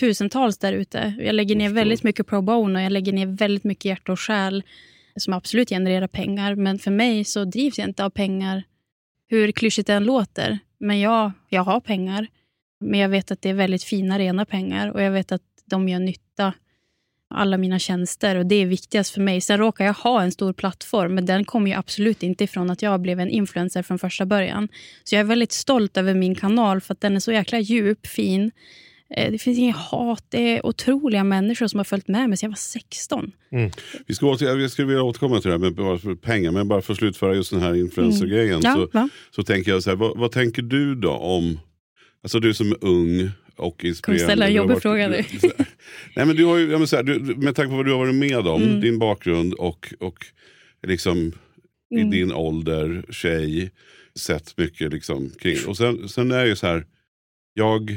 tusentals 0.00 0.58
där 0.58 0.72
ute. 0.72 1.14
Jag 1.20 1.34
lägger 1.34 1.56
ner 1.56 1.68
väldigt 1.68 2.02
mycket 2.02 2.26
pro 2.26 2.42
bono, 2.42 2.80
jag 2.80 2.92
lägger 2.92 3.12
ner 3.12 3.26
väldigt 3.26 3.64
mycket 3.64 3.84
hjärta 3.84 4.12
och 4.12 4.20
själ 4.20 4.62
som 5.16 5.32
absolut 5.32 5.68
genererar 5.68 6.06
pengar. 6.06 6.54
Men 6.54 6.78
för 6.78 6.90
mig 6.90 7.24
så 7.24 7.44
drivs 7.44 7.78
jag 7.78 7.88
inte 7.88 8.04
av 8.04 8.10
pengar, 8.10 8.62
hur 9.32 9.52
klyschigt 9.52 9.86
det 9.86 9.92
än 9.92 10.04
låter. 10.04 10.58
Men 10.78 11.00
ja, 11.00 11.32
jag 11.48 11.62
har 11.62 11.80
pengar. 11.80 12.26
Men 12.80 13.00
jag 13.00 13.08
vet 13.08 13.30
att 13.30 13.42
det 13.42 13.50
är 13.50 13.54
väldigt 13.54 13.84
fina, 13.84 14.18
rena 14.18 14.44
pengar 14.44 14.88
och 14.88 15.02
jag 15.02 15.10
vet 15.10 15.32
att 15.32 15.42
de 15.64 15.88
gör 15.88 15.98
nytta. 15.98 16.54
Alla 17.34 17.58
mina 17.58 17.78
tjänster 17.78 18.36
och 18.36 18.46
det 18.46 18.54
är 18.54 18.66
viktigast 18.66 19.14
för 19.14 19.20
mig. 19.20 19.40
Sen 19.40 19.58
råkar 19.58 19.84
jag 19.84 19.92
ha 19.92 20.22
en 20.22 20.32
stor 20.32 20.52
plattform 20.52 21.14
men 21.14 21.26
den 21.26 21.44
kommer 21.44 21.70
ju 21.70 21.76
absolut 21.76 22.22
inte 22.22 22.44
ifrån 22.44 22.70
att 22.70 22.82
jag 22.82 23.00
blev 23.00 23.20
en 23.20 23.30
influencer 23.30 23.82
från 23.82 23.98
första 23.98 24.26
början. 24.26 24.68
Så 25.04 25.14
jag 25.14 25.20
är 25.20 25.24
väldigt 25.24 25.52
stolt 25.52 25.96
över 25.96 26.14
min 26.14 26.34
kanal 26.34 26.80
för 26.80 26.92
att 26.94 27.00
den 27.00 27.16
är 27.16 27.20
så 27.20 27.32
jäkla 27.32 27.58
djup, 27.58 28.06
fin 28.06 28.50
det 29.16 29.38
finns 29.38 29.58
inget 29.58 29.76
hat. 29.76 30.24
Det 30.28 30.56
är 30.56 30.66
otroliga 30.66 31.24
människor 31.24 31.66
som 31.66 31.78
har 31.78 31.84
följt 31.84 32.08
med 32.08 32.28
mig 32.28 32.38
sedan 32.38 32.46
jag 32.46 32.50
var 32.50 32.56
16. 32.56 33.32
Mm. 33.52 33.70
Vi 34.06 34.14
ska 34.14 34.26
åter, 34.26 34.60
jag 34.60 34.70
skulle 34.70 34.88
vilja 34.88 35.02
återkomma 35.02 35.40
till 35.40 35.50
det 35.50 35.58
här 35.58 36.06
med 36.08 36.22
pengar, 36.22 36.50
men 36.50 36.68
bara 36.68 36.82
för 36.82 36.92
att 36.92 36.98
slutföra 36.98 37.34
just 37.34 37.50
den 37.50 37.60
här 37.60 37.74
influencer-grejen. 37.74 38.60
Mm. 38.64 38.88
Ja, 38.92 39.08
så, 39.08 39.08
så 39.30 39.42
tänker 39.42 39.70
jag 39.70 39.82
så 39.82 39.90
här, 39.90 39.96
vad, 39.96 40.18
vad, 40.18 40.32
tänker 40.32 40.62
du 40.62 40.94
då 40.94 41.10
om, 41.10 41.60
alltså 42.22 42.40
du 42.40 42.54
som 42.54 42.72
är 42.72 42.84
ung 42.84 43.30
och 43.56 43.84
inspirerande. 43.84 44.00
Kommer 44.02 44.18
ställa 44.18 44.46
en 44.46 44.54
jobbig 44.54 44.82
fråga 44.82 45.08
nu. 45.08 45.24
Nej, 46.16 46.26
men 46.26 46.36
du 46.36 46.44
har 46.44 46.56
ju, 46.56 46.70
här, 46.70 47.02
du, 47.02 47.18
med 47.18 47.56
tanke 47.56 47.70
på 47.70 47.76
vad 47.76 47.86
du 47.86 47.92
har 47.92 47.98
varit 47.98 48.14
med 48.14 48.46
om, 48.46 48.62
mm. 48.62 48.80
din 48.80 48.98
bakgrund 48.98 49.54
och, 49.54 49.94
och 50.00 50.26
liksom 50.86 51.32
mm. 51.94 52.08
i 52.12 52.18
din 52.18 52.32
ålder, 52.32 53.04
tjej, 53.10 53.70
sett 54.14 54.56
mycket 54.56 54.92
liksom 54.92 55.30
kring. 55.30 55.56
Och 55.66 55.76
sen, 55.76 56.08
sen 56.08 56.30
är 56.30 56.42
det 56.42 56.48
ju 56.48 56.56
så 56.56 56.66
här, 56.66 56.86
jag 57.54 57.96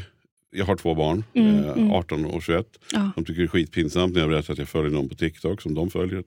jag 0.55 0.65
har 0.65 0.75
två 0.75 0.95
barn, 0.95 1.23
mm, 1.33 1.63
eh, 1.63 1.71
mm. 1.71 1.91
18 1.91 2.25
och 2.25 2.43
21. 2.43 2.65
Ja. 2.91 3.11
De 3.15 3.25
tycker 3.25 3.41
det 3.41 3.45
är 3.45 3.47
skitpinsamt 3.47 4.13
när 4.13 4.21
jag 4.21 4.29
berättar 4.29 4.53
att 4.53 4.59
jag 4.59 4.69
följer 4.69 4.91
någon 4.91 5.09
på 5.09 5.15
TikTok 5.15 5.61
som 5.61 5.73
de 5.73 5.89
följer. 5.89 6.23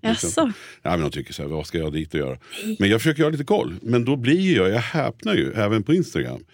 Ja, 0.83 0.91
men 0.91 1.01
de 1.01 1.11
tycker 1.11 1.33
så 1.33 1.43
här, 1.43 1.49
vad 1.49 1.67
ska 1.67 1.79
jag 1.79 1.93
dit 1.93 2.15
och 2.15 2.21
göra? 2.21 2.39
Nej. 2.65 2.77
Men 2.79 2.91
jag 2.91 3.01
försöker 3.01 3.23
ha 3.23 3.31
lite 3.31 3.45
koll. 3.45 3.75
Men 3.83 4.05
då 4.05 4.17
blir 4.17 4.57
jag, 4.57 4.69
jag 4.69 4.79
häpnar 4.79 5.35
ju, 5.35 5.53
även 5.53 5.83
på 5.83 5.95
Instagram. 5.95 6.45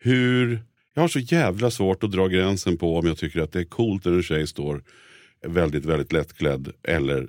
Hur, 0.00 0.60
jag 0.94 1.02
har 1.02 1.08
så 1.08 1.18
jävla 1.18 1.70
svårt 1.70 2.04
att 2.04 2.12
dra 2.12 2.28
gränsen 2.28 2.76
på 2.76 2.98
om 2.98 3.06
jag 3.06 3.18
tycker 3.18 3.40
att 3.40 3.52
det 3.52 3.60
är 3.60 3.64
coolt 3.64 4.04
när 4.04 4.12
en 4.12 4.22
tjej 4.22 4.46
står 4.46 4.82
väldigt, 5.46 5.84
väldigt 5.84 6.12
lättklädd 6.12 6.72
eller 6.82 7.28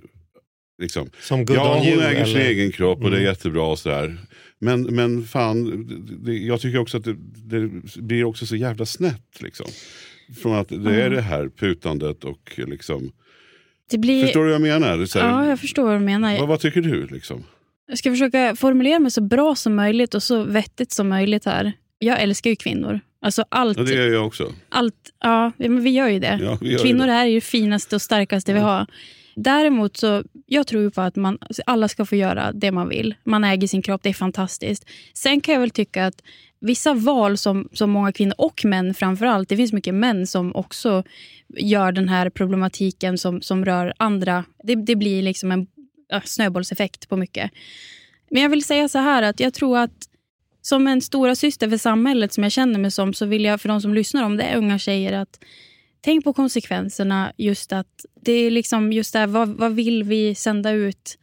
Liksom. 0.79 1.09
Som 1.21 1.45
ja, 1.49 1.77
hon 1.77 1.87
äger 1.87 2.01
eller? 2.01 2.25
sin 2.25 2.37
egen 2.37 2.71
kropp 2.71 2.99
och 2.99 3.07
mm. 3.07 3.11
det 3.11 3.17
är 3.17 3.21
mm. 3.21 3.31
jättebra. 3.31 3.63
och 3.63 3.79
sådär. 3.79 4.17
Men, 4.59 4.81
men 4.81 5.23
fan, 5.23 5.87
det, 6.25 6.33
jag 6.33 6.61
tycker 6.61 6.79
också 6.79 6.97
att 6.97 7.03
det, 7.03 7.15
det, 7.45 7.69
blir 8.01 8.23
också 8.23 8.45
så 8.45 8.55
jävla 8.55 8.85
snett. 8.85 9.41
Liksom. 9.41 9.67
Från 10.41 10.55
att 10.55 10.69
det 10.69 10.75
mm. 10.75 10.93
är 10.93 11.09
det 11.09 11.21
här 11.21 11.49
putandet 11.49 12.23
och 12.23 12.59
liksom... 12.67 13.11
Blir... 13.91 14.23
Förstår 14.23 14.39
du 14.39 14.45
vad 14.45 14.53
jag 14.53 14.61
menar? 14.61 14.97
Här, 14.97 15.29
ja, 15.29 15.47
jag 15.49 15.59
förstår 15.59 15.83
vad 15.83 15.95
du 15.95 15.99
menar. 15.99 16.39
Vad, 16.39 16.47
vad 16.47 16.59
tycker 16.59 16.81
du? 16.81 17.07
Liksom? 17.07 17.43
Jag 17.87 17.97
ska 17.97 18.11
försöka 18.11 18.55
formulera 18.55 18.99
mig 18.99 19.11
så 19.11 19.21
bra 19.21 19.55
som 19.55 19.75
möjligt 19.75 20.13
och 20.13 20.23
så 20.23 20.43
vettigt 20.43 20.91
som 20.91 21.09
möjligt 21.09 21.45
här. 21.45 21.73
Jag 21.99 22.21
älskar 22.21 22.49
ju 22.49 22.55
kvinnor. 22.55 22.99
Alltså 23.21 23.45
allt, 23.49 23.77
ja, 23.77 23.83
det 23.83 23.93
gör 23.93 24.07
jag 24.07 24.27
också. 24.27 24.53
Allt, 24.69 24.95
ja, 25.19 25.51
men 25.57 25.83
vi 25.83 25.89
gör 25.89 26.07
ju 26.07 26.19
det. 26.19 26.39
Ja, 26.41 26.57
gör 26.61 26.79
kvinnor 26.79 27.07
det. 27.07 27.13
är 27.13 27.25
ju 27.25 27.35
det 27.35 27.41
finaste 27.41 27.95
och 27.95 28.01
starkaste 28.01 28.51
ja. 28.51 28.55
vi 28.55 28.61
har. 28.61 28.85
Däremot 29.35 29.97
så 29.97 30.23
jag 30.51 30.67
tror 30.67 30.89
på 30.89 31.01
att 31.01 31.15
man, 31.15 31.37
alla 31.65 31.87
ska 31.87 32.05
få 32.05 32.15
göra 32.15 32.51
det 32.51 32.71
man 32.71 32.89
vill. 32.89 33.15
Man 33.23 33.43
äger 33.43 33.67
sin 33.67 33.81
kropp, 33.81 34.03
det 34.03 34.09
är 34.09 34.13
fantastiskt. 34.13 34.89
Sen 35.13 35.41
kan 35.41 35.53
jag 35.53 35.59
väl 35.59 35.69
tycka 35.69 36.05
att 36.05 36.21
vissa 36.59 36.93
val 36.93 37.37
som, 37.37 37.69
som 37.73 37.89
många 37.89 38.11
kvinnor 38.11 38.35
och 38.37 38.65
män 38.65 38.93
framförallt, 38.93 39.49
det 39.49 39.57
finns 39.57 39.73
mycket 39.73 39.93
män 39.93 40.27
som 40.27 40.55
också 40.55 41.03
gör 41.57 41.91
den 41.91 42.09
här 42.09 42.29
problematiken 42.29 43.17
som, 43.17 43.41
som 43.41 43.65
rör 43.65 43.93
andra. 43.97 44.45
Det, 44.63 44.75
det 44.75 44.95
blir 44.95 45.21
liksom 45.21 45.51
en 45.51 45.67
snöbollseffekt 46.23 47.09
på 47.09 47.17
mycket. 47.17 47.51
Men 48.31 48.41
jag 48.41 48.49
vill 48.49 48.63
säga 48.63 48.89
så 48.89 48.99
här 48.99 49.21
att 49.23 49.39
jag 49.39 49.53
tror 49.53 49.77
att 49.77 50.09
som 50.61 50.87
en 50.87 51.01
stora 51.01 51.35
syster 51.35 51.69
för 51.69 51.77
samhället 51.77 52.33
som 52.33 52.43
jag 52.43 52.51
känner 52.51 52.79
mig 52.79 52.91
som 52.91 53.13
så 53.13 53.25
vill 53.25 53.43
jag 53.43 53.61
för 53.61 53.69
de 53.69 53.81
som 53.81 53.93
lyssnar 53.93 54.23
om 54.23 54.37
det 54.37 54.43
är 54.43 54.57
unga 54.57 54.79
tjejer 54.79 55.13
att 55.13 55.39
tänk 56.01 56.23
på 56.23 56.33
konsekvenserna. 56.33 57.33
Just 57.37 57.73
att 57.73 58.05
det 58.21 58.31
är 58.31 58.51
liksom 58.51 58.93
just 58.93 59.13
det 59.13 59.19
här, 59.19 59.27
vad, 59.27 59.49
vad 59.49 59.75
vill 59.75 60.03
vi 60.03 60.35
sända 60.35 60.71
ut? 60.71 61.17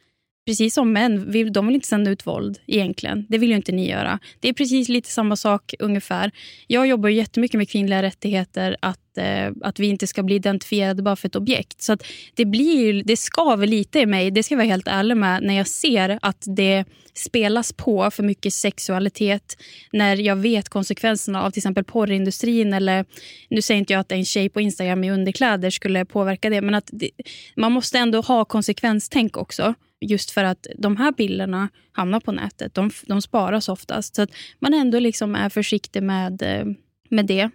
Precis 0.47 0.75
som 0.75 0.93
män, 0.93 1.31
vill, 1.31 1.53
de 1.53 1.67
vill 1.67 1.75
inte 1.75 1.89
sända 1.89 2.11
ut 2.11 2.27
våld 2.27 2.59
egentligen. 2.67 3.27
Det 3.29 3.39
vill 3.39 3.51
ju 3.51 3.57
inte 3.57 3.73
ni 3.73 3.91
göra. 3.91 4.19
Det 4.41 4.49
är 4.49 4.53
precis 4.53 4.89
lite 4.89 5.09
samma 5.09 5.37
sak 5.37 5.75
ungefär. 5.79 6.31
Jag 6.67 6.87
jobbar 6.87 7.09
jättemycket 7.09 7.59
med 7.59 7.71
kvinnliga 7.71 8.03
rättigheter. 8.03 8.77
Att, 8.81 9.19
eh, 9.19 9.53
att 9.63 9.79
vi 9.79 9.87
inte 9.87 10.07
ska 10.07 10.23
bli 10.23 10.35
identifierade 10.35 11.03
bara 11.03 11.17
för 11.17 11.29
ett 11.29 11.37
objekt. 11.37 11.83
Så 11.83 11.93
att 11.93 12.03
det, 12.35 12.45
blir, 12.45 13.03
det 13.05 13.17
skaver 13.17 13.67
lite 13.67 14.01
i 14.01 14.07
mig, 14.07 14.31
det 14.31 14.43
ska 14.43 14.55
jag 14.55 14.59
vara 14.59 14.69
helt 14.69 14.89
ärlig 14.89 15.17
med, 15.17 15.43
när 15.43 15.55
jag 15.55 15.69
ser 15.69 16.19
att 16.23 16.45
det 16.47 16.85
spelas 17.15 17.73
på 17.73 18.11
för 18.11 18.23
mycket 18.23 18.53
sexualitet. 18.53 19.57
När 19.93 20.17
jag 20.17 20.37
vet 20.37 20.69
konsekvenserna 20.69 21.43
av 21.43 21.51
till 21.51 21.61
exempel 21.61 21.85
porrindustrin. 21.85 22.73
Eller, 22.73 23.05
nu 23.49 23.63
säger 23.63 23.79
inte 23.79 23.93
jag 23.93 24.01
att 24.01 24.13
en 24.13 24.25
tjej 24.25 24.49
på 24.49 24.61
Instagram 24.61 25.05
i 25.05 25.11
underkläder 25.11 25.71
skulle 25.71 26.05
påverka 26.05 26.51
det. 26.51 26.61
Men 26.61 26.75
att 26.75 26.91
det, 26.93 27.11
man 27.57 27.73
måste 27.73 27.99
ändå 27.99 28.21
ha 28.21 28.45
konsekvenstänk 28.45 29.37
också. 29.37 29.75
Just 30.01 30.31
för 30.31 30.45
att 30.45 30.67
de 30.79 30.97
här 30.97 31.13
bilderna 31.13 31.69
hamnar 31.93 32.21
på 32.21 32.33
nätet. 32.33 32.75
De, 32.75 32.91
de 33.07 33.23
sparas 33.23 33.69
oftast. 33.69 34.15
Så 34.15 34.23
att 34.23 34.31
man 34.59 34.75
ändå 34.75 34.99
liksom 34.99 35.35
är 35.35 35.49
försiktig 35.49 36.03
med, 36.03 36.43
eh, 36.43 36.67
med 37.09 37.27
det. 37.27 37.51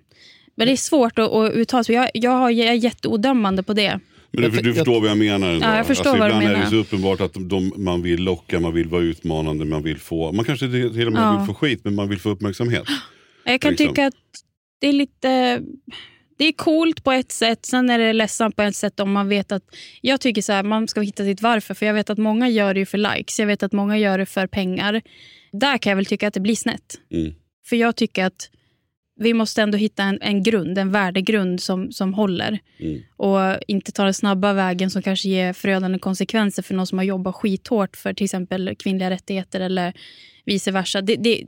Men 0.56 0.68
det 0.68 0.74
är 0.74 0.78
svårt 0.78 1.20
att, 1.20 1.32
att 1.32 1.54
uttala 1.54 1.84
sig. 1.84 1.96
Jag, 1.96 2.10
jag, 2.14 2.54
jag 2.54 2.68
är 2.68 2.74
jätteodömande 2.74 3.64
på 3.64 3.74
det. 3.74 4.00
Men 4.32 4.52
du, 4.52 4.62
du 4.62 4.74
förstår 4.74 5.02
vad 5.02 5.10
jag 5.10 5.18
menar? 5.18 5.50
Ändå. 5.50 5.66
Ja, 5.66 5.78
jag 5.78 5.88
förstår 5.88 6.10
alltså, 6.10 6.20
vad 6.20 6.28
ibland 6.28 6.44
du 6.44 6.48
menar. 6.48 6.60
är 6.60 6.64
det 6.64 6.70
så 6.70 6.76
uppenbart 6.76 7.22
att 7.22 7.34
de, 7.50 7.74
man 7.76 8.02
vill 8.02 8.24
locka, 8.24 8.60
man 8.60 8.74
vill 8.74 8.88
vara 8.88 9.02
utmanande, 9.02 9.66
man 9.66 9.84
vill 9.84 9.98
få, 9.98 10.32
man 10.32 10.46
kanske 10.46 10.68
till 10.70 11.08
och 11.08 11.14
med 11.14 11.22
ja. 11.22 11.38
vill 11.38 11.46
få 11.48 11.54
skit, 11.54 11.82
men 11.84 11.96
man 11.96 12.10
vill 12.10 12.20
få 12.20 12.30
uppmärksamhet. 12.30 12.84
Jag 13.44 13.62
kan 13.62 13.72
liksom. 13.72 13.88
tycka 13.88 14.08
att 14.08 14.14
det 14.80 14.88
är 14.88 14.94
lite... 14.94 15.62
Det 16.42 16.48
är 16.48 16.52
coolt 16.52 17.04
på 17.04 17.12
ett 17.12 17.32
sätt, 17.32 17.66
sen 17.66 17.90
är 17.90 18.00
det 18.00 18.14
ledsamt 18.14 18.56
på 18.56 18.62
ett 18.62 18.76
sätt 18.76 19.00
om 19.00 19.12
man 19.12 19.30
vet 19.30 19.52
att... 19.52 19.64
Jag 20.02 20.22
tycker 20.22 20.42
så 20.42 20.54
här, 20.54 20.64
man 20.64 20.88
ska 20.88 21.02
hitta 21.02 21.24
sitt 21.24 21.42
varför, 21.42 21.74
för 21.74 21.86
jag 21.86 21.94
vet 21.94 22.10
att 22.10 22.18
många 22.18 22.50
gör 22.50 22.74
det 22.74 22.86
för 22.86 22.98
likes, 22.98 23.40
jag 23.40 23.48
vet 23.48 23.64
att 23.64 23.72
många 23.72 23.98
gör 23.98 24.18
det 24.18 24.26
för 24.26 24.48
pengar. 24.48 25.02
Där 25.52 25.78
kan 25.78 25.90
jag 25.90 25.96
väl 25.96 26.06
tycka 26.06 26.28
att 26.28 26.34
det 26.34 26.40
blir 26.40 26.56
snett. 26.56 27.00
Mm. 27.12 27.34
För 27.66 27.76
jag 27.76 27.96
tycker 27.96 28.26
att 28.26 28.50
vi 29.22 29.34
måste 29.34 29.62
ändå 29.62 29.78
hitta 29.78 30.04
en, 30.04 30.22
en 30.22 30.44
grund, 30.44 30.78
en 30.78 30.92
värdegrund 30.92 31.62
som, 31.62 31.92
som 31.92 32.14
håller. 32.14 32.60
Mm. 32.80 33.02
Och 33.16 33.40
inte 33.68 33.92
ta 33.92 34.04
den 34.04 34.14
snabba 34.14 34.54
vägen 34.54 34.90
som 34.90 35.02
kanske 35.02 35.30
ger 35.30 35.54
förödande 35.54 36.00
konsekvenser 36.00 36.64
för 36.64 36.74
någon 36.74 36.88
som 36.88 36.98
har 36.98 37.06
jobbat 37.06 37.36
skithårt 37.36 37.98
för 37.98 38.14
till 38.14 38.26
exempel 38.26 38.76
kvinnliga 38.76 39.10
rättigheter 39.10 39.60
eller 39.60 39.94
vice 40.46 40.72
versa. 40.72 41.02
Det, 41.02 41.16
det, 41.16 41.44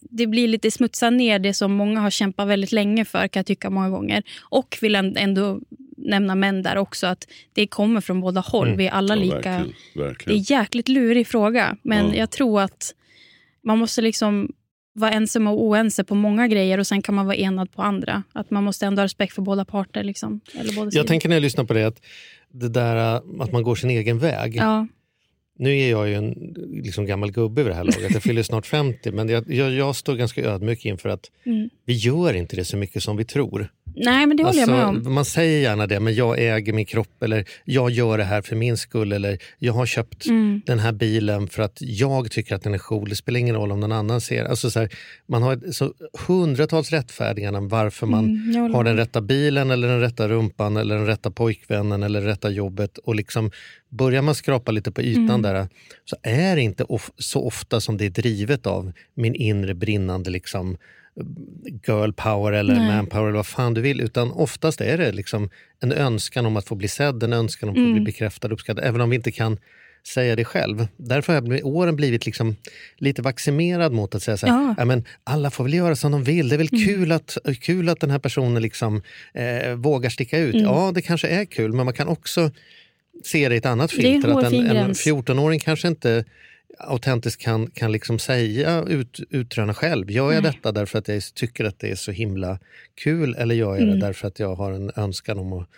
det 0.00 0.26
blir 0.26 0.48
lite 0.48 0.70
smutsa 0.70 1.10
ner 1.10 1.38
det 1.38 1.54
som 1.54 1.72
många 1.72 2.00
har 2.00 2.10
kämpat 2.10 2.48
väldigt 2.48 2.72
länge 2.72 3.04
för 3.04 3.28
kan 3.28 3.40
jag 3.40 3.46
tycka 3.46 3.70
många 3.70 3.90
gånger. 3.90 4.22
Och 4.40 4.78
vill 4.80 4.94
ändå 4.94 5.60
nämna 5.96 6.34
män 6.34 6.62
där 6.62 6.78
också, 6.78 7.06
att 7.06 7.28
det 7.52 7.66
kommer 7.66 8.00
från 8.00 8.20
båda 8.20 8.40
håll. 8.40 8.66
Mm. 8.66 8.78
Vi 8.78 8.86
är 8.86 8.90
alla 8.90 9.16
ja, 9.16 9.22
lika. 9.22 9.34
Verkligen, 9.36 9.74
verkligen. 9.94 10.14
Det 10.26 10.32
är 10.32 10.56
en 10.56 10.60
jäkligt 10.60 10.88
lurig 10.88 11.26
fråga, 11.26 11.76
men 11.82 12.08
ja. 12.08 12.14
jag 12.14 12.30
tror 12.30 12.60
att 12.60 12.94
man 13.62 13.78
måste 13.78 14.02
liksom 14.02 14.52
vara 14.92 15.10
ensamma 15.10 15.50
och 15.50 15.62
oense 15.62 16.04
på 16.04 16.14
många 16.14 16.48
grejer 16.48 16.78
och 16.78 16.86
sen 16.86 17.02
kan 17.02 17.14
man 17.14 17.26
vara 17.26 17.36
enad 17.36 17.72
på 17.72 17.82
andra. 17.82 18.22
Att 18.32 18.50
man 18.50 18.64
måste 18.64 18.86
ändå 18.86 19.00
ha 19.00 19.04
respekt 19.04 19.34
för 19.34 19.42
båda 19.42 19.64
parter. 19.64 20.04
Liksom, 20.04 20.40
eller 20.54 20.74
båda 20.74 20.90
jag 20.92 21.06
tänker 21.06 21.28
när 21.28 21.36
jag 21.36 21.42
lyssnar 21.42 21.64
på 21.64 21.72
det, 21.72 21.86
att 21.86 22.00
det 22.52 22.68
där 22.68 22.96
att 23.42 23.52
man 23.52 23.62
går 23.62 23.74
sin 23.74 23.90
egen 23.90 24.18
väg. 24.18 24.56
Ja. 24.56 24.86
Nu 25.58 25.78
är 25.78 25.90
jag 25.90 26.08
ju 26.08 26.14
en 26.14 26.54
liksom 26.70 27.06
gammal 27.06 27.32
gubbe 27.32 27.62
vid 27.62 27.70
det 27.70 27.76
här 27.76 27.84
laget, 27.84 28.12
jag 28.12 28.22
fyller 28.22 28.42
snart 28.42 28.66
50, 28.66 29.12
men 29.12 29.28
jag, 29.28 29.52
jag, 29.52 29.72
jag 29.72 29.96
står 29.96 30.14
ganska 30.14 30.42
ödmjuk 30.42 30.84
inför 30.84 31.08
att 31.08 31.30
mm. 31.44 31.70
vi 31.84 31.94
gör 31.94 32.34
inte 32.34 32.56
det 32.56 32.64
så 32.64 32.76
mycket 32.76 33.02
som 33.02 33.16
vi 33.16 33.24
tror. 33.24 33.68
Nej, 33.94 34.26
men 34.26 34.36
det 34.36 34.42
håller 34.42 34.62
alltså, 34.62 34.76
jag 34.76 34.94
med 34.94 35.06
om. 35.06 35.14
Man 35.14 35.24
säger 35.24 35.60
gärna 35.60 35.86
det, 35.86 36.00
men 36.00 36.14
jag 36.14 36.38
äger 36.38 36.72
min 36.72 36.86
kropp 36.86 37.22
eller 37.22 37.44
jag 37.64 37.90
gör 37.90 38.18
det 38.18 38.24
här 38.24 38.42
för 38.42 38.56
min 38.56 38.76
skull 38.76 39.12
eller 39.12 39.38
jag 39.58 39.72
har 39.72 39.86
köpt 39.86 40.26
mm. 40.26 40.62
den 40.66 40.78
här 40.78 40.92
bilen 40.92 41.48
för 41.48 41.62
att 41.62 41.78
jag 41.80 42.30
tycker 42.30 42.54
att 42.54 42.62
den 42.62 42.74
är 42.74 42.78
cool. 42.78 43.08
Det 43.08 43.16
spelar 43.16 43.40
ingen 43.40 43.54
roll 43.54 43.72
om 43.72 43.80
någon 43.80 43.92
annan 43.92 44.20
ser. 44.20 44.44
Alltså 44.44 44.70
så 44.70 44.80
här, 44.80 44.88
man 45.26 45.42
har 45.42 45.72
så 45.72 45.92
hundratals 46.26 46.90
rättfärdigar 46.90 47.68
varför 47.68 48.06
man 48.06 48.24
mm, 48.24 48.74
har 48.74 48.84
den 48.84 48.96
rätta 48.96 49.20
bilen 49.20 49.70
eller 49.70 49.88
den 49.88 50.00
rätta 50.00 50.28
rumpan 50.28 50.76
eller 50.76 50.96
den 50.96 51.06
rätta 51.06 51.30
pojkvännen 51.30 52.02
eller 52.02 52.20
det 52.20 52.26
rätta 52.26 52.50
jobbet. 52.50 52.98
Och 52.98 53.14
liksom 53.14 53.50
Börjar 53.92 54.22
man 54.22 54.34
skrapa 54.34 54.72
lite 54.72 54.92
på 54.92 55.02
ytan 55.02 55.28
mm. 55.28 55.42
där 55.42 55.68
så 56.04 56.16
är 56.22 56.56
det 56.56 56.62
inte 56.62 56.84
of 56.84 57.10
så 57.18 57.46
ofta 57.46 57.80
som 57.80 57.96
det 57.96 58.04
är 58.04 58.10
drivet 58.10 58.66
av 58.66 58.92
min 59.14 59.34
inre 59.34 59.74
brinnande 59.74 60.30
liksom, 60.30 60.76
girl 61.86 62.12
power 62.12 62.52
eller 62.52 62.74
Nej. 62.74 62.96
man 62.96 63.06
power 63.06 63.24
eller 63.24 63.36
vad 63.36 63.46
fan 63.46 63.74
du 63.74 63.80
vill. 63.80 64.00
Utan 64.00 64.30
oftast 64.30 64.80
är 64.80 64.98
det 64.98 65.12
liksom 65.12 65.50
en 65.80 65.92
önskan 65.92 66.46
om 66.46 66.56
att 66.56 66.68
få 66.68 66.74
bli 66.74 66.88
sedd, 66.88 67.22
en 67.22 67.32
önskan 67.32 67.68
om 67.68 67.72
att 67.72 67.78
mm. 67.78 67.88
få 67.88 67.92
bli 67.92 68.00
mm. 68.00 68.04
bekräftad 68.04 68.48
och 68.48 68.52
uppskattad. 68.52 68.84
Även 68.84 69.00
om 69.00 69.10
vi 69.10 69.16
inte 69.16 69.32
kan 69.32 69.58
säga 70.06 70.36
det 70.36 70.44
själv. 70.44 70.86
Därför 70.96 71.32
har 71.32 71.40
jag 71.40 71.48
med 71.48 71.60
åren 71.64 71.96
blivit 71.96 72.26
liksom 72.26 72.56
lite 72.96 73.22
vaccinerad 73.22 73.92
mot 73.92 74.14
att 74.14 74.22
säga 74.22 74.36
så 74.36 74.46
här, 74.46 74.54
ja. 74.54 74.74
ja. 74.78 74.84
men 74.84 75.04
alla 75.24 75.50
får 75.50 75.64
väl 75.64 75.74
göra 75.74 75.96
som 75.96 76.12
de 76.12 76.24
vill. 76.24 76.48
Det 76.48 76.56
är 76.56 76.58
väl 76.58 76.68
mm. 76.72 76.86
kul, 76.86 77.12
att, 77.12 77.38
kul 77.60 77.88
att 77.88 78.00
den 78.00 78.10
här 78.10 78.18
personen 78.18 78.62
liksom, 78.62 79.02
eh, 79.34 79.74
vågar 79.74 80.10
sticka 80.10 80.38
ut. 80.38 80.54
Mm. 80.54 80.66
Ja, 80.66 80.92
det 80.94 81.02
kanske 81.02 81.28
är 81.28 81.44
kul, 81.44 81.72
men 81.72 81.84
man 81.84 81.94
kan 81.94 82.08
också 82.08 82.50
se 83.24 83.48
det 83.48 83.54
i 83.54 83.58
ett 83.58 83.66
annat 83.66 83.92
filter. 83.92 84.38
Att 84.38 84.52
en, 84.52 84.66
en 84.66 84.92
14-åring 84.92 85.60
kanske 85.60 85.88
inte 85.88 86.24
autentiskt 86.78 87.42
kan, 87.42 87.70
kan 87.70 87.92
liksom 87.92 88.18
säga, 88.18 88.82
ut, 88.82 89.20
utröna 89.30 89.74
själv. 89.74 90.10
Gör 90.10 90.32
jag 90.32 90.42
Nej. 90.42 90.52
detta 90.52 90.72
därför 90.72 90.98
att 90.98 91.08
jag 91.08 91.22
tycker 91.34 91.64
att 91.64 91.78
det 91.78 91.90
är 91.90 91.94
så 91.94 92.12
himla 92.12 92.58
kul 92.94 93.34
eller 93.38 93.54
gör 93.54 93.74
jag 93.74 93.82
mm. 93.82 93.94
det 94.00 94.06
därför 94.06 94.28
att 94.28 94.38
jag 94.38 94.54
har 94.54 94.72
en 94.72 94.90
önskan 94.96 95.38
om 95.38 95.52
att 95.52 95.68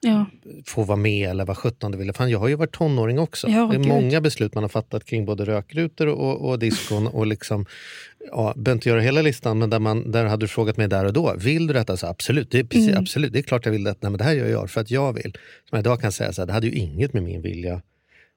ja. 0.00 0.26
få 0.66 0.82
vara 0.82 0.96
med 0.96 1.30
eller 1.30 1.44
vad 1.44 1.56
sjutton 1.56 1.92
du 1.92 1.98
vill. 1.98 2.12
Fan, 2.12 2.30
jag 2.30 2.38
har 2.38 2.48
ju 2.48 2.54
varit 2.54 2.72
tonåring 2.72 3.18
också. 3.18 3.48
Ja, 3.48 3.66
det 3.66 3.76
är 3.76 3.78
Gud. 3.78 3.88
många 3.88 4.20
beslut 4.20 4.54
man 4.54 4.64
har 4.64 4.68
fattat 4.68 5.04
kring 5.04 5.24
både 5.24 5.44
rökrutor 5.44 6.06
och, 6.06 6.48
och 6.48 6.58
diskon. 6.58 7.06
och 7.06 7.26
liksom, 7.26 7.66
ja, 8.30 8.52
behöver 8.56 8.72
inte 8.72 8.88
göra 8.88 9.00
hela 9.00 9.22
listan, 9.22 9.58
men 9.58 9.70
där, 9.70 9.78
man, 9.78 10.10
där 10.10 10.24
hade 10.24 10.44
du 10.44 10.48
frågat 10.48 10.76
mig 10.76 10.88
där 10.88 11.04
och 11.04 11.12
då. 11.12 11.34
Vill 11.38 11.66
du 11.66 11.72
detta? 11.72 11.96
Så 11.96 12.06
absolut, 12.06 12.50
det 12.50 12.58
är, 12.58 12.64
precis, 12.64 12.88
mm. 12.88 13.00
absolut, 13.00 13.32
det 13.32 13.38
är 13.38 13.42
klart 13.42 13.64
jag 13.64 13.72
vill 13.72 13.84
detta. 13.84 13.98
Nej, 14.00 14.10
men 14.10 14.18
det 14.18 14.24
här 14.24 14.34
gör 14.34 14.48
jag 14.48 14.70
för 14.70 14.80
att 14.80 14.90
jag 14.90 15.12
vill. 15.12 15.32
Som 15.68 15.76
jag 15.76 15.80
idag 15.80 16.00
kan 16.00 16.12
säga, 16.12 16.32
så 16.32 16.42
här, 16.42 16.46
det 16.46 16.52
hade 16.52 16.66
ju 16.66 16.72
inget 16.72 17.12
med 17.12 17.22
min 17.22 17.42
vilja 17.42 17.82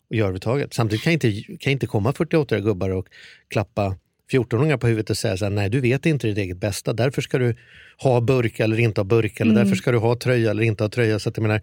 att 0.09 0.17
göra 0.17 0.27
överhuvudtaget. 0.27 0.73
Samtidigt 0.73 1.03
kan 1.03 1.13
inte, 1.13 1.43
kan 1.59 1.73
inte 1.73 1.87
komma 1.87 2.13
48 2.13 2.59
gubbar 2.59 2.89
och 2.89 3.07
klappa 3.47 3.95
14-åringar 4.31 4.77
på 4.77 4.87
huvudet 4.87 5.09
och 5.09 5.17
säga 5.17 5.37
så 5.37 5.45
här, 5.45 5.49
nej 5.49 5.69
du 5.69 5.81
vet 5.81 6.05
inte 6.05 6.27
ditt 6.27 6.37
eget 6.37 6.57
bästa, 6.57 6.93
därför 6.93 7.21
ska 7.21 7.37
du 7.37 7.55
ha 7.97 8.21
burk 8.21 8.59
eller 8.59 8.79
inte 8.79 9.01
ha 9.01 9.05
burk, 9.05 9.39
eller 9.39 9.51
mm. 9.51 9.63
därför 9.63 9.77
ska 9.77 9.91
du 9.91 9.97
ha 9.97 10.15
tröja 10.15 10.51
eller 10.51 10.63
inte 10.63 10.83
ha 10.83 10.89
tröja. 10.89 11.19
Så 11.19 11.29
att 11.29 11.37
jag 11.37 11.41
menar, 11.41 11.61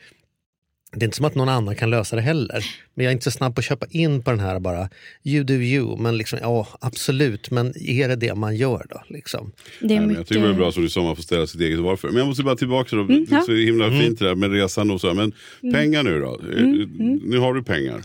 det 0.96 1.02
är 1.02 1.04
inte 1.04 1.16
som 1.16 1.26
att 1.26 1.34
någon 1.34 1.48
annan 1.48 1.76
kan 1.76 1.90
lösa 1.90 2.16
det 2.16 2.22
heller. 2.22 2.64
Men 2.94 3.04
jag 3.04 3.10
är 3.10 3.12
inte 3.12 3.24
så 3.24 3.30
snabb 3.30 3.54
på 3.54 3.58
att 3.58 3.64
köpa 3.64 3.86
in 3.90 4.22
på 4.22 4.30
den 4.30 4.40
här 4.40 4.60
bara, 4.60 4.88
you 5.24 5.44
do 5.44 5.54
you. 5.54 5.96
Men 6.02 6.16
liksom, 6.16 6.38
ja, 6.42 6.68
absolut, 6.80 7.50
men 7.50 7.66
är 7.80 8.08
det 8.08 8.16
det 8.16 8.34
man 8.34 8.56
gör 8.56 8.86
då? 8.90 9.02
Liksom? 9.08 9.52
Det 9.80 9.96
är 9.96 10.00
mycket... 10.00 10.16
Jag 10.16 10.26
tycker 10.26 10.42
det 10.42 10.48
är 10.48 10.52
bra 10.52 10.72
så 10.72 10.80
du 10.80 10.88
sa 10.88 11.02
man 11.02 11.16
får 11.16 11.22
ställa 11.22 11.46
sitt 11.46 11.60
eget 11.60 11.78
varför. 11.78 12.08
Men 12.08 12.16
jag 12.16 12.26
måste 12.26 12.42
bara 12.42 12.56
tillbaka, 12.56 12.96
då. 12.96 13.02
Mm, 13.02 13.26
ja. 13.30 13.36
det 13.36 13.36
är 13.36 13.42
så 13.42 13.52
himla 13.52 13.86
mm. 13.86 14.00
fint 14.00 14.18
det 14.18 14.24
där 14.24 14.34
med 14.34 14.52
resan 14.52 14.90
och 14.90 15.00
så. 15.00 15.14
Men 15.14 15.32
mm. 15.62 15.74
pengar 15.74 16.02
nu 16.02 16.20
då? 16.20 16.40
Mm, 16.40 16.82
mm. 16.82 17.20
Nu 17.24 17.38
har 17.38 17.54
du 17.54 17.62
pengar. 17.62 18.02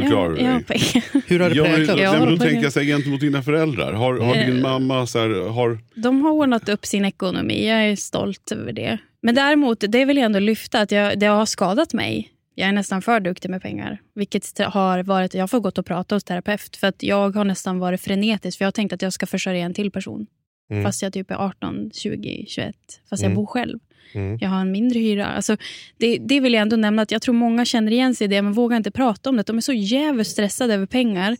Du 0.00 0.06
klarar 0.06 0.34
dig. 0.34 0.44
Ja, 0.44 1.20
Hur 1.26 1.40
har 1.40 1.50
det 1.50 1.62
präglat? 1.62 1.98
Ja, 2.00 2.26
då 2.26 2.36
tänker 2.36 2.62
jag 2.62 2.72
så 2.72 2.80
här, 2.80 2.86
gentemot 2.86 3.20
dina 3.20 3.42
föräldrar. 3.42 3.92
Har, 3.92 4.18
har 4.18 4.34
din 4.34 4.56
eh, 4.56 4.62
mamma... 4.62 5.06
Så 5.06 5.18
här, 5.18 5.48
har... 5.48 5.78
De 5.94 6.22
har 6.22 6.30
ordnat 6.30 6.68
upp 6.68 6.86
sin 6.86 7.04
ekonomi. 7.04 7.68
Jag 7.68 7.86
är 7.86 7.96
stolt 7.96 8.52
över 8.52 8.72
det. 8.72 8.98
Men 9.20 9.34
däremot, 9.34 9.84
det 9.88 10.04
vill 10.04 10.16
jag 10.16 10.24
ändå 10.24 10.38
lyfta, 10.38 10.80
att 10.80 10.90
jag, 10.90 11.18
det 11.18 11.26
har 11.26 11.46
skadat 11.46 11.92
mig. 11.92 12.32
Jag 12.54 12.68
är 12.68 12.72
nästan 12.72 13.02
för 13.02 13.20
duktig 13.20 13.50
med 13.50 13.62
pengar. 13.62 13.98
Vilket 14.14 14.58
har 14.58 15.02
varit, 15.02 15.34
jag 15.34 15.50
får 15.50 15.60
gått 15.60 15.78
och 15.78 15.86
prata 15.86 16.14
hos 16.16 16.24
terapeut. 16.24 16.76
För 16.76 16.86
att 16.86 17.02
jag 17.02 17.36
har 17.36 17.44
nästan 17.44 17.78
varit 17.78 18.00
frenetisk. 18.00 18.58
För 18.58 18.64
jag 18.64 18.66
har 18.66 18.72
tänkt 18.72 18.92
att 18.92 19.02
jag 19.02 19.12
ska 19.12 19.26
försörja 19.26 19.64
en 19.64 19.74
till 19.74 19.90
person. 19.90 20.26
Mm. 20.70 20.84
Fast 20.84 21.02
jag 21.02 21.12
typ 21.12 21.30
är 21.30 21.34
18, 21.34 21.90
20, 21.94 22.44
21. 22.48 22.76
Fast 23.10 23.22
mm. 23.22 23.32
jag 23.32 23.36
bor 23.36 23.46
själv. 23.46 23.78
Mm. 24.12 24.38
Jag 24.40 24.48
har 24.48 24.60
en 24.60 24.72
mindre 24.72 25.00
hyra. 25.00 25.26
Alltså, 25.26 25.56
det, 25.96 26.18
det 26.18 26.40
vill 26.40 26.52
jag 26.52 26.62
ändå 26.62 26.76
nämna. 26.76 27.02
att 27.02 27.10
Jag 27.10 27.22
tror 27.22 27.34
många 27.34 27.64
känner 27.64 27.92
igen 27.92 28.14
sig 28.14 28.24
i 28.24 28.28
det 28.28 28.42
men 28.42 28.52
vågar 28.52 28.76
inte 28.76 28.90
prata 28.90 29.30
om 29.30 29.36
det. 29.36 29.42
De 29.42 29.56
är 29.56 29.60
så 29.60 29.72
jävligt 29.72 30.26
stressade 30.26 30.74
över 30.74 30.86
pengar. 30.86 31.36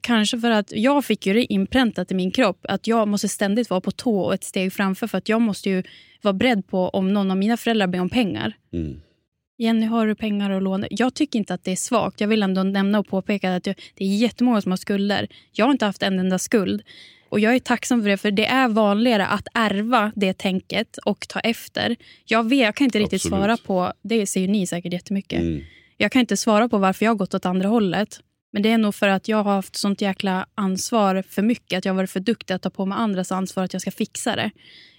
Kanske 0.00 0.38
för 0.38 0.50
att 0.50 0.72
jag 0.72 1.04
fick 1.04 1.26
ju 1.26 1.32
det 1.32 1.52
inpräntat 1.52 2.10
i 2.10 2.14
min 2.14 2.30
kropp 2.30 2.66
att 2.68 2.86
jag 2.86 3.08
måste 3.08 3.28
ständigt 3.28 3.70
vara 3.70 3.80
på 3.80 3.90
tå 3.90 4.20
och 4.20 4.34
ett 4.34 4.44
steg 4.44 4.72
framför. 4.72 5.06
För 5.06 5.18
att 5.18 5.28
jag 5.28 5.40
måste 5.40 5.70
ju 5.70 5.82
vara 6.22 6.34
beredd 6.34 6.66
på 6.66 6.88
om 6.88 7.12
någon 7.12 7.30
av 7.30 7.36
mina 7.36 7.56
föräldrar 7.56 7.86
ber 7.86 8.00
om 8.00 8.10
pengar. 8.10 8.56
Mm. 8.72 9.00
Jenny, 9.58 9.86
har 9.86 10.06
du 10.06 10.14
pengar 10.14 10.50
att 10.50 10.62
låna? 10.62 10.86
Jag 10.90 11.14
tycker 11.14 11.38
inte 11.38 11.54
att 11.54 11.64
det 11.64 11.72
är 11.72 11.76
svagt. 11.76 12.20
Jag 12.20 12.28
vill 12.28 12.42
ändå 12.42 12.62
nämna 12.62 12.98
och 12.98 13.06
påpeka 13.06 13.54
att 13.54 13.64
det 13.64 13.74
är 13.96 14.16
jättemånga 14.16 14.60
som 14.60 14.72
har 14.72 14.76
skulder. 14.76 15.28
Jag 15.52 15.64
har 15.64 15.72
inte 15.72 15.84
haft 15.84 16.02
en 16.02 16.18
enda 16.18 16.38
skuld. 16.38 16.82
Och 17.30 17.40
Jag 17.40 17.54
är 17.54 17.58
tacksam 17.58 18.02
för 18.02 18.08
det, 18.08 18.16
för 18.16 18.30
det 18.30 18.46
är 18.46 18.68
vanligare 18.68 19.26
att 19.26 19.46
ärva 19.54 20.12
det 20.16 20.38
tänket 20.38 20.96
och 20.96 21.28
ta 21.28 21.40
efter. 21.40 21.96
Jag, 22.24 22.48
vet, 22.48 22.58
jag 22.58 22.74
kan 22.74 22.84
inte 22.84 22.98
riktigt 22.98 23.20
Absolut. 23.20 23.38
svara 23.38 23.56
på, 23.56 23.92
det 24.02 24.26
ser 24.26 24.40
ju 24.40 24.46
ni 24.46 24.66
säkert 24.66 24.92
jättemycket. 24.92 25.40
Mm. 25.40 25.64
Jag 25.96 26.12
kan 26.12 26.20
inte 26.20 26.36
svara 26.36 26.68
på 26.68 26.78
varför 26.78 27.04
jag 27.04 27.10
har 27.10 27.16
gått 27.16 27.34
åt 27.34 27.46
andra 27.46 27.68
hållet. 27.68 28.20
Men 28.52 28.62
det 28.62 28.70
är 28.70 28.78
nog 28.78 28.94
för 28.94 29.08
att 29.08 29.28
jag 29.28 29.42
har 29.42 29.54
haft 29.54 29.76
sånt 29.76 30.00
jäkla 30.00 30.46
ansvar 30.54 31.24
för 31.28 31.42
mycket. 31.42 31.78
Att 31.78 31.84
jag 31.84 31.92
har 31.92 31.96
varit 31.96 32.10
för 32.10 32.20
duktig 32.20 32.54
att 32.54 32.62
ta 32.62 32.70
på 32.70 32.86
mig 32.86 32.98
andras 32.98 33.32
ansvar 33.32 33.64
att 33.64 33.72
jag 33.72 33.82
ska 33.82 33.90
fixa 33.90 34.36
det. 34.36 34.50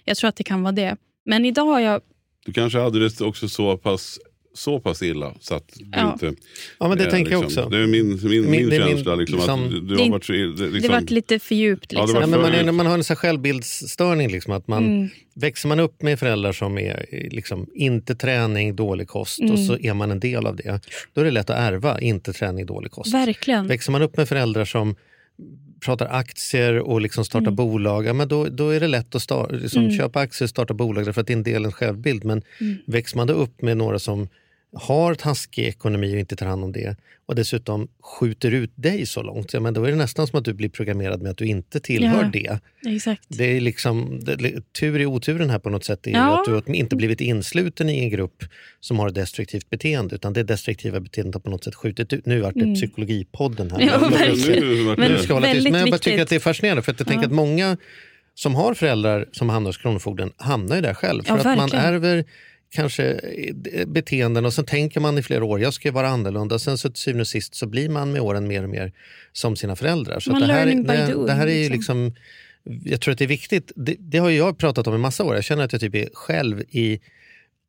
Jag 0.04 0.16
tror 0.16 0.28
att 0.28 0.36
det 0.36 0.44
kan 0.44 0.62
vara 0.62 0.72
det. 0.72 0.96
Men 1.24 1.44
idag 1.44 1.64
har 1.64 1.80
jag... 1.80 2.00
Du 2.44 2.52
kanske 2.52 2.78
hade 2.78 3.08
det 3.08 3.20
också 3.20 3.48
så 3.48 3.76
pass 3.76 4.18
så 4.54 4.80
pass 4.80 5.02
illa 5.02 5.34
så 5.40 5.54
att 5.54 5.72
du 5.74 5.84
ja. 5.92 6.12
inte... 6.12 6.32
Ja, 6.78 6.88
men 6.88 6.98
det 6.98 7.04
är, 7.04 7.10
tänker 7.10 7.30
liksom, 7.30 7.42
jag 7.56 7.66
också. 7.66 7.68
Det 7.68 7.82
är 7.82 7.86
min, 7.86 8.20
min, 8.22 8.50
min, 8.50 8.68
min 8.68 8.70
känsla. 8.70 9.14
Liksom, 9.14 9.38
liksom, 9.38 9.64
att 9.64 9.88
du 9.88 9.96
har 9.96 10.10
varit 10.10 10.24
så, 10.24 10.32
liksom, 10.32 10.80
det 10.82 10.88
varit 10.88 11.10
lite 11.10 11.38
för 11.38 11.54
djupt. 11.54 11.92
Liksom. 11.92 12.14
Ja, 12.14 12.20
ja, 12.20 12.26
men 12.26 12.40
man, 12.40 12.52
är, 12.54 12.72
man 12.72 12.86
har 12.86 12.94
en 12.94 13.04
sån 13.04 13.16
självbildsstörning. 13.16 14.28
Liksom, 14.28 14.52
att 14.52 14.68
man, 14.68 14.86
mm. 14.86 15.08
Växer 15.34 15.68
man 15.68 15.80
upp 15.80 16.02
med 16.02 16.18
föräldrar 16.18 16.52
som 16.52 16.78
är 16.78 17.06
liksom, 17.30 17.66
inte 17.74 18.14
träning, 18.14 18.76
dålig 18.76 19.08
kost 19.08 19.40
mm. 19.40 19.52
och 19.52 19.58
så 19.58 19.78
är 19.78 19.94
man 19.94 20.10
en 20.10 20.20
del 20.20 20.46
av 20.46 20.56
det. 20.56 20.80
Då 21.12 21.20
är 21.20 21.24
det 21.24 21.30
lätt 21.30 21.50
att 21.50 21.58
ärva 21.58 22.00
inte 22.00 22.32
träning, 22.32 22.66
dålig 22.66 22.92
kost. 22.92 23.14
Verkligen. 23.14 23.66
Växer 23.66 23.92
man 23.92 24.02
upp 24.02 24.16
med 24.16 24.28
föräldrar 24.28 24.64
som 24.64 24.94
pratar 25.84 26.06
aktier 26.06 26.78
och 26.78 27.00
liksom 27.00 27.24
startar 27.24 27.46
mm. 27.46 27.56
bolag, 27.56 28.06
ja, 28.06 28.12
men 28.12 28.28
då, 28.28 28.44
då 28.44 28.68
är 28.68 28.80
det 28.80 28.88
lätt 28.88 29.14
att 29.14 29.22
start, 29.22 29.52
liksom, 29.52 29.82
mm. 29.82 29.96
köpa 29.96 30.20
aktier 30.20 30.46
och 30.46 30.50
starta 30.50 30.74
bolag 30.74 31.04
därför 31.04 31.20
att 31.20 31.26
det 31.26 31.32
är 31.32 31.36
en 31.36 31.42
del 31.42 31.62
av 31.62 31.66
en 31.66 31.72
självbild. 31.72 32.24
Men 32.24 32.42
mm. 32.60 32.76
växer 32.86 33.16
man 33.16 33.26
då 33.26 33.34
upp 33.34 33.62
med 33.62 33.76
några 33.76 33.98
som 33.98 34.28
har 34.74 35.14
taskig 35.14 35.64
ekonomi 35.64 36.14
och 36.14 36.18
inte 36.18 36.36
tar 36.36 36.46
hand 36.46 36.64
om 36.64 36.72
det 36.72 36.96
och 37.26 37.34
dessutom 37.34 37.88
skjuter 38.02 38.50
ut 38.50 38.72
dig 38.74 39.06
så 39.06 39.22
långt, 39.22 39.52
ja, 39.52 39.60
men 39.60 39.74
då 39.74 39.84
är 39.84 39.90
det 39.90 39.96
nästan 39.96 40.26
som 40.26 40.38
att 40.38 40.44
du 40.44 40.52
blir 40.52 40.68
programmerad 40.68 41.22
med 41.22 41.30
att 41.30 41.36
du 41.36 41.46
inte 41.46 41.80
tillhör 41.80 42.22
ja, 42.22 42.30
det. 42.32 42.58
Exakt. 42.94 43.22
Det 43.28 43.56
är 43.56 43.60
liksom, 43.60 44.20
det, 44.24 44.72
tur 44.72 45.00
i 45.00 45.06
oturen 45.06 45.50
här 45.50 45.58
på 45.58 45.70
något 45.70 45.84
sätt 45.84 46.06
är 46.06 46.10
ja. 46.10 46.40
att 46.40 46.66
du 46.66 46.72
inte 46.74 46.96
blivit 46.96 47.20
insluten 47.20 47.88
i 47.88 47.98
en 47.98 48.10
grupp 48.10 48.44
som 48.80 48.98
har 48.98 49.08
ett 49.08 49.14
destruktivt 49.14 49.70
beteende 49.70 50.14
utan 50.14 50.32
det 50.32 50.42
destruktiva 50.42 51.00
beteendet 51.00 51.34
har 51.34 51.40
på 51.40 51.50
något 51.50 51.64
sätt 51.64 51.74
skjutit 51.74 52.12
ut. 52.12 52.26
Nu 52.26 52.40
vart 52.40 52.54
det 52.54 52.60
mm. 52.60 52.74
psykologipodden 52.74 53.70
här. 53.70 53.80
Ja, 53.80 54.10
men, 54.96 55.12
nu 55.12 55.18
ska 55.18 55.34
hålla 55.34 55.52
tyst. 55.52 55.70
Men 55.70 55.80
jag 55.80 55.90
bara 55.90 55.98
tycker 55.98 56.22
att 56.22 56.28
det 56.28 56.36
är 56.36 56.40
fascinerande 56.40 56.82
för 56.82 56.92
att 56.92 57.00
jag 57.00 57.08
tänker 57.08 57.26
att 57.26 57.32
många 57.32 57.76
som 58.34 58.54
har 58.54 58.74
föräldrar 58.74 59.28
som 59.32 59.48
hamnar 59.48 59.68
hos 59.68 59.76
Kronofogden 59.76 60.32
hamnar 60.36 60.76
ju 60.76 60.82
där 60.82 60.94
själv. 60.94 61.22
För 61.22 61.38
att 61.38 61.44
man 61.58 61.72
ärver 61.72 62.24
kanske 62.72 63.12
eh, 63.72 63.86
beteenden 63.86 64.44
och 64.44 64.52
sen 64.52 64.64
tänker 64.64 65.00
man 65.00 65.18
i 65.18 65.22
flera 65.22 65.44
år, 65.44 65.60
jag 65.60 65.74
ska 65.74 65.92
vara 65.92 66.08
annorlunda. 66.08 66.58
Sen 66.58 66.78
så 66.78 66.88
till 66.88 67.00
syvende 67.00 67.20
och 67.20 67.28
sist 67.28 67.54
så 67.54 67.66
blir 67.66 67.88
man 67.88 68.12
med 68.12 68.20
åren 68.20 68.48
mer 68.48 68.62
och 68.62 68.70
mer 68.70 68.92
som 69.32 69.56
sina 69.56 69.76
föräldrar. 69.76 70.20
Så 70.20 70.32
det, 70.32 70.46
här, 70.46 70.66
det, 70.66 71.26
det, 71.26 71.32
här 71.32 71.46
är 71.46 71.70
liksom. 71.70 72.04
liksom, 72.04 72.14
jag 72.84 73.00
tror 73.00 73.12
att 73.12 73.18
det 73.18 73.24
är 73.24 73.28
viktigt. 73.28 73.72
Det, 73.76 73.96
det, 73.98 74.18
har 74.18 74.30
jag 74.30 74.58
pratat 74.58 74.86
om 74.86 74.94
i 74.94 74.98
massa 74.98 75.24
år. 75.24 75.34
Jag 75.34 75.44
känner 75.44 75.64
att 75.64 75.72
jag 75.72 75.80
typ 75.80 75.94
är 75.94 76.08
själv 76.12 76.62
i 76.68 77.00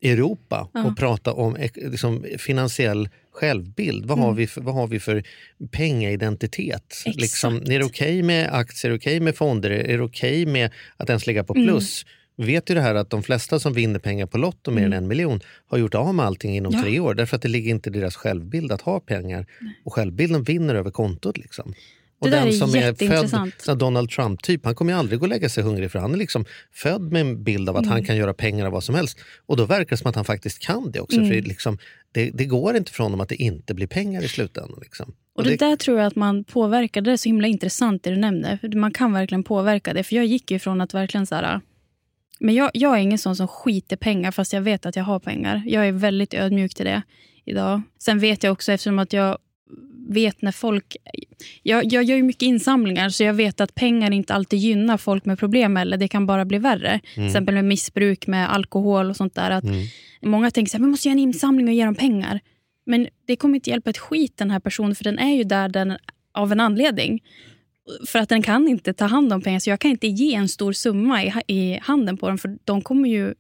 Europa 0.02 0.70
ja. 0.74 0.86
och 0.86 0.98
pratar 0.98 1.40
om 1.40 1.58
liksom, 1.76 2.26
finansiell 2.38 3.10
självbild. 3.32 4.06
Vad, 4.06 4.18
mm. 4.18 4.26
har 4.26 4.34
vi 4.34 4.48
för, 4.48 4.62
vad 4.62 4.76
har 4.76 4.88
vi 4.88 5.00
för 5.00 5.24
pengaidentitet? 5.72 7.04
Liksom, 7.06 7.56
är 7.56 7.80
det 7.80 7.86
okej 7.86 7.86
okay 7.86 8.24
med 8.24 8.50
aktier, 8.54 8.90
är 8.90 8.94
det 8.94 9.00
okej 9.00 9.18
okay 9.18 9.26
med 9.26 9.36
fonder, 9.36 9.70
är 9.70 9.98
det 9.98 10.04
okej 10.04 10.44
okay 10.44 10.54
med 10.54 10.72
att 10.98 11.10
ens 11.10 11.28
ligga 11.28 11.44
på 11.44 11.56
mm. 11.56 11.68
plus? 11.68 12.04
Mm 12.04 12.23
vet 12.36 12.70
ju 12.70 12.76
det 12.76 12.82
här 12.82 12.96
att 12.96 13.10
de 13.10 13.24
flesta 13.24 13.60
som 13.60 13.74
vinner 13.74 14.00
pengar 14.00 14.26
på 14.26 14.38
Lotto, 14.38 14.72
mer 14.72 14.82
mm. 14.82 14.94
än 14.94 15.04
en 15.04 15.08
miljon, 15.08 15.40
har 15.68 15.78
gjort 15.78 15.96
av 15.96 16.16
med 16.16 16.26
allting 16.26 16.56
inom 16.56 16.74
ja. 16.74 16.82
tre 16.82 17.00
år. 17.00 17.14
Därför 17.14 17.36
att 17.36 17.42
det 17.42 17.50
ligger 17.50 17.72
inte 17.72 17.90
i 17.90 17.94
deras 17.94 18.16
självbild 18.16 18.72
att 18.72 18.82
ha 18.82 19.00
pengar. 19.00 19.46
Nej. 19.62 19.82
Och 19.86 19.94
självbilden 19.94 20.44
vinner 20.44 20.76
över 20.76 20.92
kontot. 20.92 21.38
Liksom. 21.38 21.74
Och 22.24 22.30
det 22.30 22.36
den 22.36 22.54
som 22.54 22.76
är, 22.76 23.04
är 23.04 23.58
född 23.66 23.78
Donald 23.78 24.10
Trump-typ, 24.10 24.66
han 24.66 24.76
kommer 24.76 24.94
ju 24.94 25.00
aldrig 25.00 25.20
gå 25.20 25.24
och 25.26 25.30
lägga 25.30 25.50
sig 25.50 25.64
hungrig 25.64 25.92
för 25.92 26.00
han 26.00 26.14
är 26.14 26.18
liksom 26.18 26.46
född 26.72 27.12
med 27.12 27.22
en 27.22 27.44
bild 27.44 27.70
av 27.70 27.76
att 27.76 27.84
mm. 27.84 27.92
han 27.92 28.06
kan 28.06 28.16
göra 28.16 28.34
pengar 28.34 28.66
av 28.66 28.72
vad 28.72 28.84
som 28.84 28.96
helst. 28.96 29.20
Och 29.46 29.58
då 29.58 29.66
verkar 29.66 29.90
det 29.90 29.98
som 29.98 30.10
att 30.10 30.16
han 30.16 30.26
faktiskt 30.26 30.60
kan 30.60 30.92
det 30.92 31.00
också. 31.00 31.18
Mm. 31.18 31.30
För 31.30 31.42
liksom, 31.42 31.78
det, 32.12 32.32
det, 32.34 32.46
går 32.46 32.76
inte 32.76 32.92
från 32.92 33.06
honom 33.06 33.22
att 33.22 33.30
det 33.30 33.36
inte 33.36 33.74
blir 33.74 33.88
pengar 33.88 34.24
i 34.24 34.28
slutändan. 34.28 34.80
Liksom. 34.82 35.10
Och, 35.10 35.40
och 35.40 35.44
det, 35.44 35.50
det, 35.50 35.58
där 35.58 35.76
tror 35.76 35.98
jag 35.98 36.08
att 36.08 36.16
man 36.16 36.44
påverkar. 36.44 37.02
Det 37.02 37.12
är 37.12 37.18
så 37.18 37.30
himla 37.30 37.48
intressant 37.48 38.04
det 38.04 38.10
du 38.10 38.16
nämnde. 38.16 38.60
Man 38.76 38.92
kan 38.92 39.14
verkligen 39.14 39.44
påverka 39.44 39.94
det. 39.94 40.04
För 40.04 40.16
jag 40.16 40.26
gick 40.26 40.52
ju 40.52 40.60
från 40.60 40.82
att 40.82 40.94
verkligen 40.94 41.26
så 41.26 41.36
här, 41.36 41.62
men 42.40 42.56
jag, 42.56 42.72
jag 42.74 42.96
är 42.96 43.00
ingen 43.00 43.18
sån 43.18 43.36
som 43.36 43.48
skiter 43.48 43.96
pengar 43.96 44.32
fast 44.32 44.54
jag 44.54 44.62
vet 44.62 44.86
att 44.86 44.96
jag 44.96 45.04
har 45.04 45.20
pengar. 45.20 45.64
Jag 45.66 45.88
är 45.88 45.92
väldigt 45.92 46.34
ödmjuk 46.34 46.76
till 46.76 46.86
det 46.86 47.02
idag. 47.46 47.82
Sen 48.00 48.20
vet 48.20 48.44
jag 48.44 48.52
också 48.54 48.72
eftersom 48.72 49.00
att 49.00 49.14
jag 49.14 49.38
vet 50.08 50.42
när 50.42 50.52
folk... 50.52 50.96
Jag, 51.64 51.94
jag 51.94 52.04
gör 52.04 52.16
ju 52.16 52.24
mycket 52.24 52.42
insamlingar 52.42 53.10
så 53.10 53.24
jag 53.24 53.34
vet 53.34 53.62
att 53.62 53.76
pengar 53.76 54.12
inte 54.12 54.34
alltid 54.34 54.60
gynnar 54.60 54.98
folk 54.98 55.26
med 55.26 55.40
problem 55.40 55.78
eller 55.78 55.98
det 55.98 56.08
kan 56.08 56.26
bara 56.26 56.46
bli 56.46 56.58
värre. 56.58 56.90
Mm. 56.90 57.02
Till 57.14 57.26
exempel 57.26 57.56
med 57.56 57.66
missbruk 57.66 58.28
med 58.28 58.54
alkohol 58.54 59.10
och 59.10 59.16
sånt 59.16 59.36
där. 59.36 59.52
Att 59.52 59.64
mm. 59.64 59.86
Många 60.22 60.52
tänker 60.52 60.76
att 60.76 60.82
vi 60.82 60.88
måste 60.88 61.08
göra 61.08 61.14
en 61.14 61.20
insamling 61.20 61.68
och 61.68 61.74
ge 61.74 61.86
dem 61.86 61.96
pengar. 61.96 62.40
Men 62.86 63.08
det 63.26 63.36
kommer 63.36 63.56
inte 63.56 63.70
hjälpa 63.70 63.90
ett 63.90 63.98
skit 63.98 64.38
den 64.38 64.52
här 64.52 64.60
personen 64.60 64.96
för 64.96 65.04
den 65.04 65.20
är 65.20 65.36
ju 65.36 65.44
där 65.44 65.70
den, 65.70 65.98
av 66.32 66.52
en 66.52 66.60
anledning. 66.60 67.24
För 68.08 68.20
att 68.20 68.30
den 68.30 68.42
kan 68.42 68.68
inte 68.68 68.94
ta 68.94 69.06
hand 69.06 69.34
om 69.34 69.42
pengar. 69.42 69.60
Så 69.60 69.70
jag 69.70 69.80
kan 69.80 69.92
inte 69.92 70.08
ge 70.08 70.34
en 70.34 70.50
stor 70.50 70.74
summa 70.74 71.24
i, 71.24 71.34
i 71.48 71.80
handen 71.82 72.18
på 72.18 72.28
dem. 72.28 72.38
För 72.38 72.58
de 72.64 72.82
kommer 72.82 73.10
ju 73.10 73.34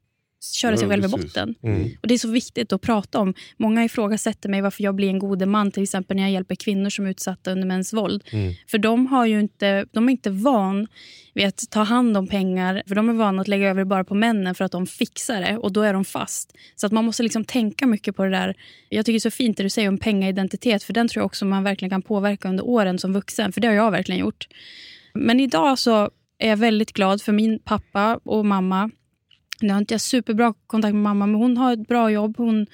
köra 0.43 0.77
sig 0.77 0.85
ja, 0.85 0.89
själv 0.89 1.05
i 1.05 1.07
botten. 1.07 1.55
Mm. 1.63 1.89
Och 2.01 2.07
Det 2.07 2.13
är 2.13 2.17
så 2.17 2.31
viktigt 2.31 2.73
att 2.73 2.81
prata 2.81 3.19
om. 3.19 3.33
Många 3.57 3.85
ifrågasätter 3.85 4.49
mig 4.49 4.61
varför 4.61 4.83
jag 4.83 4.95
blir 4.95 5.09
en 5.09 5.19
god 5.19 5.47
man 5.47 5.71
till 5.71 5.83
exempel 5.83 6.17
när 6.17 6.23
jag 6.23 6.31
hjälper 6.31 6.55
kvinnor 6.55 6.89
som 6.89 7.05
är 7.05 7.09
utsatta 7.09 7.51
under 7.51 7.67
mäns 7.67 7.93
våld. 7.93 8.23
Mm. 8.31 8.53
För 8.67 8.77
de, 8.77 9.07
har 9.07 9.25
ju 9.25 9.39
inte, 9.39 9.85
de 9.91 10.07
är 10.07 10.11
inte 10.11 10.29
van 10.29 10.87
vid 11.33 11.45
att 11.45 11.69
ta 11.69 11.83
hand 11.83 12.17
om 12.17 12.27
pengar. 12.27 12.83
För 12.87 12.95
De 12.95 13.09
är 13.09 13.13
vana 13.13 13.41
att 13.41 13.47
lägga 13.47 13.69
över 13.69 13.81
det 13.81 13.85
bara 13.85 14.03
på 14.03 14.15
männen 14.15 14.55
för 14.55 14.65
att 14.65 14.71
de 14.71 14.87
fixar 14.87 15.41
det 15.41 15.57
och 15.57 15.71
då 15.71 15.81
är 15.81 15.93
de 15.93 16.05
fast. 16.05 16.53
Så 16.75 16.85
att 16.85 16.91
man 16.91 17.05
måste 17.05 17.23
liksom 17.23 17.45
tänka 17.45 17.87
mycket 17.87 18.15
på 18.15 18.23
det 18.23 18.29
där. 18.29 18.55
Jag 18.89 19.05
tycker 19.05 19.13
det 19.13 19.17
är 19.17 19.31
så 19.31 19.31
fint 19.31 19.57
det 19.57 19.63
du 19.63 19.69
säger 19.69 19.89
om 19.89 19.97
pengaidentitet 19.97 20.83
för 20.83 20.93
den 20.93 21.07
tror 21.07 21.21
jag 21.21 21.25
också 21.25 21.45
man 21.45 21.63
verkligen 21.63 21.89
kan 21.89 22.01
påverka 22.01 22.49
under 22.49 22.65
åren 22.65 22.99
som 22.99 23.13
vuxen. 23.13 23.53
För 23.53 23.61
det 23.61 23.67
har 23.67 23.75
jag 23.75 23.91
verkligen 23.91 24.21
gjort. 24.21 24.47
Men 25.13 25.39
idag 25.39 25.79
så 25.79 26.09
är 26.37 26.49
jag 26.49 26.57
väldigt 26.57 26.93
glad 26.93 27.21
för 27.21 27.31
min 27.31 27.59
pappa 27.59 28.19
och 28.23 28.45
mamma. 28.45 28.89
Nu 29.61 29.73
har 29.73 29.79
inte 29.79 29.93
jag 29.93 30.01
superbra 30.01 30.53
kontakt 30.67 30.93
med 30.93 31.03
mamma, 31.03 31.25
men 31.25 31.35
hon 31.35 31.57
har 31.57 31.73
ett 31.73 31.87
bra 31.87 32.11
jobb. 32.11 32.37
Hon, 32.37 32.67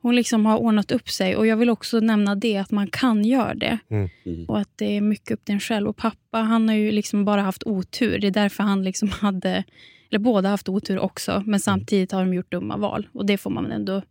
hon 0.00 0.16
liksom 0.16 0.46
har 0.46 0.58
ordnat 0.58 0.92
upp 0.92 1.10
sig. 1.10 1.36
Och 1.36 1.46
Jag 1.46 1.56
vill 1.56 1.70
också 1.70 2.00
nämna 2.00 2.34
det, 2.34 2.56
att 2.56 2.70
man 2.70 2.86
kan 2.86 3.24
göra 3.24 3.54
det. 3.54 3.78
Mm. 3.90 4.08
Mm. 4.26 4.44
Och 4.44 4.58
att 4.58 4.70
det 4.76 4.96
är 4.96 5.00
mycket 5.00 5.30
upp 5.30 5.44
till 5.44 5.54
en 5.54 5.60
själv. 5.60 5.88
Och 5.88 5.96
Pappa 5.96 6.38
han 6.38 6.68
har 6.68 6.76
ju 6.76 6.92
liksom 6.92 7.24
bara 7.24 7.42
haft 7.42 7.62
otur. 7.66 8.18
Det 8.18 8.26
är 8.26 8.30
därför 8.30 8.62
han 8.62 8.84
liksom 8.84 9.08
hade... 9.20 9.64
Eller 10.10 10.18
båda 10.18 10.48
haft 10.48 10.68
otur 10.68 10.98
också, 10.98 11.32
men 11.32 11.44
mm. 11.44 11.58
samtidigt 11.58 12.12
har 12.12 12.20
de 12.20 12.34
gjort 12.34 12.50
dumma 12.50 12.76
val. 12.76 13.08
Och 13.12 13.26
det 13.26 13.38
får 13.38 13.50
man 13.50 13.72
ändå... 13.72 14.02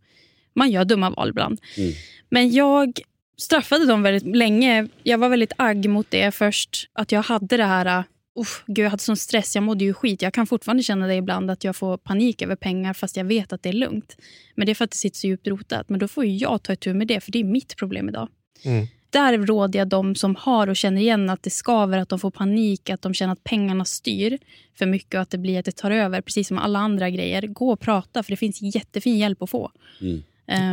Man 0.54 0.70
gör 0.70 0.84
dumma 0.84 1.10
val 1.10 1.28
ibland. 1.28 1.60
Mm. 1.76 1.92
Men 2.28 2.50
jag 2.50 3.00
straffade 3.36 3.86
dem 3.86 4.02
väldigt 4.02 4.36
länge. 4.36 4.88
Jag 5.02 5.18
var 5.18 5.28
väldigt 5.28 5.52
agg 5.56 5.88
mot 5.88 6.10
det 6.10 6.30
först. 6.34 6.90
Att 6.92 7.12
jag 7.12 7.22
hade 7.22 7.56
det 7.56 7.64
här 7.64 8.04
Uff, 8.36 8.64
gud, 8.66 8.84
jag 8.84 8.90
hade 8.90 9.02
sån 9.02 9.16
stress, 9.16 9.54
jag 9.54 9.64
mådde 9.64 9.84
ju 9.84 9.94
skit. 9.94 10.22
Jag 10.22 10.34
kan 10.34 10.46
fortfarande 10.46 10.82
känna 10.82 11.06
det 11.06 11.14
ibland 11.14 11.50
att 11.50 11.64
jag 11.64 11.76
får 11.76 11.96
panik 11.96 12.42
över 12.42 12.56
pengar 12.56 12.94
fast 12.94 13.16
jag 13.16 13.24
vet 13.24 13.52
att 13.52 13.62
det 13.62 13.68
är 13.68 13.72
lugnt. 13.72 14.16
Men 14.54 14.66
det 14.66 14.72
är 14.72 14.74
för 14.74 14.84
att 14.84 14.90
det 14.90 14.96
sitter 14.96 15.18
så 15.18 15.26
djupt 15.26 15.46
rotat. 15.46 15.88
Men 15.88 15.98
då 15.98 16.08
får 16.08 16.24
jag 16.24 16.62
ta 16.62 16.72
itu 16.72 16.94
med 16.94 17.06
det, 17.06 17.20
för 17.20 17.32
det 17.32 17.38
är 17.38 17.44
mitt 17.44 17.76
problem 17.76 18.08
idag. 18.08 18.28
Mm. 18.64 18.86
Där 19.10 19.38
råder 19.38 19.78
jag 19.78 19.88
de 19.88 20.14
som 20.14 20.36
har 20.36 20.66
och 20.66 20.76
känner 20.76 21.00
igen 21.00 21.30
att 21.30 21.42
det 21.42 21.50
skaver, 21.50 21.98
att 21.98 22.08
de 22.08 22.18
får 22.18 22.30
panik, 22.30 22.90
att 22.90 23.02
de 23.02 23.14
känner 23.14 23.32
att 23.32 23.44
pengarna 23.44 23.84
styr 23.84 24.38
för 24.78 24.86
mycket 24.86 25.14
och 25.14 25.20
att 25.20 25.30
det 25.30 25.38
blir 25.38 25.58
att 25.58 25.64
det 25.64 25.76
tar 25.76 25.90
över. 25.90 26.20
Precis 26.20 26.48
som 26.48 26.58
alla 26.58 26.78
andra 26.78 27.10
grejer. 27.10 27.42
Gå 27.42 27.72
och 27.72 27.80
prata, 27.80 28.22
för 28.22 28.30
det 28.30 28.36
finns 28.36 28.62
jättefin 28.62 29.18
hjälp 29.18 29.42
att 29.42 29.50
få. 29.50 29.70
Mm. 30.00 30.22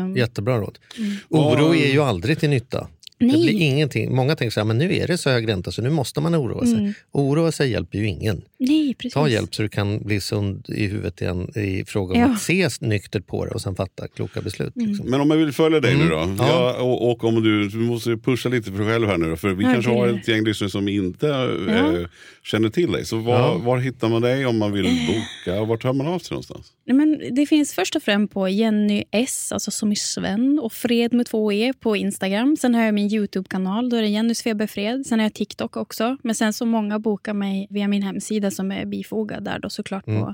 Um, 0.05 0.17
Jättebra 0.17 0.57
råd. 0.57 0.79
Mm. 0.97 1.17
Oro 1.29 1.75
är 1.75 1.91
ju 1.91 2.01
aldrig 2.01 2.39
till 2.39 2.49
nytta. 2.49 2.87
Nej. 3.21 3.31
Det 3.31 3.41
blir 3.41 3.61
ingenting. 3.61 4.15
Många 4.15 4.35
tänker 4.35 4.51
så 4.51 4.59
här, 4.59 4.65
men 4.65 4.77
nu 4.77 4.95
är 4.95 5.07
det 5.07 5.17
så 5.17 5.29
hög 5.29 5.47
ränta 5.47 5.71
så 5.71 5.81
nu 5.81 5.89
måste 5.89 6.21
man 6.21 6.35
oroa 6.35 6.65
sig. 6.65 6.77
Mm. 6.77 6.93
Oroa 7.11 7.51
sig 7.51 7.71
hjälper 7.71 7.97
ju 7.97 8.07
ingen. 8.07 8.41
Nej, 8.57 8.93
precis. 8.93 9.13
Ta 9.13 9.29
hjälp 9.29 9.55
så 9.55 9.61
du 9.61 9.69
kan 9.69 9.99
bli 9.99 10.21
sund 10.21 10.65
i 10.69 10.85
huvudet 10.87 11.21
igen 11.21 11.51
i 11.55 11.85
fråga 11.85 12.13
om 12.13 12.19
ja. 12.19 12.27
att 12.27 12.41
se 12.41 12.69
nyktert 12.81 13.27
på 13.27 13.45
det 13.45 13.51
och 13.51 13.61
sen 13.61 13.75
fatta 13.75 14.07
kloka 14.07 14.41
beslut. 14.41 14.75
Mm. 14.75 14.87
Liksom. 14.87 15.09
Men 15.09 15.21
om 15.21 15.31
jag 15.31 15.37
vill 15.37 15.51
följa 15.51 15.79
dig 15.79 15.93
mm. 15.93 16.05
nu 16.05 16.11
då? 16.11 16.15
Ja. 16.15 16.35
ja 16.37 16.81
och, 16.81 17.11
och, 17.11 17.23
om 17.23 17.43
du, 17.43 17.67
du 17.67 17.77
måste 17.77 18.17
pusha 18.17 18.49
lite 18.49 18.71
för 18.71 18.77
dig 18.77 18.87
själv 18.87 19.07
här 19.07 19.17
nu 19.17 19.29
då, 19.29 19.35
för 19.35 19.49
vi 19.49 19.63
okay. 19.63 19.73
kanske 19.73 19.91
har 19.91 20.07
ett 20.07 20.27
gäng 20.27 20.43
lyssnare 20.43 20.69
som 20.69 20.87
inte 20.87 21.25
ja. 21.27 21.99
äh, 21.99 22.07
känner 22.43 22.69
till 22.69 22.91
dig. 22.91 23.05
Så 23.05 23.17
var, 23.17 23.59
var, 23.59 23.77
hittar 23.77 24.09
man 24.09 24.21
dig 24.21 24.45
om 24.45 24.57
man 24.57 24.71
vill 24.71 24.83
boka 25.07 25.61
och 25.61 25.67
var 25.67 25.77
tar 25.77 25.93
man 25.93 26.07
av 26.07 26.19
sig 26.19 26.33
någonstans? 26.33 26.71
Men 26.85 27.35
det 27.35 27.45
finns 27.45 27.73
först 27.73 27.95
och 27.95 28.03
främst 28.03 28.33
på 28.33 28.49
Jenny 28.49 29.03
S, 29.11 29.51
alltså 29.51 29.71
som 29.71 29.91
i 29.91 29.95
Sven, 29.95 30.59
och 30.59 30.73
Fred 30.73 31.13
med 31.13 31.25
två 31.25 31.53
E 31.53 31.73
på 31.79 31.95
Instagram. 31.95 32.57
Sen 32.57 32.75
har 32.75 32.83
jag 32.83 32.93
min 32.93 33.07
Youtube-kanal, 33.13 33.89
då 33.89 33.97
är 33.97 34.01
det 34.01 34.07
Jennys 34.07 34.43
feberfred. 34.43 35.05
Sen 35.05 35.19
har 35.19 35.25
jag 35.25 35.33
TikTok 35.33 35.77
också. 35.77 36.17
Men 36.23 36.35
sen 36.35 36.53
så 36.53 36.65
många 36.65 36.99
bokar 36.99 37.33
mig 37.33 37.67
via 37.69 37.87
min 37.87 38.03
hemsida 38.03 38.51
som 38.51 38.71
är 38.71 38.85
bifogad 38.85 39.43
där 39.43 39.59
då 39.59 39.69
såklart. 39.69 40.07
Mm. 40.07 40.21
På. 40.21 40.33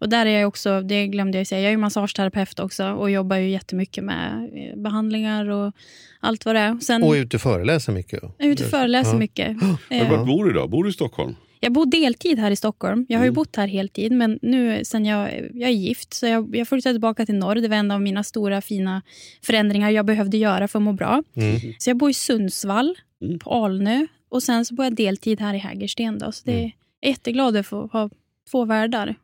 Och 0.00 0.08
där 0.08 0.26
är 0.26 0.38
jag 0.40 0.48
också, 0.48 0.80
det 0.80 1.06
glömde 1.06 1.38
jag 1.38 1.46
säga, 1.46 1.62
jag 1.62 1.72
är 1.72 1.76
massageterapeut 1.76 2.60
också 2.60 2.84
och 2.92 3.10
jobbar 3.10 3.36
ju 3.36 3.50
jättemycket 3.50 4.04
med 4.04 4.50
eh, 4.54 4.82
behandlingar 4.82 5.50
och 5.50 5.72
allt 6.20 6.44
vad 6.44 6.54
det 6.54 6.60
är. 6.60 6.78
Sen, 6.78 7.02
och 7.02 7.16
är 7.16 7.20
ute 7.20 7.36
och 7.36 7.40
föreläser 7.40 7.92
mycket. 7.92 8.22
Jag 8.22 8.46
är 8.46 8.52
ute 8.52 8.64
och 8.64 8.70
föreläser 8.70 9.12
ja. 9.12 9.18
mycket. 9.18 9.56
Men 9.88 10.10
vart 10.10 10.26
bor 10.26 10.44
du 10.44 10.52
då? 10.52 10.68
Bor 10.68 10.84
du 10.84 10.90
i 10.90 10.92
Stockholm? 10.92 11.34
Jag 11.60 11.72
bor 11.72 11.86
deltid 11.86 12.38
här 12.38 12.50
i 12.50 12.56
Stockholm. 12.56 13.06
Jag 13.08 13.18
har 13.18 13.24
mm. 13.24 13.32
ju 13.32 13.34
bott 13.34 13.56
här 13.56 13.66
heltid, 13.66 14.12
men 14.12 14.38
nu 14.42 14.84
sen 14.84 15.04
jag, 15.04 15.30
jag 15.54 15.70
är 15.70 15.74
gift 15.74 16.14
så 16.14 16.26
jag, 16.26 16.56
jag 16.56 16.68
flyttade 16.68 16.94
tillbaka 16.94 17.26
till 17.26 17.34
norr. 17.34 17.54
Det 17.54 17.68
var 17.68 17.76
en 17.76 17.90
av 17.90 18.00
mina 18.00 18.24
stora 18.24 18.60
fina 18.60 19.02
förändringar 19.42 19.90
jag 19.90 20.06
behövde 20.06 20.36
göra 20.36 20.68
för 20.68 20.78
att 20.78 20.82
må 20.82 20.92
bra. 20.92 21.22
Mm. 21.34 21.60
Så 21.78 21.90
jag 21.90 21.96
bor 21.96 22.10
i 22.10 22.14
Sundsvall, 22.14 22.98
mm. 23.22 23.38
på 23.38 23.50
Alnö 23.50 24.06
och 24.28 24.42
sen 24.42 24.64
så 24.64 24.74
bor 24.74 24.86
jag 24.86 24.94
deltid 24.94 25.40
här 25.40 25.54
i 25.54 25.58
Hägersten. 25.58 26.18
Då. 26.18 26.32
Så 26.32 26.44
det, 26.44 26.52
mm. 26.52 26.70
jag 27.00 27.08
är 27.08 27.12
jätteglad 27.12 27.56
att 27.56 27.66
få 27.66 27.86
ha 27.86 28.10
två 28.50 28.64
världar. 28.64 29.14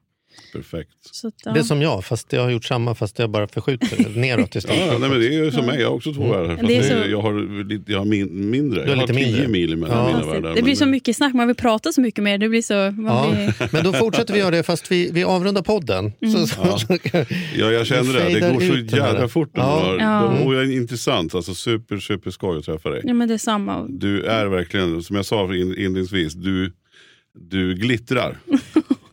Perfekt. 0.53 0.91
Så 1.01 1.28
att, 1.28 1.35
ja. 1.45 1.53
Det 1.53 1.59
är 1.59 1.62
som 1.62 1.82
jag, 1.82 2.05
fast 2.05 2.32
jag 2.32 2.43
har 2.43 2.51
gjort 2.51 2.64
samma 2.64 2.95
fast 2.95 3.18
jag 3.18 3.30
bara 3.30 3.49
förskjuter 3.49 4.18
neråt 4.18 4.55
istället. 4.55 4.87
ja, 4.87 4.99
nej, 4.99 5.11
men 5.11 5.20
det 5.20 5.35
är 5.37 5.51
som 5.51 5.66
mig, 5.66 5.80
jag 5.80 5.89
har 5.89 5.97
också 5.97 6.12
två 6.14 6.24
mm. 6.24 6.49
världar. 6.49 6.68
Det 6.68 6.76
är 6.76 6.82
så... 6.82 7.11
Jag 7.11 7.22
har, 7.22 7.32
jag 7.87 7.99
har 7.99 8.05
min, 8.05 8.51
mindre, 8.51 8.91
jag 8.91 8.97
har 8.97 9.07
tio 9.07 9.26
mindre. 9.26 9.49
mil 9.49 9.76
mellan 9.76 9.99
ja. 9.99 10.07
mina 10.07 10.32
världar. 10.32 10.55
Det 10.55 10.62
blir 10.62 10.74
så 10.74 10.87
mycket 10.87 11.16
snack, 11.16 11.35
man 11.35 11.47
vill 11.47 11.57
prata 11.57 11.93
så 11.93 12.01
mycket 12.01 12.24
mer. 12.24 12.39
Det 12.39 12.49
blir 12.49 12.62
så, 12.62 12.74
ja. 12.74 12.93
blir... 12.93 13.72
Men 13.72 13.85
då 13.85 13.93
fortsätter 13.93 14.35
vi 14.35 14.41
göra 14.41 14.51
det 14.51 14.62
fast 14.62 14.91
vi, 14.91 15.11
vi 15.12 15.24
avrundar 15.24 15.62
podden. 15.62 16.12
Mm. 16.22 16.47
Så, 16.47 16.61
ja. 16.64 16.78
ja, 17.57 17.72
jag 17.72 17.87
känner 17.87 18.12
det. 18.12 18.41
Det 18.41 18.53
går 18.53 18.61
så 18.61 18.97
jävla 18.97 19.28
fort. 19.28 19.51
Ja. 19.55 19.97
Ja. 19.99 20.24
Och 20.24 20.55
jag 20.55 20.62
är 20.62 20.72
intressant, 20.72 21.35
alltså 21.35 21.55
super, 21.55 21.99
super 21.99 22.30
skoj 22.30 22.59
att 22.59 22.64
träffa 22.64 22.91
dig. 22.91 23.03
Ja, 23.05 23.14
men 23.14 23.28
det 23.28 23.35
är 23.35 23.39
samma. 23.39 23.87
Du 23.89 24.22
är 24.22 24.47
verkligen, 24.47 25.03
som 25.03 25.16
jag 25.16 25.24
sa 25.24 25.55
inledningsvis, 25.55 26.35
du, 26.35 26.72
du 27.35 27.74
glittrar. 27.74 28.39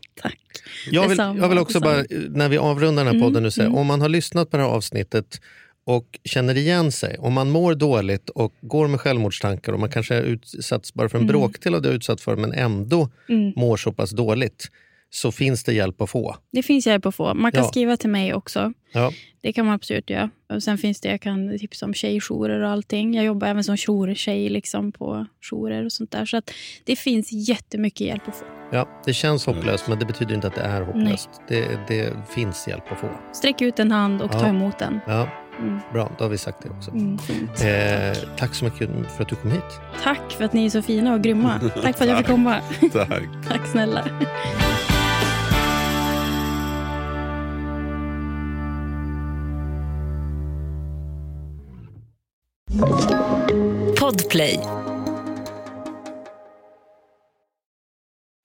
Jag 0.91 1.07
vill, 1.07 1.17
jag 1.17 1.49
vill 1.49 1.57
också 1.57 1.79
bara, 1.79 2.03
när 2.29 2.49
vi 2.49 2.57
avrundar 2.57 3.05
den 3.05 3.15
här 3.15 3.21
podden, 3.21 3.43
nu 3.43 3.51
säga, 3.51 3.67
mm. 3.67 3.77
om 3.77 3.87
man 3.87 4.01
har 4.01 4.09
lyssnat 4.09 4.49
på 4.49 4.57
det 4.57 4.63
här 4.63 4.69
avsnittet 4.69 5.41
och 5.83 6.19
känner 6.23 6.57
igen 6.57 6.91
sig, 6.91 7.17
om 7.19 7.33
man 7.33 7.49
mår 7.49 7.75
dåligt 7.75 8.29
och 8.29 8.53
går 8.61 8.87
med 8.87 9.01
självmordstankar 9.01 9.73
och 9.73 9.79
man 9.79 9.89
kanske 9.89 10.15
är 10.15 10.21
utsatts 10.21 10.93
bara 10.93 11.09
för 11.09 11.17
en 11.17 11.23
mm. 11.23 11.33
bråkdel 11.33 11.75
av 11.75 11.81
det 11.81 11.89
utsatt 11.89 12.21
för 12.21 12.35
men 12.35 12.53
ändå 12.53 13.09
mm. 13.29 13.53
mår 13.55 13.77
så 13.77 13.91
pass 13.91 14.11
dåligt 14.11 14.69
så 15.13 15.31
finns 15.31 15.63
det 15.63 15.73
hjälp 15.73 16.01
att 16.01 16.09
få. 16.09 16.35
Det 16.51 16.63
finns 16.63 16.87
hjälp 16.87 17.05
att 17.05 17.15
få. 17.15 17.33
Man 17.33 17.51
kan 17.51 17.63
ja. 17.63 17.69
skriva 17.69 17.97
till 17.97 18.09
mig 18.09 18.33
också. 18.33 18.73
Ja. 18.91 19.11
Det 19.41 19.53
kan 19.53 19.65
man 19.65 19.75
absolut 19.75 20.09
göra. 20.09 20.29
Och 20.49 20.63
sen 20.63 20.77
finns 20.77 21.01
det, 21.01 21.09
jag 21.09 21.21
kan 21.21 21.59
tipsa 21.59 21.85
om 21.85 21.93
tjejjourer 21.93 22.59
och 22.59 22.69
allting. 22.69 23.13
Jag 23.13 23.25
jobbar 23.25 23.47
även 23.47 23.63
som 23.63 23.77
jourtjej 23.77 24.49
liksom 24.49 24.91
på 24.91 25.25
jourer 25.51 25.85
och 25.85 25.91
sånt 25.91 26.11
där. 26.11 26.25
Så 26.25 26.37
att 26.37 26.51
det 26.83 26.95
finns 26.95 27.31
jättemycket 27.31 28.07
hjälp 28.07 28.27
att 28.27 28.35
få. 28.35 28.60
Ja, 28.73 28.87
det 29.05 29.13
känns 29.13 29.45
hopplöst 29.45 29.87
men 29.87 29.99
det 29.99 30.05
betyder 30.05 30.35
inte 30.35 30.47
att 30.47 30.55
det 30.55 30.61
är 30.61 30.81
hopplöst. 30.81 31.29
Det, 31.47 31.79
det, 31.87 32.13
finns 32.29 32.67
hjälp 32.67 32.91
att 32.91 32.99
få. 32.99 33.09
Sträck 33.31 33.61
ut 33.61 33.79
en 33.79 33.91
hand 33.91 34.21
och 34.21 34.29
ja. 34.33 34.39
ta 34.39 34.47
emot 34.47 34.79
den. 34.79 34.99
Ja. 35.07 35.27
Mm. 35.59 35.79
Bra, 35.93 36.11
då 36.17 36.23
har 36.23 36.29
vi 36.29 36.37
sagt 36.37 36.57
det 36.63 36.69
också. 36.69 36.91
Mm, 36.91 37.17
eh, 37.61 38.17
tack 38.37 38.55
så 38.55 38.65
mycket 38.65 38.89
för 39.15 39.23
att 39.23 39.29
du 39.29 39.35
kom 39.35 39.51
hit. 39.51 39.79
Tack 40.03 40.31
för 40.31 40.45
att 40.45 40.53
ni 40.53 40.65
är 40.65 40.69
så 40.69 40.81
fina 40.81 41.13
och 41.13 41.21
grymma. 41.21 41.59
Tack 41.81 41.97
för 41.97 42.03
att 42.03 42.09
jag 42.09 42.17
fick 42.17 42.27
komma. 42.27 42.61
tack. 42.93 43.23
tack 43.49 43.67
snälla. 43.67 44.03
Podplay. 53.99 54.80